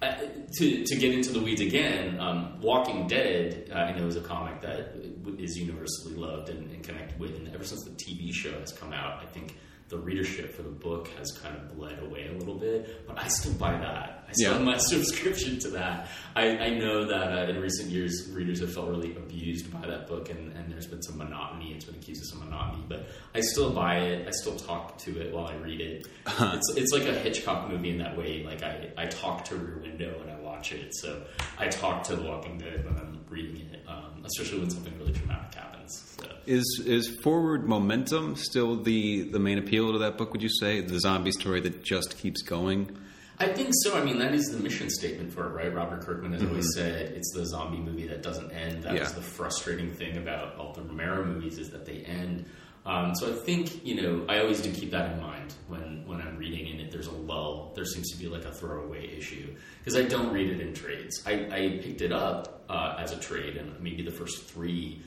uh, 0.02 0.14
to, 0.56 0.84
to 0.84 0.96
get 0.96 1.12
into 1.14 1.30
the 1.30 1.40
weeds 1.40 1.60
again, 1.60 2.18
um, 2.18 2.58
Walking 2.60 3.06
Dead, 3.06 3.70
uh, 3.70 3.78
I 3.78 3.98
know 3.98 4.06
is 4.06 4.16
a 4.16 4.22
comic 4.22 4.62
that 4.62 4.94
is 5.38 5.58
universally 5.58 6.14
loved 6.14 6.48
and, 6.48 6.70
and, 6.70 6.82
connected 6.82 7.18
with, 7.20 7.36
and 7.36 7.54
ever 7.54 7.64
since 7.64 7.84
the 7.84 7.90
TV 7.90 8.32
show 8.32 8.58
has 8.60 8.72
come 8.72 8.92
out, 8.94 9.22
I 9.22 9.26
think 9.26 9.56
the 9.90 9.98
readership 9.98 10.54
for 10.54 10.62
the 10.62 10.70
book 10.70 11.08
has 11.18 11.32
kind 11.32 11.56
of 11.56 11.76
bled 11.76 11.98
away 11.98 12.28
a 12.28 12.38
little 12.38 12.54
bit. 12.54 13.06
But 13.08 13.18
I 13.18 13.26
still 13.26 13.52
buy 13.54 13.72
that. 13.72 14.24
I 14.28 14.32
still 14.32 14.52
yeah. 14.52 14.56
have 14.58 14.64
my 14.64 14.76
subscription 14.78 15.58
to 15.60 15.70
that. 15.70 16.08
I, 16.36 16.46
I 16.56 16.78
know 16.78 17.06
that 17.06 17.32
uh, 17.32 17.50
in 17.50 17.60
recent 17.60 17.90
years, 17.90 18.30
readers 18.32 18.60
have 18.60 18.72
felt 18.72 18.88
really 18.88 19.16
abused 19.16 19.72
by 19.72 19.86
that 19.88 20.06
book, 20.06 20.30
and, 20.30 20.52
and 20.52 20.70
there's 20.70 20.86
been 20.86 21.02
some 21.02 21.18
monotony. 21.18 21.72
It's 21.74 21.84
been 21.84 21.96
accused 21.96 22.22
of 22.22 22.28
some 22.28 22.48
monotony, 22.48 22.84
but 22.88 23.08
I 23.34 23.40
still 23.40 23.72
buy 23.72 23.96
it. 23.96 24.28
I 24.28 24.30
still 24.30 24.56
talk 24.56 24.96
to 24.98 25.20
it 25.20 25.34
while 25.34 25.48
I 25.48 25.56
read 25.56 25.80
it. 25.80 26.06
Uh-huh. 26.24 26.52
It's, 26.54 26.76
it's 26.76 26.92
like 26.92 27.08
a 27.08 27.18
Hitchcock 27.18 27.68
movie 27.68 27.90
in 27.90 27.98
that 27.98 28.16
way. 28.16 28.44
Like 28.44 28.62
I, 28.62 28.92
I 28.96 29.06
talk 29.06 29.44
to 29.46 29.56
Rear 29.56 29.78
Window 29.82 30.16
when 30.20 30.32
I 30.32 30.38
watch 30.38 30.72
it. 30.72 30.94
So 30.94 31.24
I 31.58 31.66
talk 31.66 32.04
to 32.04 32.16
The 32.16 32.22
Walking 32.22 32.58
Dead 32.58 32.84
when 32.84 32.96
I'm 32.96 33.18
reading 33.28 33.68
it, 33.72 33.82
um, 33.88 34.24
especially 34.24 34.60
when 34.60 34.70
something 34.70 34.96
really 34.98 35.12
dramatic 35.12 35.54
happens. 35.54 35.79
So. 35.90 36.26
Is 36.46 36.82
is 36.86 37.08
forward 37.22 37.68
momentum 37.68 38.36
still 38.36 38.76
the 38.76 39.22
the 39.22 39.38
main 39.38 39.58
appeal 39.58 39.92
to 39.92 39.98
that 39.98 40.18
book? 40.18 40.32
Would 40.32 40.42
you 40.42 40.48
say 40.48 40.80
the 40.80 41.00
zombie 41.00 41.32
story 41.32 41.60
that 41.60 41.82
just 41.82 42.18
keeps 42.18 42.42
going? 42.42 42.96
I 43.40 43.46
think 43.46 43.70
so. 43.72 43.98
I 43.98 44.04
mean, 44.04 44.18
that 44.18 44.34
is 44.34 44.50
the 44.50 44.62
mission 44.62 44.90
statement 44.90 45.32
for 45.32 45.46
it, 45.46 45.52
right? 45.54 45.74
Robert 45.74 46.02
Kirkman 46.02 46.32
has 46.32 46.42
mm-hmm. 46.42 46.50
always 46.50 46.74
said 46.74 47.12
it's 47.12 47.32
the 47.32 47.46
zombie 47.46 47.78
movie 47.78 48.06
that 48.08 48.22
doesn't 48.22 48.50
end. 48.50 48.82
That 48.82 48.94
yeah. 48.94 49.00
was 49.00 49.14
the 49.14 49.22
frustrating 49.22 49.90
thing 49.92 50.18
about 50.18 50.56
all 50.56 50.74
the 50.74 50.82
Romero 50.82 51.24
movies 51.24 51.56
is 51.56 51.70
that 51.70 51.86
they 51.86 52.00
end. 52.00 52.44
Um, 52.84 53.14
so 53.14 53.30
I 53.30 53.36
think 53.36 53.84
you 53.84 54.00
know 54.00 54.26
I 54.28 54.40
always 54.40 54.60
do 54.60 54.70
keep 54.72 54.90
that 54.90 55.12
in 55.12 55.20
mind 55.20 55.54
when 55.68 56.04
when 56.06 56.20
I'm 56.20 56.36
reading 56.36 56.70
and 56.70 56.80
if 56.80 56.90
there's 56.90 57.06
a 57.06 57.12
lull, 57.12 57.72
there 57.74 57.84
seems 57.84 58.10
to 58.10 58.18
be 58.18 58.26
like 58.26 58.44
a 58.44 58.52
throwaway 58.52 59.06
issue 59.16 59.54
because 59.78 59.96
I 59.96 60.02
don't 60.02 60.32
read 60.32 60.50
it 60.50 60.60
in 60.60 60.74
trades. 60.74 61.22
I, 61.26 61.32
I 61.32 61.80
picked 61.82 62.00
it 62.00 62.12
up 62.12 62.64
uh, 62.68 62.96
as 62.98 63.12
a 63.12 63.18
trade 63.18 63.56
and 63.56 63.78
maybe 63.80 64.02
the 64.02 64.10
first 64.10 64.48
three 64.48 65.02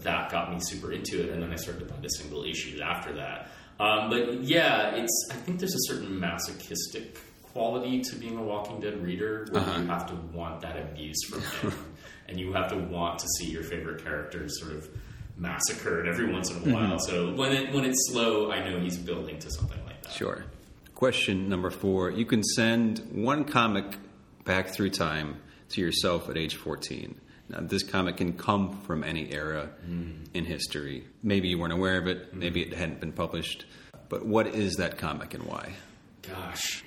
that 0.00 0.30
got 0.30 0.52
me 0.52 0.58
super 0.60 0.92
into 0.92 1.22
it, 1.22 1.30
and 1.30 1.42
then 1.42 1.52
I 1.52 1.56
started 1.56 1.86
to 1.86 1.92
buy 1.92 2.00
the 2.00 2.08
single 2.08 2.44
issues 2.44 2.80
after 2.80 3.12
that. 3.14 3.50
Um, 3.78 4.10
but 4.10 4.42
yeah, 4.42 4.94
it's 4.94 5.28
I 5.30 5.34
think 5.34 5.58
there's 5.58 5.74
a 5.74 5.92
certain 5.92 6.20
masochistic 6.20 7.18
quality 7.42 8.00
to 8.02 8.16
being 8.16 8.36
a 8.36 8.42
Walking 8.42 8.80
Dead 8.80 9.02
reader 9.02 9.46
where 9.50 9.62
uh-huh. 9.62 9.80
you 9.80 9.86
have 9.86 10.06
to 10.06 10.14
want 10.36 10.60
that 10.60 10.76
abuse 10.76 11.22
from 11.28 11.40
him, 11.40 11.78
and 12.28 12.38
you 12.38 12.52
have 12.52 12.68
to 12.70 12.76
want 12.76 13.18
to 13.20 13.26
see 13.38 13.50
your 13.50 13.62
favorite 13.62 14.04
characters 14.04 14.60
sort 14.60 14.76
of 14.76 14.88
massacred 15.36 16.06
every 16.06 16.30
once 16.30 16.50
in 16.50 16.56
a 16.56 16.74
while. 16.74 16.98
Mm-hmm. 16.98 17.10
So 17.10 17.34
when 17.34 17.52
it 17.52 17.72
when 17.72 17.84
it's 17.84 18.10
slow, 18.10 18.50
I 18.50 18.68
know 18.68 18.78
he's 18.78 18.98
building 18.98 19.38
to 19.38 19.50
something 19.50 19.82
like 19.86 20.02
that. 20.02 20.12
Sure. 20.12 20.44
Question 20.94 21.48
number 21.48 21.70
four: 21.70 22.10
You 22.10 22.26
can 22.26 22.42
send 22.44 22.98
one 23.12 23.44
comic 23.44 23.96
back 24.44 24.68
through 24.68 24.90
time 24.90 25.40
to 25.70 25.80
yourself 25.80 26.28
at 26.28 26.36
age 26.36 26.56
fourteen. 26.56 27.20
Now, 27.50 27.60
this 27.60 27.82
comic 27.82 28.16
can 28.16 28.32
come 28.32 28.80
from 28.82 29.02
any 29.02 29.32
era 29.32 29.70
mm. 29.86 30.26
in 30.34 30.44
history. 30.44 31.04
Maybe 31.22 31.48
you 31.48 31.58
weren't 31.58 31.72
aware 31.72 31.98
of 31.98 32.06
it. 32.06 32.32
Mm. 32.32 32.38
Maybe 32.38 32.62
it 32.62 32.72
hadn't 32.72 33.00
been 33.00 33.12
published. 33.12 33.66
But 34.08 34.24
what 34.24 34.46
is 34.48 34.76
that 34.76 34.98
comic 34.98 35.34
and 35.34 35.44
why? 35.44 35.74
Gosh, 36.22 36.84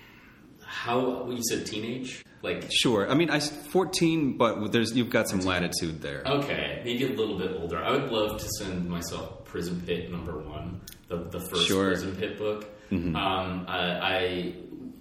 how 0.66 1.30
you 1.30 1.42
said 1.44 1.66
teenage? 1.66 2.24
Like 2.42 2.70
sure. 2.70 3.10
I 3.10 3.14
mean, 3.14 3.30
I 3.30 3.40
fourteen, 3.40 4.38
but 4.38 4.72
there's 4.74 4.96
you've 4.96 5.10
got 5.10 5.30
some 5.30 5.40
latitude 5.42 6.02
there. 6.02 6.24
Okay, 6.26 6.82
maybe 6.84 7.06
a 7.06 7.16
little 7.16 7.38
bit 7.38 7.52
older. 7.58 7.82
I 7.82 7.92
would 7.92 8.12
love 8.12 8.40
to 8.42 8.50
send 8.58 8.90
myself 8.90 9.46
Prison 9.46 9.82
Pit 9.86 10.12
number 10.12 10.38
one, 10.40 10.82
the 11.08 11.18
the 11.18 11.40
first 11.40 11.68
sure. 11.68 11.88
Prison 11.88 12.16
Pit 12.16 12.38
book. 12.38 12.66
Mm-hmm. 12.92 13.16
Um, 13.16 13.66
I, 13.68 13.80
I 13.80 14.54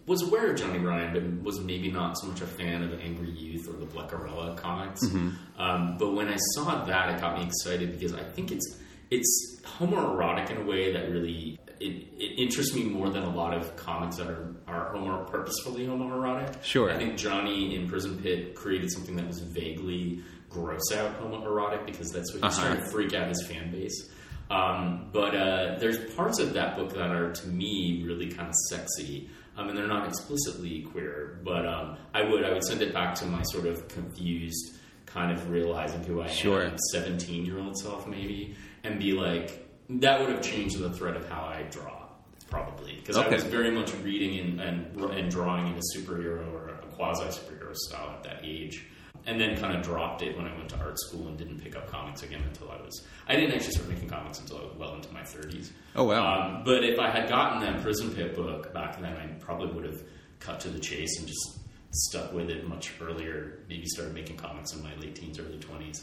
was 0.06 0.22
aware 0.22 0.50
of 0.50 0.58
Johnny 0.58 0.78
Ryan, 0.78 1.12
but 1.12 1.44
was 1.44 1.60
maybe 1.60 1.90
not 1.90 2.18
so 2.18 2.26
much 2.26 2.40
a 2.40 2.46
fan 2.46 2.82
of 2.82 2.98
Angry 3.00 3.30
Youth 3.30 3.68
or 3.68 3.74
the 3.74 3.86
Blecherella 3.86 4.56
comics. 4.56 5.00
Mm-hmm. 5.06 5.60
Um, 5.60 5.96
but 5.98 6.12
when 6.12 6.28
I 6.28 6.36
saw 6.54 6.84
that, 6.84 7.14
it 7.14 7.20
got 7.20 7.38
me 7.38 7.46
excited 7.46 7.92
because 7.92 8.14
I 8.14 8.24
think 8.24 8.50
it's 8.50 8.78
it's 9.10 9.60
homoerotic 9.62 10.50
in 10.50 10.56
a 10.56 10.64
way 10.64 10.92
that 10.92 11.10
really 11.10 11.58
it, 11.80 12.08
it, 12.16 12.42
interests 12.42 12.74
me 12.74 12.84
more 12.84 13.10
than 13.10 13.22
a 13.22 13.30
lot 13.30 13.54
of 13.54 13.76
comics 13.76 14.16
that 14.16 14.26
are 14.28 14.54
are 14.66 14.92
homo 14.92 15.24
purposefully 15.24 15.86
homoerotic. 15.86 16.62
Sure, 16.62 16.90
I 16.90 16.96
think 16.96 17.16
Johnny 17.16 17.74
in 17.74 17.88
Prison 17.88 18.18
Pit 18.20 18.54
created 18.54 18.90
something 18.90 19.16
that 19.16 19.26
was 19.26 19.40
vaguely 19.40 20.22
gross 20.48 20.92
out 20.92 21.20
homoerotic 21.20 21.86
because 21.86 22.10
that's 22.10 22.32
what 22.34 22.42
uh-huh. 22.42 22.50
started 22.50 22.80
to 22.80 22.90
freak 22.90 23.14
out 23.14 23.28
his 23.28 23.46
fan 23.46 23.70
base. 23.70 24.10
Um, 24.50 25.08
but 25.12 25.34
uh, 25.34 25.78
there's 25.78 25.98
parts 26.14 26.38
of 26.38 26.52
that 26.54 26.76
book 26.76 26.92
that 26.94 27.10
are 27.10 27.32
to 27.32 27.48
me 27.48 28.02
really 28.04 28.28
kind 28.28 28.48
of 28.48 28.54
sexy. 28.68 29.30
Um, 29.56 29.68
and 29.68 29.76
they're 29.76 29.86
not 29.86 30.08
explicitly 30.08 30.80
queer, 30.80 31.38
but 31.44 31.66
um, 31.66 31.98
I 32.14 32.22
would 32.22 32.42
I 32.44 32.52
would 32.52 32.64
send 32.64 32.80
it 32.80 32.94
back 32.94 33.14
to 33.16 33.26
my 33.26 33.42
sort 33.42 33.66
of 33.66 33.86
confused, 33.88 34.78
kind 35.04 35.30
of 35.30 35.50
realizing 35.50 36.02
who 36.04 36.22
I 36.22 36.26
sure. 36.28 36.64
am, 36.64 36.78
seventeen 36.90 37.44
year 37.44 37.58
old 37.58 37.76
self 37.76 38.06
maybe, 38.06 38.54
and 38.82 38.98
be 38.98 39.12
like 39.12 39.68
that 39.90 40.20
would 40.20 40.30
have 40.30 40.42
changed 40.42 40.78
the 40.78 40.90
thread 40.90 41.16
of 41.16 41.28
how 41.28 41.42
I 41.42 41.64
draw 41.70 42.02
probably 42.48 42.96
because 42.96 43.16
okay. 43.16 43.28
I 43.28 43.32
was 43.32 43.44
very 43.44 43.70
much 43.70 43.94
reading 44.02 44.38
and, 44.38 44.60
and, 44.60 45.10
and 45.10 45.30
drawing 45.30 45.68
in 45.68 45.74
a 45.74 45.80
superhero 45.96 46.52
or 46.52 46.68
a 46.68 46.86
quasi 46.94 47.24
superhero 47.24 47.74
style 47.74 48.10
at 48.10 48.22
that 48.24 48.40
age 48.44 48.84
and 49.26 49.40
then 49.40 49.56
kind 49.56 49.76
of 49.76 49.82
dropped 49.82 50.22
it 50.22 50.36
when 50.36 50.46
I 50.46 50.56
went 50.56 50.68
to 50.70 50.78
art 50.78 50.98
school 50.98 51.28
and 51.28 51.38
didn't 51.38 51.60
pick 51.60 51.76
up 51.76 51.88
comics 51.90 52.22
again 52.22 52.42
until 52.42 52.70
I 52.70 52.76
was. 52.76 53.04
I 53.28 53.36
didn't 53.36 53.52
actually 53.54 53.72
start 53.72 53.88
making 53.88 54.08
comics 54.08 54.40
until 54.40 54.58
I 54.58 54.62
was 54.62 54.76
well 54.76 54.94
into 54.94 55.12
my 55.12 55.20
30s. 55.20 55.70
Oh 55.94 56.04
wow! 56.04 56.56
Um, 56.56 56.64
but 56.64 56.84
if 56.84 56.98
I 56.98 57.10
had 57.10 57.28
gotten 57.28 57.60
that 57.60 57.82
Prison 57.82 58.10
Pit 58.14 58.34
book 58.34 58.72
back 58.74 59.00
then, 59.00 59.16
I 59.16 59.26
probably 59.38 59.72
would 59.72 59.84
have 59.84 60.02
cut 60.40 60.60
to 60.60 60.68
the 60.68 60.80
chase 60.80 61.18
and 61.18 61.28
just 61.28 61.60
stuck 61.90 62.32
with 62.32 62.50
it 62.50 62.66
much 62.66 62.92
earlier. 63.00 63.60
Maybe 63.68 63.86
started 63.86 64.14
making 64.14 64.36
comics 64.36 64.72
in 64.72 64.82
my 64.82 64.94
late 64.96 65.14
teens, 65.14 65.38
early 65.38 65.58
20s. 65.58 66.02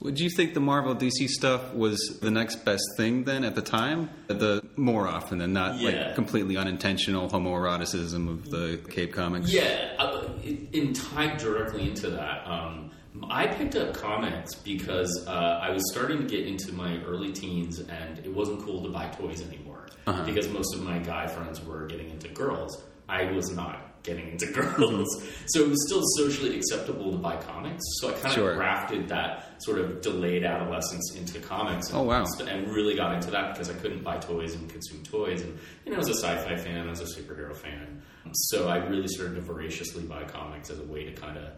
Would 0.00 0.20
you 0.20 0.30
think 0.30 0.54
the 0.54 0.60
Marvel 0.60 0.94
DC 0.94 1.28
stuff 1.28 1.74
was 1.74 2.18
the 2.22 2.30
next 2.30 2.64
best 2.64 2.84
thing 2.96 3.24
then 3.24 3.42
at 3.44 3.56
the 3.56 3.62
time? 3.62 4.10
The 4.28 4.62
more 4.76 5.08
often 5.08 5.38
than 5.38 5.52
not, 5.52 5.78
yeah. 5.78 5.90
like 5.90 6.14
completely 6.14 6.56
unintentional 6.56 7.28
homoeroticism 7.28 8.28
of 8.28 8.48
the 8.48 8.80
Cape 8.90 9.12
comics. 9.12 9.52
Yeah, 9.52 9.94
uh, 9.98 10.28
in 10.44 10.92
tied 10.92 11.38
directly 11.38 11.88
into 11.88 12.10
that. 12.10 12.46
Um, 12.46 12.92
I 13.28 13.48
picked 13.48 13.74
up 13.74 13.94
comics 13.94 14.54
because 14.54 15.26
uh, 15.26 15.58
I 15.62 15.70
was 15.70 15.82
starting 15.92 16.18
to 16.18 16.24
get 16.24 16.46
into 16.46 16.72
my 16.72 17.02
early 17.02 17.32
teens, 17.32 17.80
and 17.80 18.18
it 18.20 18.32
wasn't 18.32 18.62
cool 18.62 18.84
to 18.84 18.90
buy 18.90 19.08
toys 19.08 19.42
anymore 19.42 19.88
uh-huh. 20.06 20.24
because 20.24 20.48
most 20.48 20.74
of 20.74 20.82
my 20.82 20.98
guy 20.98 21.26
friends 21.26 21.64
were 21.64 21.86
getting 21.86 22.10
into 22.10 22.28
girls. 22.28 22.84
I 23.08 23.32
was 23.32 23.50
not 23.50 23.87
getting 24.02 24.28
into 24.28 24.46
girls. 24.52 25.22
so 25.46 25.62
it 25.62 25.68
was 25.68 25.86
still 25.86 26.02
socially 26.16 26.56
acceptable 26.56 27.12
to 27.12 27.18
buy 27.18 27.36
comics. 27.36 27.82
So 28.00 28.10
I 28.10 28.12
kind 28.12 28.34
sure. 28.34 28.50
of 28.52 28.56
grafted 28.56 29.08
that 29.08 29.62
sort 29.62 29.78
of 29.78 30.00
delayed 30.00 30.44
adolescence 30.44 31.14
into 31.16 31.40
comics. 31.40 31.88
And, 31.88 31.98
oh, 31.98 32.02
wow. 32.02 32.24
And 32.46 32.68
really 32.68 32.94
got 32.94 33.14
into 33.14 33.30
that 33.30 33.52
because 33.52 33.70
I 33.70 33.74
couldn't 33.74 34.02
buy 34.02 34.18
toys 34.18 34.54
and 34.54 34.68
consume 34.68 35.02
toys. 35.02 35.42
And, 35.42 35.58
you 35.84 35.92
know, 35.92 35.98
as 35.98 36.08
a 36.08 36.14
sci 36.14 36.36
fi 36.36 36.56
fan, 36.56 36.88
as 36.88 37.00
a 37.00 37.20
superhero 37.20 37.56
fan. 37.56 38.02
So 38.32 38.68
I 38.68 38.76
really 38.76 39.08
started 39.08 39.36
to 39.36 39.40
voraciously 39.40 40.02
buy 40.02 40.24
comics 40.24 40.70
as 40.70 40.78
a 40.78 40.84
way 40.84 41.04
to 41.04 41.12
kind 41.12 41.38
of 41.38 41.52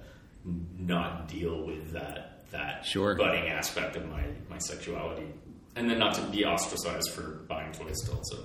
not 0.78 1.28
deal 1.28 1.66
with 1.66 1.92
that 1.92 2.44
that 2.50 2.84
sure. 2.84 3.14
budding 3.14 3.48
aspect 3.48 3.96
of 3.96 4.08
my, 4.08 4.24
my 4.48 4.58
sexuality. 4.58 5.26
And 5.76 5.88
then 5.88 5.98
not 5.98 6.14
to 6.14 6.22
be 6.22 6.44
ostracized 6.44 7.10
for 7.10 7.44
buying 7.48 7.72
toys 7.72 8.02
still. 8.02 8.20
So 8.24 8.38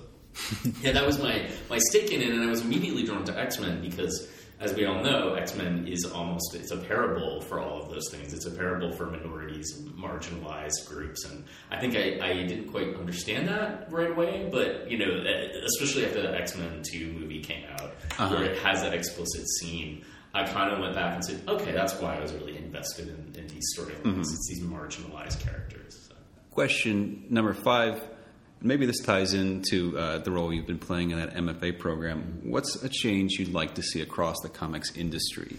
yeah, 0.82 0.92
that 0.92 1.06
was 1.06 1.18
my 1.18 1.48
my 1.70 1.78
stake 1.78 2.12
in 2.12 2.22
it, 2.22 2.30
and 2.30 2.42
I 2.42 2.46
was 2.46 2.62
immediately 2.62 3.04
drawn 3.04 3.24
to 3.24 3.38
X 3.38 3.58
Men 3.58 3.80
because, 3.80 4.28
as 4.60 4.74
we 4.74 4.84
all 4.84 5.02
know, 5.02 5.34
X 5.34 5.56
Men 5.56 5.86
is 5.86 6.04
almost 6.04 6.54
it's 6.54 6.70
a 6.70 6.76
parable 6.76 7.40
for 7.40 7.60
all 7.60 7.82
of 7.82 7.90
those 7.90 8.08
things. 8.10 8.32
It's 8.32 8.46
a 8.46 8.50
parable 8.50 8.92
for 8.92 9.06
minorities, 9.06 9.80
marginalized 9.96 10.86
groups, 10.86 11.24
and 11.24 11.44
I 11.70 11.80
think 11.80 11.96
I, 11.96 12.18
I 12.22 12.46
didn't 12.46 12.68
quite 12.68 12.94
understand 12.96 13.48
that 13.48 13.90
right 13.90 14.10
away. 14.10 14.48
But 14.50 14.90
you 14.90 14.98
know, 14.98 15.24
especially 15.64 16.06
after 16.06 16.22
the 16.22 16.34
X 16.34 16.56
Men 16.56 16.82
Two 16.82 17.12
movie 17.12 17.40
came 17.40 17.64
out, 17.72 17.94
uh-huh. 18.18 18.28
where 18.28 18.44
it 18.44 18.58
has 18.58 18.82
that 18.82 18.94
explicit 18.94 19.48
scene. 19.60 20.04
I 20.34 20.44
kind 20.44 20.70
of 20.70 20.80
went 20.80 20.94
back 20.94 21.14
and 21.14 21.24
said, 21.24 21.40
okay, 21.48 21.72
that's 21.72 21.94
why 21.94 22.14
I 22.14 22.20
was 22.20 22.34
really 22.34 22.58
invested 22.58 23.08
in, 23.08 23.40
in 23.40 23.46
these 23.46 23.64
storylines. 23.74 24.02
Mm-hmm. 24.02 24.20
It's 24.20 24.48
these 24.50 24.62
marginalized 24.62 25.40
characters. 25.40 26.08
So. 26.08 26.14
Question 26.50 27.24
number 27.30 27.54
five 27.54 28.02
Maybe 28.62 28.86
this 28.86 29.00
ties 29.00 29.34
into 29.34 29.98
uh, 29.98 30.18
the 30.18 30.30
role 30.30 30.52
you've 30.52 30.66
been 30.66 30.78
playing 30.78 31.10
in 31.10 31.18
that 31.18 31.34
MFA 31.34 31.78
program. 31.78 32.40
What's 32.42 32.82
a 32.82 32.88
change 32.88 33.32
you'd 33.38 33.52
like 33.52 33.74
to 33.74 33.82
see 33.82 34.00
across 34.00 34.36
the 34.42 34.48
comics 34.48 34.96
industry? 34.96 35.58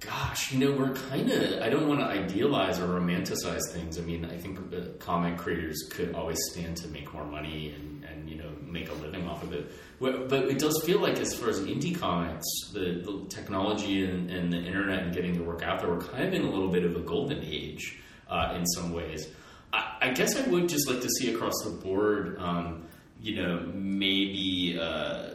Gosh, 0.00 0.50
you 0.50 0.58
know, 0.58 0.72
we're 0.74 0.94
kind 0.94 1.30
of, 1.30 1.60
I 1.60 1.68
don't 1.68 1.86
want 1.86 2.00
to 2.00 2.06
idealize 2.06 2.80
or 2.80 2.86
romanticize 2.86 3.60
things. 3.72 3.98
I 3.98 4.00
mean, 4.00 4.24
I 4.24 4.38
think 4.38 4.58
comic 4.98 5.36
creators 5.36 5.88
could 5.90 6.14
always 6.14 6.38
stand 6.52 6.78
to 6.78 6.88
make 6.88 7.12
more 7.12 7.24
money 7.24 7.74
and, 7.76 8.04
and, 8.04 8.30
you 8.30 8.36
know, 8.36 8.50
make 8.62 8.88
a 8.88 8.94
living 8.94 9.28
off 9.28 9.42
of 9.42 9.52
it. 9.52 9.70
But 10.00 10.32
it 10.32 10.58
does 10.58 10.82
feel 10.86 11.00
like, 11.00 11.18
as 11.18 11.34
far 11.34 11.50
as 11.50 11.60
indie 11.60 11.98
comics, 11.98 12.46
the, 12.72 13.02
the 13.04 13.26
technology 13.28 14.04
and, 14.06 14.30
and, 14.30 14.50
the 14.50 14.56
internet 14.56 15.02
and 15.02 15.14
getting 15.14 15.36
the 15.36 15.44
work 15.44 15.62
out 15.62 15.80
there, 15.80 15.90
we're 15.90 16.00
kind 16.00 16.24
of 16.24 16.32
in 16.32 16.42
a 16.42 16.50
little 16.50 16.70
bit 16.70 16.84
of 16.84 16.96
a 16.96 17.00
golden 17.00 17.44
age 17.44 18.00
uh, 18.30 18.54
in 18.56 18.64
some 18.64 18.94
ways. 18.94 19.28
I, 19.72 19.96
I, 20.02 20.10
guess 20.10 20.36
I 20.36 20.48
would 20.48 20.68
just 20.68 20.88
like 20.88 21.00
to 21.00 21.08
see 21.08 21.34
across 21.34 21.54
the 21.64 21.70
board, 21.70 22.36
um, 22.38 22.86
you 23.20 23.36
know, 23.36 23.60
maybe 23.72 24.78
uh, 24.80 25.30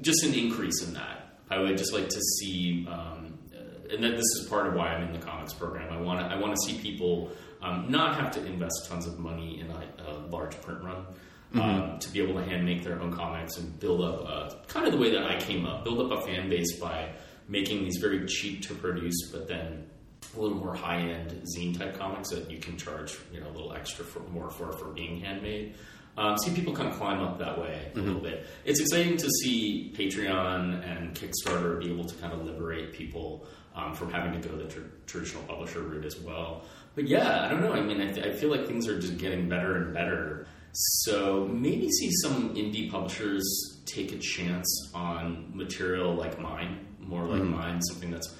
just 0.00 0.24
an 0.24 0.34
increase 0.34 0.82
in 0.86 0.94
that. 0.94 1.36
I 1.50 1.58
would 1.58 1.76
just 1.76 1.92
like 1.92 2.08
to 2.08 2.20
see, 2.38 2.86
um, 2.88 3.38
uh, 3.52 3.94
and 3.94 4.04
that 4.04 4.12
this 4.12 4.26
is 4.38 4.46
part 4.48 4.68
of 4.68 4.74
why 4.74 4.88
I'm 4.88 5.02
in 5.08 5.12
the 5.12 5.24
comics 5.24 5.52
program. 5.52 5.92
I 5.92 6.00
want 6.00 6.20
to 6.20 6.26
I 6.26 6.38
want 6.38 6.54
to 6.54 6.60
see 6.64 6.78
people 6.78 7.32
um, 7.60 7.86
not 7.88 8.14
have 8.20 8.30
to 8.32 8.46
invest 8.46 8.86
tons 8.88 9.06
of 9.06 9.18
money 9.18 9.60
in 9.60 9.70
a, 9.70 10.10
a 10.10 10.18
large 10.28 10.60
print 10.62 10.82
run. 10.82 11.06
Um, 11.52 11.98
to 11.98 12.12
be 12.12 12.22
able 12.22 12.34
to 12.34 12.44
hand 12.44 12.64
make 12.64 12.84
their 12.84 13.00
own 13.00 13.12
comics 13.12 13.56
and 13.56 13.76
build 13.80 14.02
up 14.02 14.24
uh, 14.24 14.54
kind 14.68 14.86
of 14.86 14.92
the 14.92 14.98
way 14.98 15.10
that 15.10 15.24
I 15.24 15.36
came 15.40 15.66
up, 15.66 15.82
build 15.82 16.00
up 16.00 16.16
a 16.16 16.22
fan 16.24 16.48
base 16.48 16.78
by 16.78 17.10
making 17.48 17.82
these 17.82 17.96
very 18.00 18.24
cheap 18.26 18.62
to 18.68 18.74
produce, 18.74 19.30
but 19.32 19.48
then 19.48 19.90
a 20.36 20.40
little 20.40 20.56
more 20.58 20.74
high 20.74 20.98
end 21.00 21.42
zine 21.56 21.76
type 21.76 21.98
comics 21.98 22.30
that 22.30 22.50
you 22.50 22.58
can 22.58 22.76
charge 22.76 23.16
you 23.32 23.40
know 23.40 23.48
a 23.48 23.54
little 23.54 23.72
extra 23.72 24.04
for 24.04 24.20
more 24.30 24.50
for 24.50 24.72
for 24.72 24.86
being 24.92 25.20
handmade. 25.20 25.74
Um, 26.16 26.36
see 26.38 26.52
people 26.52 26.74
kind 26.74 26.88
of 26.88 26.96
climb 26.96 27.20
up 27.20 27.38
that 27.38 27.58
way 27.58 27.92
a 27.94 27.98
little 27.98 28.20
bit. 28.20 28.46
It's 28.64 28.80
exciting 28.80 29.16
to 29.16 29.28
see 29.42 29.94
Patreon 29.96 30.84
and 30.84 31.14
Kickstarter 31.14 31.78
be 31.78 31.90
able 31.90 32.04
to 32.04 32.14
kind 32.16 32.32
of 32.32 32.44
liberate 32.44 32.92
people 32.92 33.46
um, 33.74 33.94
from 33.94 34.10
having 34.10 34.38
to 34.38 34.48
go 34.48 34.56
the 34.56 34.64
tr- 34.64 34.80
traditional 35.06 35.42
publisher 35.44 35.80
route 35.80 36.04
as 36.04 36.18
well. 36.20 36.64
But 36.94 37.06
yeah, 37.08 37.44
I 37.44 37.48
don't 37.48 37.60
know. 37.62 37.72
I 37.72 37.80
mean, 37.80 38.00
I, 38.00 38.12
th- 38.12 38.26
I 38.26 38.32
feel 38.32 38.50
like 38.50 38.66
things 38.66 38.88
are 38.88 39.00
just 39.00 39.18
getting 39.18 39.48
better 39.48 39.76
and 39.76 39.94
better. 39.94 40.46
So 40.72 41.46
maybe 41.50 41.88
see 41.88 42.10
some 42.22 42.54
indie 42.54 42.90
publishers 42.90 43.44
take 43.86 44.12
a 44.12 44.18
chance 44.18 44.90
on 44.92 45.50
material 45.54 46.14
like 46.14 46.40
mine, 46.40 46.86
more 46.98 47.24
like 47.24 47.42
mine, 47.42 47.80
something 47.82 48.10
that's 48.10 48.34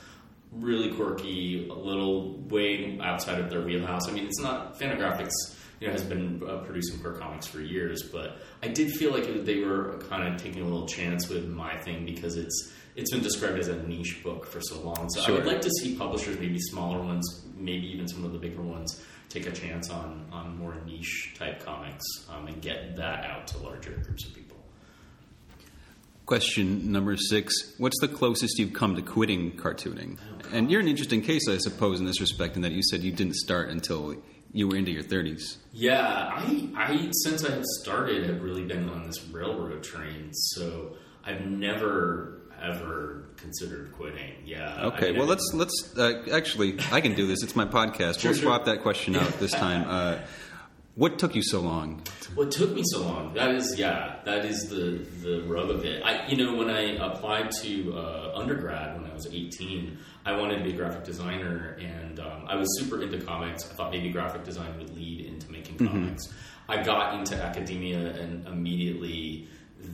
really 0.52 0.92
quirky, 0.92 1.68
a 1.68 1.74
little 1.74 2.38
way 2.38 2.98
outside 3.02 3.38
of 3.38 3.50
their 3.50 3.62
wheelhouse. 3.62 4.08
I 4.08 4.12
mean, 4.12 4.26
it's 4.26 4.40
not 4.40 4.78
Fantagraphics. 4.78 5.32
You 5.80 5.86
know, 5.86 5.94
has 5.94 6.04
been 6.04 6.42
uh, 6.46 6.58
producing 6.58 7.00
queer 7.00 7.14
comics 7.14 7.46
for 7.46 7.62
years, 7.62 8.02
but 8.02 8.36
I 8.62 8.68
did 8.68 8.90
feel 8.90 9.12
like 9.12 9.24
it, 9.24 9.46
they 9.46 9.60
were 9.60 9.96
kind 10.10 10.28
of 10.28 10.38
taking 10.38 10.60
a 10.60 10.64
little 10.64 10.86
chance 10.86 11.30
with 11.30 11.48
my 11.48 11.74
thing 11.78 12.04
because 12.04 12.36
it's 12.36 12.70
it's 12.96 13.10
been 13.10 13.22
described 13.22 13.58
as 13.58 13.68
a 13.68 13.82
niche 13.84 14.22
book 14.22 14.44
for 14.44 14.60
so 14.60 14.78
long. 14.82 15.08
So 15.08 15.22
I 15.22 15.30
would 15.30 15.46
like 15.46 15.62
to 15.62 15.70
see 15.70 15.96
publishers, 15.96 16.38
maybe 16.38 16.58
smaller 16.58 17.00
ones, 17.00 17.46
maybe 17.56 17.86
even 17.86 18.06
some 18.08 18.26
of 18.26 18.32
the 18.32 18.38
bigger 18.38 18.60
ones, 18.60 19.02
take 19.30 19.46
a 19.46 19.52
chance 19.52 19.88
on 19.88 20.26
on 20.30 20.58
more 20.58 20.74
niche 20.84 21.34
type 21.38 21.64
comics 21.64 22.04
um, 22.28 22.46
and 22.46 22.60
get 22.60 22.96
that 22.96 23.24
out 23.24 23.46
to 23.46 23.58
larger 23.58 23.92
groups 24.04 24.26
of 24.26 24.34
people. 24.34 24.49
Question 26.30 26.92
number 26.92 27.16
six 27.16 27.74
What's 27.78 27.98
the 28.00 28.06
closest 28.06 28.56
you've 28.60 28.72
come 28.72 28.94
to 28.94 29.02
quitting 29.02 29.50
cartooning? 29.50 30.16
And 30.52 30.70
you're 30.70 30.80
an 30.80 30.86
interesting 30.86 31.22
case, 31.22 31.48
I 31.48 31.56
suppose, 31.56 31.98
in 31.98 32.06
this 32.06 32.20
respect, 32.20 32.54
in 32.54 32.62
that 32.62 32.70
you 32.70 32.84
said 32.84 33.00
you 33.00 33.10
didn't 33.10 33.34
start 33.34 33.68
until 33.68 34.14
you 34.52 34.68
were 34.68 34.76
into 34.76 34.92
your 34.92 35.02
30s. 35.02 35.56
Yeah, 35.72 35.98
I, 36.00 36.68
I 36.76 37.08
since 37.24 37.44
I 37.44 37.60
started 37.80 38.30
have 38.30 38.42
really 38.42 38.64
been 38.64 38.88
on 38.90 39.08
this 39.08 39.20
railroad 39.26 39.82
train, 39.82 40.32
so 40.32 40.94
I've 41.24 41.46
never 41.46 42.42
ever 42.62 43.24
considered 43.36 43.92
quitting. 43.96 44.34
Yeah. 44.44 44.84
Okay, 44.84 45.08
I 45.08 45.10
mean, 45.10 45.18
well, 45.18 45.26
let's 45.26 45.50
let's 45.52 45.98
uh, 45.98 46.26
actually. 46.30 46.78
I 46.92 47.00
can 47.00 47.16
do 47.16 47.26
this. 47.26 47.42
It's 47.42 47.56
my 47.56 47.66
podcast. 47.66 48.20
Sure, 48.20 48.30
we'll 48.30 48.38
sure. 48.38 48.50
swap 48.50 48.66
that 48.66 48.82
question 48.82 49.16
out 49.16 49.32
this 49.40 49.50
time. 49.50 49.80
Uh, 49.90 50.18
what 50.94 51.18
took 51.18 51.34
you 51.34 51.42
so 51.42 51.60
long? 51.60 52.02
What 52.34 52.50
took 52.50 52.74
me 52.74 52.82
so 52.84 53.02
long? 53.02 53.34
That 53.34 53.54
is, 53.54 53.78
yeah, 53.78 54.16
that 54.24 54.44
is 54.44 54.68
the 54.68 55.06
the 55.22 55.42
rub 55.42 55.70
of 55.70 55.84
it. 55.84 56.02
I, 56.04 56.26
you 56.26 56.36
know, 56.36 56.56
when 56.56 56.70
I 56.70 56.96
applied 56.96 57.50
to 57.62 57.96
uh, 57.96 58.32
undergrad 58.34 59.00
when 59.00 59.10
I 59.10 59.14
was 59.14 59.26
eighteen, 59.32 59.98
I 60.24 60.36
wanted 60.36 60.58
to 60.58 60.64
be 60.64 60.70
a 60.70 60.76
graphic 60.76 61.04
designer, 61.04 61.76
and 61.80 62.20
um, 62.20 62.44
I 62.46 62.56
was 62.56 62.68
super 62.78 63.02
into 63.02 63.20
comics. 63.20 63.68
I 63.70 63.74
thought 63.74 63.90
maybe 63.90 64.10
graphic 64.10 64.44
design 64.44 64.76
would 64.78 64.94
lead 64.94 65.26
into 65.26 65.50
making 65.50 65.78
comics. 65.78 66.32
I 66.68 66.82
got 66.82 67.18
into 67.18 67.34
academia, 67.36 68.12
and 68.20 68.46
immediately 68.46 69.48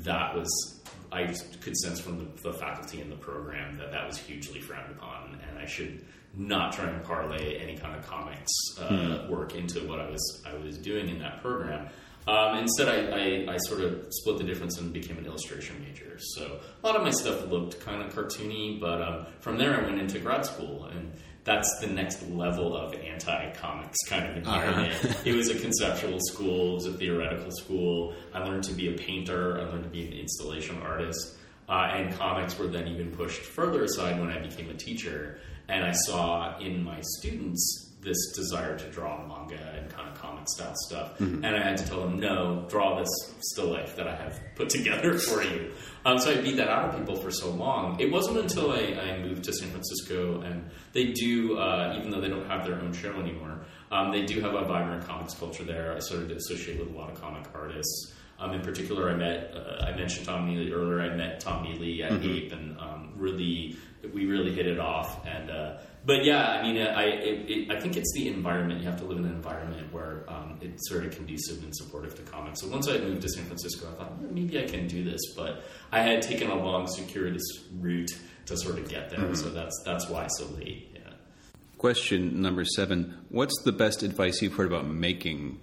that 0.05 0.35
was. 0.35 0.73
I 1.13 1.33
could 1.61 1.77
sense 1.77 2.01
from 2.01 2.19
the, 2.19 2.51
the 2.51 2.53
faculty 2.53 3.01
in 3.01 3.09
the 3.09 3.17
program 3.17 3.79
that 3.79 3.93
that 3.93 4.07
was 4.07 4.19
hugely 4.19 4.61
frowned 4.61 4.91
upon, 4.91 5.39
and 5.49 5.59
I 5.59 5.65
should 5.65 6.05
not 6.37 6.73
trying 6.73 6.93
to 6.95 7.01
parlay 7.07 7.57
any 7.59 7.77
kind 7.77 7.97
of 7.97 8.07
comics 8.07 8.53
uh, 8.79 9.27
work 9.29 9.55
into 9.55 9.81
what 9.89 10.01
I 10.01 10.11
was 10.11 10.43
I 10.47 10.55
was 10.55 10.77
doing 10.79 11.09
in 11.09 11.19
that 11.21 11.41
program. 11.41 11.89
Um, 12.29 12.59
instead, 12.59 12.89
I, 12.89 13.51
I, 13.51 13.55
I 13.55 13.57
sort 13.59 13.81
of 13.83 14.07
split 14.11 14.39
the 14.39 14.45
difference 14.45 14.79
and 14.79 14.93
became 14.93 15.17
an 15.17 15.27
illustration 15.27 15.77
major. 15.81 16.19
So 16.19 16.59
a 16.83 16.87
lot 16.87 16.97
of 16.97 17.03
my 17.03 17.11
stuff 17.11 17.47
looked 17.47 17.81
kind 17.81 18.03
of 18.03 18.13
cartoony, 18.13 18.81
but 18.81 19.01
um, 19.01 19.27
from 19.41 19.59
there 19.59 19.81
I 19.81 19.85
went 19.85 20.01
into 20.01 20.19
grad 20.19 20.45
school, 20.45 20.87
and 20.87 21.13
that's 21.45 21.79
the 21.81 21.87
next 21.87 22.29
level 22.29 22.77
of 22.77 22.95
anti-comics 22.95 23.97
kind 24.09 24.29
of 24.29 24.37
environment. 24.37 24.93
It 25.25 25.37
was 25.37 25.51
a 25.51 25.59
conceptual 25.59 26.19
school, 26.21 26.73
it 26.73 26.75
was 26.75 26.87
a 26.87 26.93
theoretical 26.95 27.53
school. 27.53 28.15
I 28.35 28.41
learned 28.41 28.65
to 28.65 28.73
be 28.73 28.93
a 28.93 28.99
painter, 28.99 29.61
I 29.61 29.63
learned 29.71 29.85
to 29.85 29.91
be 29.91 30.05
an 30.05 30.13
installation 30.13 30.83
artist. 30.83 31.37
Uh, 31.69 31.91
and 31.95 32.15
comics 32.17 32.59
were 32.59 32.67
then 32.69 32.89
even 32.89 33.11
pushed 33.11 33.43
further 33.43 33.85
aside 33.85 34.21
when 34.21 34.31
I 34.31 34.41
became 34.41 34.71
a 34.71 34.75
teacher. 34.75 35.39
And 35.69 35.85
I 35.85 35.93
saw 35.93 36.59
in 36.59 36.85
my 36.85 37.01
students 37.19 37.83
this 38.03 38.33
desire 38.37 38.79
to 38.79 38.89
draw 38.91 39.27
manga 39.27 39.59
and 39.77 39.91
kind 39.91 40.09
of 40.09 40.15
comic 40.15 40.49
style 40.49 40.73
stuff. 40.87 41.19
And 41.19 41.45
I 41.45 41.61
had 41.61 41.77
to 41.79 41.87
tell 41.87 42.01
them, 42.01 42.21
no, 42.21 42.65
draw 42.69 42.97
this 42.99 43.09
still 43.41 43.73
life 43.73 43.97
that 43.97 44.07
I 44.07 44.15
have 44.15 44.41
put 44.55 44.69
together 44.79 45.19
for 45.19 45.43
you. 45.43 45.73
Um, 46.05 46.19
so 46.19 46.31
I 46.31 46.41
beat 46.41 46.57
that 46.57 46.69
out 46.69 46.89
of 46.89 46.99
people 47.01 47.17
for 47.17 47.33
so 47.33 47.51
long. 47.51 47.99
It 47.99 48.13
wasn't 48.13 48.39
until 48.39 48.71
I, 48.71 48.95
I 48.95 49.19
moved 49.19 49.43
to 49.45 49.53
San 49.53 49.71
Francisco, 49.71 50.41
and 50.43 50.71
they 50.93 51.07
do, 51.07 51.59
uh, 51.59 51.97
even 51.99 52.13
though 52.13 52.21
they 52.21 52.29
don't 52.29 52.47
have 52.47 52.65
their 52.65 52.77
own 52.77 52.93
show 52.93 53.13
anymore, 53.15 53.65
um, 53.91 54.13
they 54.13 54.25
do 54.25 54.41
have 54.41 54.55
a 54.55 54.65
vibrant 54.65 55.05
comics 55.05 55.35
culture 55.35 55.65
there. 55.65 55.93
I 55.93 55.99
started 55.99 56.29
to 56.29 56.37
associate 56.37 56.79
with 56.79 56.95
a 56.95 56.97
lot 56.97 57.11
of 57.11 57.21
comic 57.21 57.45
artists. 57.55 58.15
Um, 58.39 58.53
in 58.53 58.61
particular, 58.61 59.11
I 59.11 59.15
met, 59.15 59.53
uh, 59.55 59.85
I 59.85 59.97
mentioned 59.97 60.27
Tom 60.27 60.47
Neely 60.47 60.71
earlier. 60.73 61.01
I 61.01 61.17
met 61.17 61.41
Tom 61.41 61.63
Neely 61.65 62.03
at 62.03 62.13
APE, 62.13 62.53
and 62.53 62.79
um, 62.79 63.13
really, 63.17 63.77
we 64.13 64.27
really 64.27 64.53
hit 64.55 64.67
it 64.67 64.79
off. 64.79 65.27
And 65.27 65.51
uh, 65.51 65.79
but 66.05 66.25
yeah, 66.25 66.51
I 66.51 66.63
mean, 66.63 66.81
I 66.81 67.05
it, 67.05 67.51
it, 67.51 67.71
I 67.71 67.81
think 67.81 67.97
it's 67.97 68.13
the 68.15 68.29
environment. 68.29 68.81
You 68.81 68.89
have 68.89 68.99
to 69.01 69.05
live 69.05 69.19
in 69.19 69.25
an 69.25 69.33
environment 69.33 69.93
where 69.93 70.25
um, 70.29 70.59
it's 70.61 70.89
sort 70.89 71.05
of 71.05 71.17
conducive 71.17 71.63
and 71.65 71.75
supportive 71.75 72.15
to 72.17 72.23
comics. 72.31 72.61
So 72.61 72.69
once 72.69 72.89
I 72.89 72.99
moved 72.99 73.23
to 73.23 73.29
San 73.29 73.45
Francisco, 73.45 73.89
I 73.91 73.95
thought 73.95 74.13
"Hmm, 74.13 74.35
maybe 74.35 74.63
I 74.63 74.67
can 74.67 74.87
do 74.87 75.03
this. 75.03 75.21
But 75.35 75.65
I 75.91 76.03
had 76.03 76.23
taken 76.23 76.51
a 76.51 76.55
long, 76.55 76.87
circuitous 76.87 77.43
route 77.75 78.17
to 78.47 78.57
sort 78.57 78.79
of 78.79 78.89
get 78.89 79.11
there. 79.11 79.35
So 79.35 79.51
that's 79.51 79.83
that's 79.85 80.09
why 80.09 80.27
so 80.29 80.47
late. 80.59 80.91
Yeah. 80.95 81.01
Question 81.79 82.41
number 82.41 82.65
seven 82.65 83.17
What's 83.29 83.61
the 83.63 83.73
best 83.73 84.03
advice 84.03 84.43
you've 84.43 84.55
heard 84.55 84.69
about 84.69 84.87
making 84.87 85.59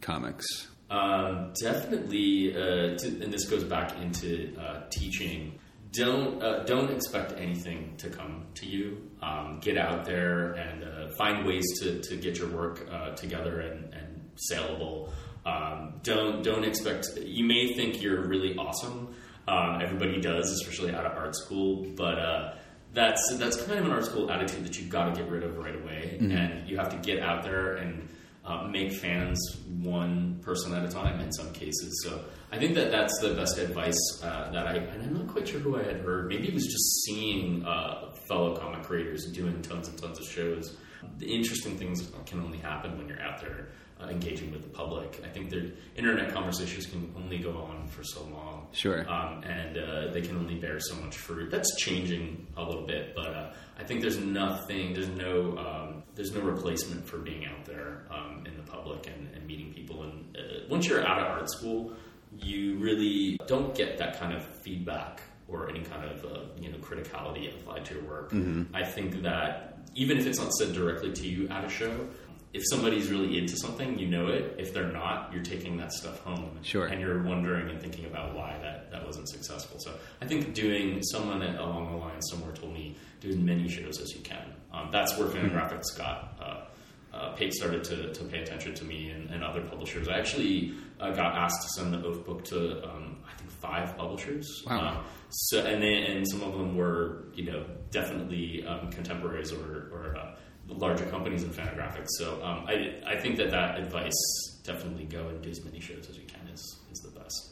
comics? 0.00 0.68
Um, 0.90 1.52
definitely, 1.60 2.54
uh, 2.56 2.96
to, 2.96 3.06
and 3.22 3.32
this 3.32 3.44
goes 3.44 3.64
back 3.64 3.98
into 4.00 4.56
uh, 4.58 4.84
teaching. 4.90 5.58
Don't 5.92 6.42
uh, 6.42 6.64
don't 6.64 6.90
expect 6.90 7.32
anything 7.38 7.94
to 7.98 8.08
come 8.10 8.46
to 8.54 8.66
you. 8.66 9.10
Um, 9.22 9.58
get 9.60 9.76
out 9.76 10.04
there 10.04 10.52
and 10.52 10.84
uh, 10.84 11.08
find 11.16 11.46
ways 11.46 11.64
to, 11.80 12.00
to 12.00 12.16
get 12.16 12.38
your 12.38 12.48
work 12.48 12.86
uh, 12.90 13.10
together 13.16 13.60
and, 13.60 13.92
and 13.92 14.30
saleable. 14.36 15.12
Um, 15.44 16.00
don't 16.02 16.42
don't 16.42 16.64
expect. 16.64 17.08
You 17.22 17.44
may 17.44 17.74
think 17.74 18.02
you're 18.02 18.26
really 18.26 18.56
awesome. 18.56 19.14
Um, 19.46 19.80
everybody 19.82 20.20
does, 20.20 20.50
especially 20.50 20.94
out 20.94 21.06
of 21.06 21.12
art 21.12 21.36
school, 21.36 21.86
but. 21.96 22.18
Uh, 22.18 22.54
that's 22.94 23.36
that's 23.36 23.62
kind 23.64 23.78
of 23.78 23.84
an 23.84 23.92
art 23.92 24.06
school 24.06 24.30
attitude 24.30 24.64
that 24.64 24.78
you've 24.78 24.88
got 24.88 25.14
to 25.14 25.20
get 25.20 25.30
rid 25.30 25.42
of 25.44 25.58
right 25.58 25.74
away, 25.74 26.16
and 26.20 26.66
you 26.66 26.78
have 26.78 26.88
to 26.88 26.96
get 26.96 27.22
out 27.22 27.42
there 27.42 27.76
and 27.76 28.08
uh, 28.48 28.66
make 28.66 28.92
fans 28.92 29.38
one 29.82 30.40
person 30.42 30.74
at 30.74 30.84
a 30.84 30.88
time 30.88 31.20
in 31.20 31.30
some 31.32 31.52
cases. 31.52 32.02
So 32.04 32.24
I 32.50 32.58
think 32.58 32.74
that 32.76 32.90
that's 32.90 33.18
the 33.20 33.34
best 33.34 33.58
advice 33.58 34.00
uh, 34.22 34.50
that 34.52 34.66
I, 34.66 34.76
and 34.76 35.02
I'm 35.02 35.14
not 35.14 35.28
quite 35.28 35.46
sure 35.46 35.60
who 35.60 35.78
I 35.78 35.82
had 35.82 36.00
heard. 36.00 36.28
Maybe 36.28 36.48
it 36.48 36.54
was 36.54 36.64
just 36.64 37.04
seeing 37.04 37.64
uh, 37.64 38.12
fellow 38.26 38.56
comic 38.56 38.82
creators 38.82 39.26
doing 39.26 39.60
tons 39.60 39.88
and 39.88 39.98
tons 39.98 40.18
of 40.18 40.26
shows. 40.26 40.76
The 41.18 41.26
interesting 41.26 41.76
things 41.76 42.10
can 42.26 42.40
only 42.40 42.58
happen 42.58 42.96
when 42.96 43.06
you're 43.06 43.20
out 43.20 43.40
there 43.40 43.68
uh, 44.00 44.06
engaging 44.08 44.52
with 44.52 44.62
the 44.62 44.68
public. 44.68 45.20
I 45.24 45.28
think 45.28 45.50
the 45.50 45.72
internet 45.96 46.32
conversations 46.32 46.86
can 46.86 47.12
only 47.16 47.38
go 47.38 47.52
on 47.52 47.86
for 47.88 48.04
so 48.04 48.22
long. 48.24 48.68
Sure. 48.72 49.08
Um, 49.10 49.42
and 49.44 49.78
uh, 49.78 50.12
they 50.12 50.20
can 50.20 50.36
only 50.36 50.56
bear 50.56 50.78
so 50.80 50.94
much 50.96 51.16
fruit. 51.16 51.50
That's 51.50 51.74
changing 51.76 52.46
a 52.56 52.62
little 52.62 52.86
bit, 52.86 53.14
but 53.14 53.34
uh, 53.34 53.52
I 53.78 53.84
think 53.84 54.00
there's 54.00 54.18
nothing, 54.18 54.94
there's 54.94 55.08
no, 55.08 55.56
um, 55.58 56.02
there's 56.14 56.32
no 56.32 56.40
replacement 56.40 57.06
for 57.06 57.18
being 57.18 57.46
out 57.46 57.64
there 57.64 58.02
um, 58.10 58.44
in 58.46 58.56
the 58.56 58.62
public 58.70 59.06
and, 59.06 59.28
and 59.34 59.46
meeting 59.46 59.72
people. 59.72 60.02
And 60.02 60.36
uh, 60.36 60.40
once 60.68 60.86
you're 60.86 61.06
out 61.06 61.20
of 61.20 61.26
art 61.26 61.50
school, 61.50 61.92
you 62.36 62.78
really 62.78 63.38
don't 63.46 63.74
get 63.74 63.98
that 63.98 64.18
kind 64.18 64.34
of 64.34 64.44
feedback 64.44 65.22
or 65.48 65.68
any 65.70 65.80
kind 65.80 66.04
of 66.04 66.24
uh, 66.24 66.40
you 66.60 66.70
know 66.70 66.76
criticality 66.78 67.52
applied 67.58 67.84
to 67.86 67.94
your 67.94 68.04
work. 68.04 68.34
I 68.74 68.84
think 68.84 69.22
that 69.22 69.78
even 69.94 70.18
if 70.18 70.26
it's 70.26 70.38
not 70.38 70.52
said 70.52 70.74
directly 70.74 71.12
to 71.12 71.26
you 71.26 71.48
at 71.48 71.64
a 71.64 71.68
show, 71.68 72.06
if 72.52 72.62
somebody's 72.70 73.10
really 73.10 73.38
into 73.38 73.56
something, 73.56 73.98
you 73.98 74.06
know 74.06 74.28
it. 74.28 74.56
If 74.58 74.72
they're 74.72 74.92
not, 74.92 75.32
you're 75.32 75.42
taking 75.42 75.76
that 75.78 75.92
stuff 75.92 76.20
home. 76.20 76.58
Sure. 76.62 76.86
And 76.86 77.00
you're 77.00 77.22
wondering 77.22 77.68
and 77.68 77.80
thinking 77.80 78.06
about 78.06 78.34
why 78.34 78.58
that, 78.62 78.90
that 78.90 79.04
wasn't 79.04 79.28
successful. 79.28 79.78
So 79.80 79.92
I 80.22 80.26
think 80.26 80.54
doing 80.54 81.02
someone 81.02 81.42
along 81.42 81.92
the 81.92 81.98
line 81.98 82.22
somewhere 82.22 82.52
told 82.52 82.72
me 82.72 82.96
do 83.20 83.28
as 83.28 83.36
many 83.36 83.68
shows 83.68 84.00
as 84.00 84.14
you 84.14 84.22
can. 84.22 84.54
Um, 84.72 84.88
that's 84.90 85.16
where 85.18 85.28
Fantagraphics 85.28 85.96
got. 85.96 86.38
Uh, 86.40 86.64
uh, 87.12 87.32
Pate 87.32 87.52
started 87.52 87.82
to, 87.84 88.12
to 88.12 88.24
pay 88.24 88.42
attention 88.42 88.74
to 88.74 88.84
me 88.84 89.10
and, 89.10 89.30
and 89.30 89.42
other 89.42 89.62
publishers. 89.62 90.08
I 90.08 90.18
actually 90.18 90.74
uh, 91.00 91.10
got 91.12 91.36
asked 91.36 91.62
to 91.62 91.68
send 91.68 91.94
the 91.94 92.06
Oaf 92.06 92.24
book 92.24 92.44
to 92.46 92.84
um, 92.84 93.16
I 93.26 93.36
think 93.36 93.50
five 93.50 93.96
publishers. 93.96 94.62
Wow. 94.66 94.88
Um, 94.88 95.04
so 95.30 95.58
and 95.60 95.82
then 95.82 96.04
and 96.04 96.28
some 96.28 96.42
of 96.42 96.52
them 96.52 96.76
were 96.76 97.24
you 97.34 97.50
know 97.50 97.64
definitely 97.90 98.64
um, 98.66 98.90
contemporaries 98.90 99.52
or, 99.52 99.88
or 99.92 100.16
uh, 100.16 100.36
larger 100.68 101.06
companies 101.06 101.42
in 101.42 101.50
Fantagraphics. 101.50 102.08
So 102.18 102.42
um, 102.42 102.64
I 102.66 102.94
I 103.06 103.16
think 103.16 103.36
that 103.38 103.50
that 103.50 103.78
advice 103.78 104.20
definitely 104.64 105.04
go 105.04 105.28
and 105.28 105.42
do 105.42 105.50
as 105.50 105.64
many 105.64 105.80
shows 105.80 106.08
as 106.08 106.16
you 106.16 106.24
can 106.26 106.46
is 106.52 106.78
is 106.92 107.00
the 107.00 107.18
best. 107.18 107.50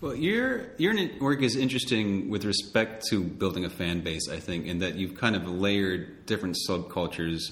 Well, 0.00 0.14
your 0.14 0.66
your 0.76 0.94
work 1.20 1.42
is 1.42 1.56
interesting 1.56 2.28
with 2.28 2.44
respect 2.44 3.06
to 3.06 3.22
building 3.22 3.64
a 3.64 3.70
fan 3.70 4.00
base. 4.00 4.28
I 4.28 4.38
think, 4.38 4.66
in 4.66 4.80
that 4.80 4.96
you've 4.96 5.14
kind 5.14 5.36
of 5.36 5.48
layered 5.48 6.26
different 6.26 6.56
subcultures 6.68 7.50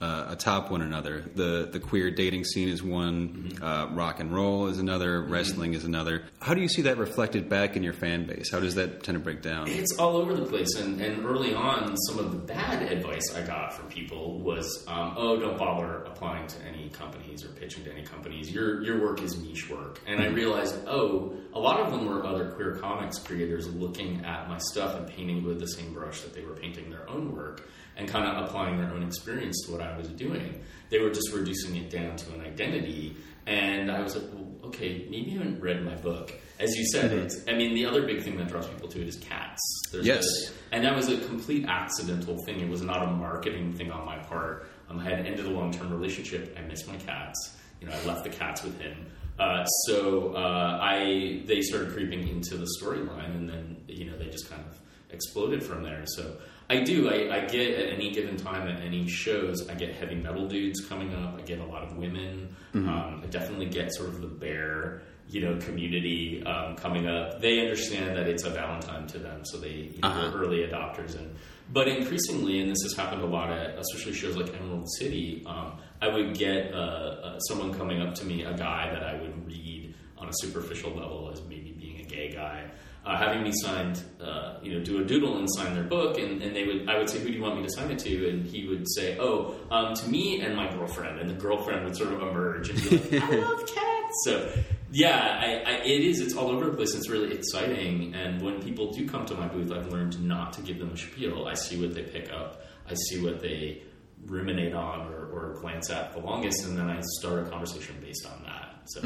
uh, 0.00 0.26
atop 0.28 0.70
one 0.70 0.82
another. 0.82 1.24
The 1.34 1.68
the 1.70 1.80
queer 1.80 2.10
dating 2.10 2.44
scene 2.44 2.68
is 2.68 2.82
one, 2.82 3.52
uh, 3.60 3.88
rock 3.90 4.20
and 4.20 4.32
roll 4.32 4.66
is 4.68 4.78
another, 4.78 5.22
wrestling 5.22 5.74
is 5.74 5.84
another. 5.84 6.24
How 6.40 6.54
do 6.54 6.60
you 6.60 6.68
see 6.68 6.82
that 6.82 6.96
reflected 6.96 7.48
back 7.48 7.76
in 7.76 7.82
your 7.82 7.92
fan 7.92 8.26
base? 8.26 8.50
How 8.50 8.60
does 8.60 8.76
that 8.76 9.02
tend 9.02 9.16
to 9.16 9.20
break 9.22 9.42
down? 9.42 9.68
It's 9.68 9.98
all 9.98 10.16
over 10.16 10.34
the 10.34 10.46
place, 10.46 10.74
and, 10.76 11.00
and 11.00 11.24
early 11.26 11.54
on, 11.54 11.96
some 12.08 12.18
of 12.18 12.32
the 12.32 12.38
bad 12.38 12.90
advice 12.90 13.34
I 13.34 13.42
got 13.42 13.74
from 13.74 13.88
people 13.88 14.40
was, 14.40 14.84
um, 14.88 15.14
"Oh, 15.16 15.38
don't 15.38 15.58
bother 15.58 16.04
applying 16.04 16.46
to 16.46 16.62
any 16.64 16.88
companies 16.88 17.44
or 17.44 17.48
pitching 17.48 17.84
to 17.84 17.92
any 17.92 18.02
companies. 18.04 18.50
Your 18.50 18.82
your 18.82 19.02
work 19.02 19.22
is 19.22 19.38
niche 19.42 19.68
work." 19.68 20.00
And 20.06 20.22
I 20.22 20.28
realized, 20.28 20.76
oh, 20.86 21.34
a 21.52 21.58
lot 21.58 21.80
of 21.80 21.90
them 21.92 22.06
were 22.06 22.24
other 22.24 22.50
queer 22.52 22.76
comics 22.76 23.18
creators 23.18 23.68
looking 23.74 24.24
at 24.24 24.48
my 24.48 24.58
stuff 24.58 24.96
and 24.96 25.06
painting 25.06 25.44
with 25.44 25.60
the 25.60 25.66
same 25.66 25.92
brush 25.92 26.22
that 26.22 26.32
they 26.32 26.42
were 26.42 26.54
painting 26.54 26.88
their 26.90 27.08
own 27.10 27.34
work, 27.34 27.68
and 28.00 28.08
kind 28.08 28.26
of 28.26 28.44
applying 28.46 28.78
their 28.78 28.90
own 28.92 29.02
experience 29.04 29.60
to 29.66 29.72
what 29.72 29.80
I 29.82 29.96
was 29.96 30.08
doing. 30.08 30.60
They 30.88 30.98
were 30.98 31.10
just 31.10 31.32
reducing 31.32 31.76
it 31.76 31.90
down 31.90 32.16
to 32.16 32.34
an 32.34 32.40
identity, 32.40 33.16
and 33.46 33.90
I 33.92 34.00
was 34.00 34.16
like, 34.16 34.24
well, 34.32 34.48
okay, 34.70 35.06
maybe 35.10 35.30
you 35.30 35.38
haven't 35.38 35.60
read 35.60 35.84
my 35.84 35.94
book. 35.96 36.32
As 36.58 36.74
you 36.76 36.84
said, 36.86 37.12
it's, 37.12 37.44
I 37.48 37.52
mean, 37.54 37.74
the 37.74 37.86
other 37.86 38.02
big 38.06 38.22
thing 38.22 38.36
that 38.38 38.48
draws 38.48 38.66
people 38.66 38.88
to 38.88 39.00
it 39.00 39.06
is 39.08 39.16
cats. 39.16 39.60
There's 39.92 40.06
Yes. 40.06 40.24
and 40.72 40.84
that 40.84 40.94
was 40.96 41.08
a 41.08 41.18
complete 41.18 41.66
accidental 41.66 42.36
thing. 42.44 42.60
It 42.60 42.68
was 42.68 42.82
not 42.82 43.02
a 43.02 43.06
marketing 43.06 43.72
thing 43.74 43.90
on 43.90 44.04
my 44.04 44.18
part. 44.18 44.68
Um, 44.88 44.98
I 44.98 45.04
had 45.04 45.26
ended 45.26 45.46
a 45.46 45.50
long 45.50 45.70
term 45.72 45.90
relationship. 45.92 46.56
I 46.58 46.62
missed 46.66 46.88
my 46.88 46.96
cats. 46.96 47.56
You 47.80 47.86
know, 47.86 47.94
I 47.94 48.04
left 48.06 48.24
the 48.24 48.30
cats 48.30 48.62
with 48.62 48.78
him. 48.80 49.06
Uh, 49.38 49.64
so 49.86 50.34
uh, 50.34 50.78
I 50.82 51.42
they 51.46 51.62
started 51.62 51.92
creeping 51.94 52.28
into 52.28 52.58
the 52.58 52.66
storyline, 52.80 53.34
and 53.36 53.48
then 53.48 53.76
you 53.88 54.10
know 54.10 54.18
they 54.18 54.28
just 54.28 54.50
kind 54.50 54.62
of 54.68 54.78
exploded 55.12 55.62
from 55.62 55.82
there. 55.82 56.04
So 56.06 56.36
I 56.68 56.80
do. 56.82 57.08
I, 57.10 57.36
I 57.36 57.40
get 57.46 57.70
at 57.78 57.92
any 57.92 58.10
given 58.12 58.36
time 58.36 58.68
at 58.68 58.80
any 58.80 59.06
shows, 59.08 59.68
I 59.68 59.74
get 59.74 59.94
heavy 59.94 60.14
metal 60.14 60.46
dudes 60.46 60.80
coming 60.88 61.14
up. 61.14 61.36
I 61.38 61.42
get 61.42 61.58
a 61.58 61.64
lot 61.66 61.82
of 61.82 61.96
women. 61.96 62.54
Um, 62.74 63.20
I 63.24 63.26
definitely 63.26 63.66
get 63.66 63.92
sort 63.92 64.10
of 64.10 64.20
the 64.20 64.28
bear, 64.28 65.02
you 65.28 65.40
know, 65.40 65.58
community 65.58 66.42
um, 66.46 66.76
coming 66.76 67.08
up. 67.08 67.40
They 67.40 67.58
understand 67.60 68.16
that 68.16 68.28
it's 68.28 68.44
a 68.44 68.50
Valentine 68.50 69.08
to 69.08 69.18
them, 69.18 69.44
so 69.44 69.58
they 69.58 69.90
you 69.94 69.98
know, 70.00 70.08
Uh-huh. 70.08 70.28
are 70.28 70.40
early 70.40 70.58
adopters. 70.58 71.16
And 71.18 71.34
but 71.72 71.88
increasingly, 71.88 72.60
and 72.60 72.70
this 72.70 72.78
has 72.84 72.94
happened 72.94 73.22
a 73.22 73.26
lot 73.26 73.50
at 73.50 73.76
especially 73.78 74.12
shows 74.12 74.36
like 74.36 74.54
Emerald 74.54 74.88
City, 74.98 75.42
um, 75.46 75.78
I 76.00 76.08
would 76.08 76.34
get 76.38 76.72
uh, 76.72 76.76
uh, 76.76 77.38
someone 77.40 77.74
coming 77.74 78.00
up 78.00 78.14
to 78.16 78.24
me, 78.24 78.42
a 78.44 78.56
guy 78.56 78.90
that 78.92 79.02
I 79.02 79.20
would 79.20 79.46
read 79.46 79.94
on 80.18 80.28
a 80.28 80.32
superficial 80.34 80.90
level 80.92 81.30
as 81.32 81.42
maybe 81.42 81.72
being 81.78 82.00
a 82.00 82.04
gay 82.04 82.30
guy 82.30 82.70
uh, 83.04 83.16
having 83.16 83.42
me 83.42 83.50
signed, 83.52 84.02
uh, 84.22 84.58
you 84.62 84.74
know, 84.74 84.84
do 84.84 85.00
a 85.00 85.04
doodle 85.04 85.38
and 85.38 85.48
sign 85.50 85.74
their 85.74 85.84
book, 85.84 86.18
and, 86.18 86.42
and 86.42 86.54
they 86.54 86.64
would, 86.64 86.88
I 86.88 86.98
would 86.98 87.08
say, 87.08 87.18
who 87.18 87.28
do 87.28 87.34
you 87.34 87.42
want 87.42 87.56
me 87.56 87.62
to 87.62 87.70
sign 87.70 87.90
it 87.90 87.98
to? 88.00 88.28
And 88.28 88.46
he 88.46 88.68
would 88.68 88.86
say, 88.94 89.16
oh, 89.18 89.54
um, 89.70 89.94
to 89.94 90.08
me 90.08 90.40
and 90.42 90.54
my 90.54 90.70
girlfriend, 90.70 91.18
and 91.18 91.30
the 91.30 91.34
girlfriend 91.34 91.84
would 91.84 91.96
sort 91.96 92.12
of 92.12 92.20
emerge 92.20 92.68
and 92.68 92.82
be 92.82 93.18
like, 93.18 93.22
I 93.30 93.36
love 93.36 93.66
cats. 93.66 94.14
So, 94.24 94.52
yeah, 94.92 95.38
I, 95.40 95.70
I, 95.70 95.74
it 95.84 96.02
is. 96.02 96.20
It's 96.20 96.34
all 96.34 96.50
over 96.50 96.66
the 96.66 96.76
place. 96.76 96.94
It's 96.94 97.08
really 97.08 97.34
exciting, 97.34 98.14
and 98.14 98.42
when 98.42 98.60
people 98.60 98.92
do 98.92 99.08
come 99.08 99.24
to 99.26 99.34
my 99.34 99.48
booth, 99.48 99.72
I've 99.72 99.86
learned 99.86 100.22
not 100.22 100.52
to 100.54 100.62
give 100.62 100.78
them 100.78 100.90
a 100.90 100.96
spiel. 100.96 101.46
I 101.46 101.54
see 101.54 101.80
what 101.80 101.94
they 101.94 102.02
pick 102.02 102.30
up. 102.32 102.62
I 102.88 102.94
see 102.94 103.22
what 103.22 103.40
they 103.40 103.82
ruminate 104.26 104.74
on 104.74 105.06
or, 105.12 105.26
or 105.26 105.58
glance 105.60 105.90
at 105.90 106.12
the 106.12 106.18
longest, 106.18 106.66
and 106.66 106.76
then 106.76 106.90
I 106.90 107.00
start 107.18 107.46
a 107.46 107.50
conversation 107.50 107.96
based 108.02 108.26
on 108.26 108.42
that. 108.42 108.82
So, 108.86 109.00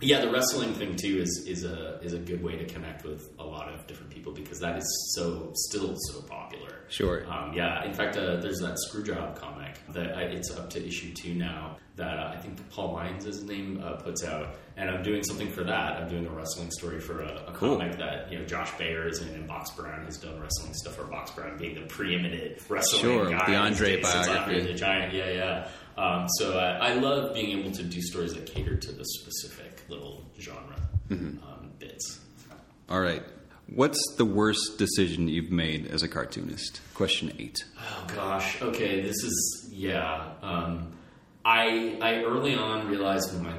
yeah, 0.00 0.20
the 0.20 0.30
wrestling 0.30 0.74
thing 0.74 0.96
too 0.96 1.18
is 1.18 1.44
is 1.46 1.64
a 1.64 1.98
is 2.02 2.12
a 2.12 2.18
good 2.18 2.42
way 2.42 2.56
to 2.56 2.64
connect 2.66 3.04
with 3.04 3.28
a 3.38 3.44
lot 3.44 3.68
of 3.72 3.86
different 3.86 4.10
people 4.10 4.32
because 4.32 4.60
that 4.60 4.76
is 4.78 5.12
so 5.14 5.50
still 5.54 5.94
so 6.10 6.22
popular. 6.22 6.74
Sure. 6.88 7.26
Um, 7.30 7.52
yeah. 7.52 7.84
In 7.84 7.92
fact, 7.92 8.16
uh, 8.16 8.36
there's 8.36 8.60
that 8.60 8.76
Screwjob 8.88 9.36
comic 9.36 9.76
that 9.90 10.16
I, 10.16 10.22
it's 10.22 10.50
up 10.50 10.70
to 10.70 10.86
issue 10.86 11.12
two 11.14 11.34
now. 11.34 11.76
That 11.96 12.16
uh, 12.18 12.32
I 12.32 12.36
think 12.36 12.56
Paul 12.70 12.92
Lyons, 12.94 13.24
his 13.24 13.42
name, 13.42 13.82
uh, 13.84 13.94
puts 13.96 14.22
out, 14.24 14.54
and 14.76 14.88
I'm 14.88 15.02
doing 15.02 15.24
something 15.24 15.50
for 15.50 15.64
that. 15.64 15.96
I'm 15.96 16.08
doing 16.08 16.26
a 16.26 16.30
wrestling 16.30 16.70
story 16.70 17.00
for 17.00 17.22
a, 17.22 17.44
a 17.48 17.52
Cool. 17.54 17.76
comic 17.76 17.98
that 17.98 18.30
you 18.32 18.38
know 18.38 18.44
Josh 18.46 18.70
Bayer 18.78 19.08
is 19.08 19.20
in, 19.20 19.28
and 19.34 19.48
Box 19.48 19.70
Brown 19.72 20.04
has 20.04 20.16
done 20.16 20.40
wrestling 20.40 20.72
stuff 20.74 20.94
for 20.94 21.04
Box 21.04 21.32
Brown 21.32 21.58
being 21.58 21.74
the 21.74 21.82
preeminent 21.86 22.58
wrestling 22.68 23.02
Sure, 23.02 23.28
guy. 23.30 23.44
the 23.50 23.56
Andre 23.56 24.00
biography. 24.00 24.38
Andre 24.38 24.60
the 24.72 24.74
Giant. 24.74 25.12
Yeah, 25.12 25.30
yeah. 25.30 25.68
Um, 25.98 26.26
so 26.38 26.56
I, 26.58 26.90
I 26.90 26.94
love 26.94 27.34
being 27.34 27.58
able 27.58 27.72
to 27.72 27.82
do 27.82 28.00
stories 28.00 28.32
that 28.34 28.46
cater 28.46 28.76
to 28.76 28.92
the 28.92 29.04
specific 29.04 29.82
little 29.88 30.24
genre 30.40 30.76
Mm-hmm. 31.10 31.42
um, 31.42 31.70
bits. 31.78 32.20
All 32.90 33.00
right. 33.00 33.22
What's 33.74 33.98
the 34.16 34.24
worst 34.26 34.76
decision 34.78 35.26
you've 35.28 35.50
made 35.50 35.86
as 35.86 36.02
a 36.02 36.08
cartoonist? 36.08 36.80
Question 36.94 37.32
eight. 37.38 37.58
Oh 37.78 38.06
gosh. 38.14 38.60
Okay, 38.62 39.00
this 39.00 39.16
is 39.24 39.68
yeah. 39.72 40.28
Um, 40.42 40.92
I 41.44 41.98
I 42.00 42.22
early 42.24 42.54
on 42.54 42.88
realized 42.88 43.38
my 43.42 43.54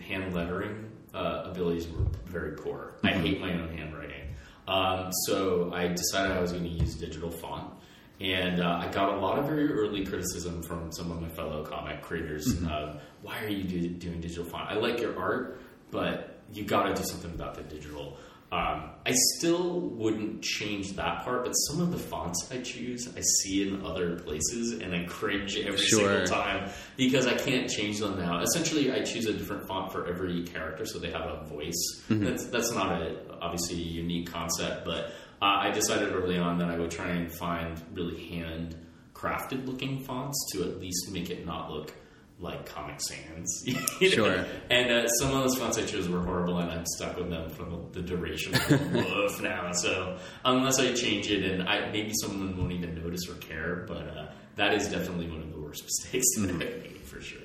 hand 0.00 0.34
lettering 0.34 0.90
uh, 1.14 1.42
abilities 1.46 1.88
were 1.88 2.04
very 2.26 2.56
poor. 2.56 2.94
I 3.04 3.08
hate 3.10 3.40
my 3.40 3.52
own 3.54 3.76
handwriting. 3.76 4.34
Um, 4.66 5.10
so 5.26 5.72
I 5.72 5.88
decided 5.88 6.36
I 6.36 6.40
was 6.40 6.52
going 6.52 6.64
to 6.64 6.68
use 6.70 6.94
digital 6.96 7.30
font. 7.30 7.72
And 8.20 8.60
uh, 8.60 8.82
I 8.82 8.88
got 8.90 9.14
a 9.14 9.20
lot 9.20 9.38
of 9.38 9.46
very 9.46 9.70
early 9.72 10.04
criticism 10.04 10.62
from 10.62 10.90
some 10.92 11.10
of 11.12 11.20
my 11.22 11.28
fellow 11.28 11.64
comic 11.64 12.02
creators. 12.02 12.62
Uh, 12.64 12.98
why 13.22 13.44
are 13.44 13.48
you 13.48 13.62
do, 13.64 13.88
doing 13.90 14.20
digital 14.20 14.44
font? 14.44 14.68
I 14.70 14.74
like 14.74 15.00
your 15.00 15.16
art, 15.18 15.60
but 15.92 16.40
you 16.52 16.64
got 16.64 16.84
to 16.84 16.94
do 16.94 17.02
something 17.04 17.30
about 17.30 17.54
the 17.54 17.62
digital. 17.62 18.16
Um, 18.50 18.90
I 19.06 19.12
still 19.36 19.78
wouldn't 19.80 20.42
change 20.42 20.94
that 20.96 21.22
part, 21.22 21.44
but 21.44 21.52
some 21.52 21.80
of 21.82 21.92
the 21.92 21.98
fonts 21.98 22.48
I 22.50 22.60
choose, 22.62 23.06
I 23.14 23.20
see 23.20 23.68
in 23.68 23.84
other 23.84 24.18
places, 24.20 24.80
and 24.80 24.94
I 24.94 25.04
cringe 25.04 25.56
every 25.58 25.76
Sure. 25.78 26.00
single 26.00 26.26
time 26.26 26.70
because 26.96 27.26
I 27.26 27.34
can't 27.36 27.68
change 27.70 27.98
them 28.00 28.18
now. 28.18 28.40
Essentially, 28.40 28.90
I 28.90 29.02
choose 29.02 29.26
a 29.26 29.34
different 29.34 29.68
font 29.68 29.92
for 29.92 30.06
every 30.08 30.44
character, 30.44 30.86
so 30.86 30.98
they 30.98 31.10
have 31.10 31.26
a 31.26 31.44
voice. 31.44 32.02
That's 32.08 32.46
that's 32.46 32.72
not 32.72 33.02
a 33.02 33.16
obviously 33.40 33.76
a 33.76 33.84
unique 33.86 34.32
concept, 34.32 34.84
but 34.86 35.12
uh, 35.40 35.44
I 35.44 35.70
decided 35.70 36.12
early 36.12 36.38
on 36.38 36.58
that 36.58 36.70
I 36.70 36.78
would 36.78 36.90
try 36.90 37.08
and 37.08 37.32
find 37.32 37.80
really 37.92 38.28
hand 38.28 38.76
crafted 39.14 39.66
looking 39.66 40.00
fonts 40.00 40.36
to 40.52 40.62
at 40.62 40.80
least 40.80 41.10
make 41.10 41.30
it 41.30 41.44
not 41.44 41.70
look 41.70 41.92
like 42.40 42.66
Comic 42.66 43.00
Sans. 43.00 43.62
you 43.66 43.74
know? 43.74 44.08
Sure. 44.08 44.46
And 44.70 44.90
uh, 44.90 45.08
some 45.08 45.34
of 45.34 45.42
those 45.42 45.56
fonts 45.56 45.78
I 45.78 45.84
chose 45.84 46.08
were 46.08 46.20
horrible, 46.20 46.58
and 46.58 46.70
I'm 46.70 46.86
stuck 46.86 47.16
with 47.16 47.30
them 47.30 47.50
for 47.50 47.64
the, 47.64 48.00
the 48.00 48.02
duration 48.02 48.54
of 48.54 48.68
the 48.68 49.40
now. 49.42 49.72
So 49.72 50.18
unless 50.44 50.78
I 50.78 50.92
change 50.94 51.30
it, 51.30 51.44
and 51.44 51.68
I, 51.68 51.90
maybe 51.90 52.12
someone 52.20 52.56
won't 52.56 52.72
even 52.72 52.94
notice 53.02 53.28
or 53.28 53.34
care, 53.34 53.84
but 53.88 54.08
uh, 54.08 54.26
that 54.56 54.74
is 54.74 54.88
definitely 54.88 55.28
one 55.28 55.42
of 55.42 55.52
the 55.52 55.60
worst 55.60 55.84
mistakes 56.04 56.26
that 56.38 56.50
I've 56.50 56.58
made 56.58 57.00
for 57.02 57.20
sure. 57.20 57.40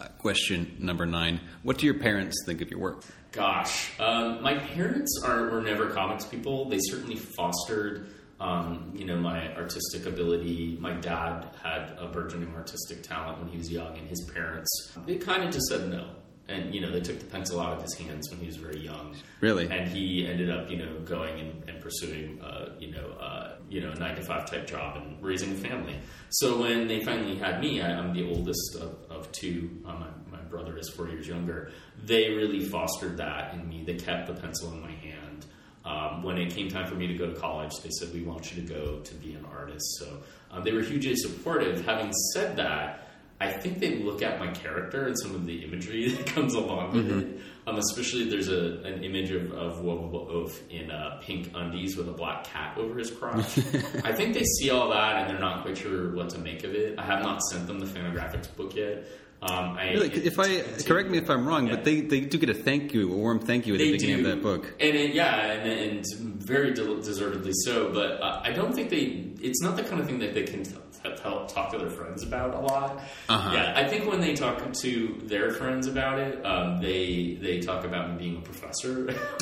Uh, 0.00 0.08
question 0.18 0.76
number 0.78 1.06
nine. 1.06 1.40
What 1.62 1.78
do 1.78 1.86
your 1.86 1.98
parents 1.98 2.36
think 2.44 2.60
of 2.60 2.70
your 2.70 2.80
work? 2.80 3.04
Gosh, 3.32 3.98
um, 3.98 4.42
my 4.42 4.58
parents 4.58 5.22
are 5.24 5.48
were 5.48 5.62
never 5.62 5.88
comics 5.88 6.26
people. 6.26 6.68
They 6.68 6.78
certainly 6.82 7.16
fostered, 7.16 8.08
um, 8.38 8.92
you 8.94 9.06
know, 9.06 9.16
my 9.16 9.54
artistic 9.56 10.04
ability. 10.04 10.76
My 10.78 10.92
dad 10.92 11.48
had 11.62 11.96
a 11.98 12.08
burgeoning 12.08 12.54
artistic 12.54 13.02
talent 13.02 13.38
when 13.38 13.48
he 13.48 13.56
was 13.56 13.70
young, 13.72 13.96
and 13.96 14.06
his 14.06 14.30
parents 14.34 14.92
they 15.06 15.16
kind 15.16 15.44
of 15.44 15.50
just 15.50 15.66
said 15.68 15.88
no. 15.88 16.10
And 16.48 16.74
you 16.74 16.82
know, 16.82 16.90
they 16.90 17.00
took 17.00 17.18
the 17.20 17.24
pencil 17.24 17.58
out 17.58 17.72
of 17.72 17.82
his 17.82 17.94
hands 17.94 18.28
when 18.30 18.38
he 18.38 18.46
was 18.46 18.56
very 18.56 18.80
young. 18.80 19.16
Really? 19.40 19.66
And 19.70 19.88
he 19.88 20.26
ended 20.26 20.50
up, 20.50 20.70
you 20.70 20.76
know, 20.76 20.98
going 21.00 21.40
and, 21.40 21.68
and 21.68 21.80
pursuing, 21.80 22.38
uh, 22.42 22.74
you 22.78 22.90
know, 22.90 23.12
uh, 23.18 23.54
you 23.70 23.80
know, 23.80 23.92
a 23.92 23.94
nine 23.94 24.16
to 24.16 24.22
five 24.22 24.44
type 24.50 24.66
job 24.66 24.96
and 24.96 25.22
raising 25.22 25.52
a 25.52 25.54
family. 25.54 25.96
So 26.30 26.60
when 26.60 26.86
they 26.88 27.00
finally 27.02 27.36
had 27.36 27.60
me, 27.60 27.80
I, 27.80 27.96
I'm 27.98 28.12
the 28.12 28.28
oldest 28.28 28.76
of, 28.78 28.96
of 29.08 29.32
two. 29.32 29.70
My 29.84 30.08
brother 30.52 30.78
is 30.78 30.88
four 30.90 31.08
years 31.08 31.26
younger. 31.26 31.72
They 32.04 32.30
really 32.30 32.60
fostered 32.60 33.16
that 33.16 33.54
in 33.54 33.68
me. 33.68 33.82
They 33.84 33.94
kept 33.94 34.28
the 34.28 34.34
pencil 34.34 34.72
in 34.72 34.80
my 34.80 34.92
hand. 34.92 35.46
Um, 35.84 36.22
when 36.22 36.38
it 36.38 36.54
came 36.54 36.68
time 36.68 36.86
for 36.86 36.94
me 36.94 37.08
to 37.08 37.14
go 37.14 37.26
to 37.26 37.34
college, 37.34 37.72
they 37.82 37.90
said, 37.90 38.14
"We 38.14 38.22
want 38.22 38.54
you 38.54 38.62
to 38.62 38.68
go 38.68 39.00
to 39.00 39.14
be 39.14 39.34
an 39.34 39.44
artist." 39.44 39.84
So 39.98 40.22
um, 40.52 40.62
they 40.62 40.72
were 40.72 40.82
hugely 40.82 41.16
supportive. 41.16 41.84
Having 41.84 42.12
said 42.34 42.54
that, 42.56 43.08
I 43.40 43.50
think 43.50 43.80
they 43.80 43.96
look 43.96 44.22
at 44.22 44.38
my 44.38 44.52
character 44.52 45.08
and 45.08 45.18
some 45.18 45.34
of 45.34 45.44
the 45.44 45.64
imagery 45.64 46.08
that 46.14 46.26
comes 46.26 46.54
along 46.54 46.92
with 46.92 47.10
it. 47.10 47.40
Um, 47.66 47.76
especially 47.76 48.28
there's 48.28 48.48
a 48.48 48.80
an 48.84 49.02
image 49.02 49.30
of 49.32 49.52
of 49.52 49.82
Wuvable 49.82 50.28
Oaf 50.30 50.60
in 50.70 50.90
uh, 50.90 51.20
pink 51.20 51.50
undies 51.54 51.96
with 51.96 52.08
a 52.08 52.12
black 52.12 52.44
cat 52.44 52.76
over 52.78 52.96
his 52.98 53.10
crotch. 53.10 53.58
I 54.04 54.12
think 54.12 54.34
they 54.34 54.44
see 54.44 54.70
all 54.70 54.90
that 54.90 55.16
and 55.16 55.30
they're 55.30 55.40
not 55.40 55.62
quite 55.62 55.78
sure 55.78 56.14
what 56.14 56.30
to 56.30 56.38
make 56.38 56.62
of 56.62 56.74
it. 56.74 56.98
I 56.98 57.04
have 57.04 57.22
not 57.22 57.40
sent 57.42 57.66
them 57.66 57.80
the 57.80 57.86
Fantagraphics 57.86 58.54
book 58.56 58.76
yet. 58.76 59.06
Um, 59.42 59.76
I, 59.76 59.90
Really, 59.90 60.10
if 60.12 60.38
I 60.38 60.60
correct 60.84 61.10
me 61.10 61.18
if 61.18 61.28
I'm 61.28 61.46
wrong, 61.46 61.66
Yeah. 61.66 61.74
but 61.74 61.84
they, 61.84 62.00
they 62.00 62.20
do 62.20 62.38
get 62.38 62.48
a 62.50 62.54
thank 62.54 62.94
you, 62.94 63.12
a 63.12 63.16
warm 63.16 63.40
thank 63.40 63.66
you 63.66 63.74
at 63.74 63.78
the 63.78 63.90
beginning 63.92 64.22
do. 64.22 64.30
of 64.30 64.36
that 64.36 64.42
book. 64.42 64.74
and 64.80 64.96
it, 64.96 65.14
yeah, 65.14 65.34
and, 65.52 65.66
and 65.70 66.06
very 66.40 66.72
de- 66.72 67.00
deservedly 67.02 67.50
so. 67.64 67.92
But 67.92 68.22
uh, 68.22 68.40
I 68.44 68.52
don't 68.52 68.72
think 68.72 68.90
they. 68.90 69.30
It's 69.42 69.60
not 69.60 69.76
the 69.76 69.82
kind 69.82 70.00
of 70.00 70.06
thing 70.06 70.20
that 70.20 70.34
they 70.34 70.44
can 70.44 70.62
t- 70.62 70.70
t- 71.02 71.10
talk 71.24 71.72
to 71.72 71.78
their 71.78 71.90
friends 71.90 72.22
about 72.22 72.54
a 72.54 72.60
lot. 72.60 73.00
Uh-huh. 73.28 73.50
Yeah, 73.52 73.72
I 73.76 73.88
think 73.88 74.08
when 74.08 74.20
they 74.20 74.34
talk 74.34 74.72
to 74.72 75.20
their 75.24 75.50
friends 75.50 75.88
about 75.88 76.20
it, 76.20 76.46
um, 76.46 76.80
they 76.80 77.36
they 77.40 77.58
talk 77.58 77.84
about 77.84 78.12
me 78.12 78.18
being 78.18 78.36
a 78.36 78.40
professor 78.42 79.12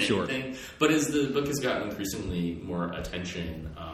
Sure. 0.00 0.24
anything. 0.24 0.56
But 0.78 0.90
as 0.90 1.08
the 1.08 1.26
book 1.26 1.46
has 1.48 1.58
gotten 1.60 1.88
increasingly 1.90 2.58
more 2.62 2.90
attention. 2.92 3.70
Um, 3.76 3.93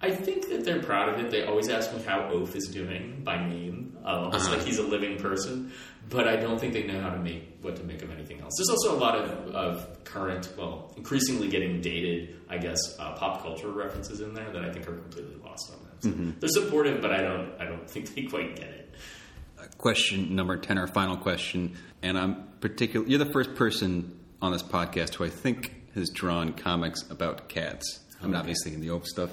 I 0.00 0.10
think 0.12 0.48
that 0.50 0.64
they're 0.64 0.82
proud 0.82 1.08
of 1.12 1.18
it. 1.24 1.30
They 1.30 1.44
always 1.44 1.68
ask 1.68 1.92
me 1.92 2.02
how 2.02 2.30
Oaf 2.30 2.54
is 2.54 2.68
doing 2.68 3.22
by 3.24 3.36
name, 3.48 3.96
uh, 4.04 4.08
almost 4.24 4.46
Uh-huh. 4.46 4.56
like 4.56 4.64
he's 4.66 4.78
a 4.78 4.82
living 4.84 5.18
person. 5.18 5.72
But 6.08 6.26
I 6.28 6.36
don't 6.36 6.58
think 6.58 6.72
they 6.72 6.84
know 6.84 7.00
how 7.00 7.10
to 7.10 7.18
make 7.18 7.58
what 7.60 7.76
to 7.76 7.82
make 7.84 8.02
of 8.02 8.10
anything 8.10 8.40
else. 8.40 8.54
There's 8.56 8.70
also 8.70 8.96
a 8.96 9.00
lot 9.00 9.16
of, 9.16 9.30
of 9.54 10.04
current, 10.04 10.48
well, 10.56 10.94
increasingly 10.96 11.48
getting 11.48 11.80
dated, 11.80 12.36
I 12.48 12.56
guess, 12.58 12.78
uh, 12.98 13.12
pop 13.12 13.42
culture 13.42 13.68
references 13.70 14.20
in 14.20 14.32
there 14.32 14.50
that 14.52 14.64
I 14.64 14.70
think 14.72 14.88
are 14.88 14.96
completely 14.96 15.34
lost 15.44 15.70
on 15.72 15.78
them. 15.82 15.92
So 16.00 16.08
Mm-hmm. 16.10 16.30
They're 16.40 16.48
supportive, 16.48 17.02
but 17.02 17.12
I 17.12 17.20
don't, 17.22 17.52
I 17.60 17.64
don't 17.66 17.90
think 17.90 18.14
they 18.14 18.22
quite 18.22 18.54
get 18.56 18.68
it. 18.68 18.94
Question 19.76 20.34
number 20.36 20.56
10, 20.56 20.78
our 20.78 20.86
final 20.86 21.16
question. 21.16 21.76
And 22.02 22.16
I'm 22.16 22.44
particular. 22.60 23.04
You're 23.06 23.18
the 23.18 23.32
first 23.32 23.54
person 23.56 24.18
on 24.40 24.52
this 24.52 24.62
podcast 24.62 25.14
who 25.14 25.24
I 25.24 25.28
think 25.30 25.74
has 25.94 26.08
drawn 26.10 26.52
comics 26.52 27.02
about 27.10 27.48
cats. 27.48 28.00
I'm 28.22 28.34
obviously 28.34 28.74
in 28.74 28.80
the 28.80 28.90
Oaf 28.90 29.06
stuff. 29.06 29.30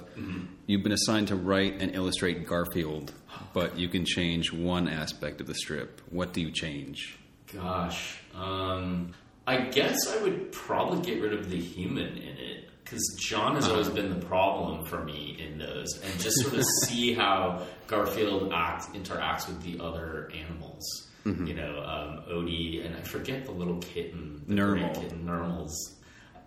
You've 0.67 0.83
been 0.83 0.91
assigned 0.91 1.29
to 1.29 1.35
write 1.35 1.81
and 1.81 1.95
illustrate 1.95 2.45
Garfield, 2.47 3.13
but 3.53 3.77
you 3.77 3.89
can 3.89 4.05
change 4.05 4.51
one 4.53 4.87
aspect 4.87 5.41
of 5.41 5.47
the 5.47 5.55
strip. 5.55 6.01
What 6.09 6.33
do 6.33 6.41
you 6.41 6.51
change? 6.51 7.17
Gosh, 7.53 8.17
um, 8.35 9.13
I 9.47 9.57
guess 9.69 9.97
I 10.07 10.21
would 10.23 10.51
probably 10.51 11.01
get 11.01 11.21
rid 11.21 11.33
of 11.33 11.49
the 11.49 11.59
human 11.59 12.17
in 12.17 12.37
it 12.37 12.69
because 12.83 13.01
Jon 13.19 13.55
has 13.55 13.67
always 13.67 13.89
been 13.89 14.09
the 14.19 14.25
problem 14.25 14.85
for 14.85 15.03
me 15.03 15.37
in 15.39 15.57
those, 15.57 15.87
and 16.03 16.19
just 16.19 16.37
sort 16.41 16.53
of 16.53 16.63
see 16.83 17.13
how 17.13 17.63
Garfield 17.87 18.51
act 18.53 18.93
interacts 18.93 19.47
with 19.47 19.61
the 19.63 19.83
other 19.83 20.31
animals. 20.33 20.83
You 21.25 21.55
know, 21.55 21.79
um, 21.79 22.23
Odie, 22.31 22.85
and 22.85 22.95
I 22.95 23.01
forget 23.01 23.45
the 23.45 23.51
little 23.51 23.79
kitten, 23.79 24.43
the 24.47 24.53
Nermal. 24.53 24.93
kitten, 24.93 25.25
Nermals. 25.25 25.71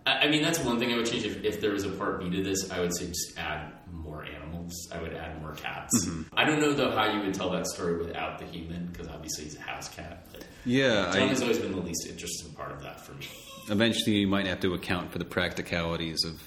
I, 0.05 0.11
I 0.25 0.29
mean, 0.29 0.41
that's 0.41 0.59
one 0.59 0.79
thing 0.79 0.91
I 0.93 0.97
would 0.97 1.05
change. 1.05 1.25
If, 1.25 1.43
if 1.43 1.61
there 1.61 1.71
was 1.71 1.83
a 1.85 1.89
part 1.89 2.19
B 2.19 2.29
to 2.29 2.43
this, 2.43 2.71
I 2.71 2.79
would 2.79 2.95
say 2.95 3.07
just 3.07 3.37
add 3.37 3.71
more 3.91 4.23
animals. 4.25 4.73
I 4.91 5.01
would 5.01 5.13
add 5.13 5.41
more 5.41 5.53
cats. 5.53 6.05
Mm-hmm. 6.05 6.33
I 6.35 6.45
don't 6.45 6.59
know 6.59 6.73
though 6.73 6.91
how 6.91 7.11
you 7.11 7.21
would 7.23 7.33
tell 7.33 7.49
that 7.51 7.67
story 7.67 7.97
without 7.97 8.39
the 8.39 8.45
human, 8.45 8.87
because 8.87 9.07
obviously 9.07 9.45
he's 9.45 9.57
a 9.57 9.61
house 9.61 9.89
cat. 9.89 10.27
But 10.31 10.45
Yeah, 10.65 11.11
Jon 11.11 11.23
I, 11.23 11.27
has 11.27 11.41
always 11.41 11.59
been 11.59 11.71
the 11.71 11.81
least 11.81 12.07
interesting 12.07 12.53
part 12.53 12.71
of 12.71 12.81
that 12.83 13.01
for 13.01 13.13
me. 13.13 13.27
eventually 13.69 14.17
you 14.17 14.27
might 14.27 14.47
have 14.47 14.59
to 14.61 14.73
account 14.73 15.11
for 15.11 15.19
the 15.19 15.25
practicalities 15.25 16.23
of 16.25 16.41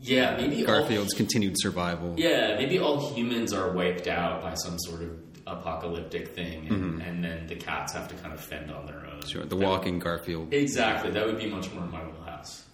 Yeah, 0.00 0.36
maybe 0.36 0.62
Garfield's 0.64 1.14
All, 1.14 1.16
continued 1.18 1.54
survival. 1.58 2.14
yeah, 2.16 2.56
maybe 2.56 2.78
all 2.78 3.12
humans 3.14 3.52
are 3.52 3.72
wiped 3.72 4.06
out 4.06 4.42
by 4.42 4.54
some 4.54 4.78
sort 4.78 5.02
of 5.02 5.18
apocalyptic 5.46 6.34
thing, 6.34 6.66
and, 6.68 6.70
mm-hmm. 6.70 7.00
and 7.00 7.24
then 7.24 7.46
the 7.46 7.56
cats 7.56 7.94
have 7.94 8.06
to 8.08 8.14
kind 8.16 8.34
of 8.34 8.40
fend 8.40 8.70
on 8.70 8.84
their 8.86 9.06
own. 9.06 9.22
Sure, 9.26 9.42
the 9.44 9.56
That- 9.56 9.64
walking 9.64 9.98
Garfield. 9.98 10.52
Exactly, 10.52 11.10
that 11.12 11.24
would 11.26 11.38
be 11.38 11.48
much 11.48 11.72
more 11.72 11.86
my. 11.86 12.02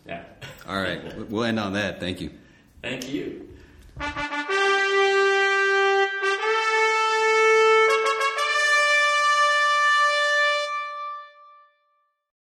Yeah. 0.07 0.24
All 0.68 0.80
right, 0.80 1.00
we'll 1.30 1.44
end 1.44 1.59
on 1.59 1.72
that. 1.74 2.00
Thank 2.00 2.20
you. 2.20 2.30
Thank 2.82 3.09
you. 3.09 3.48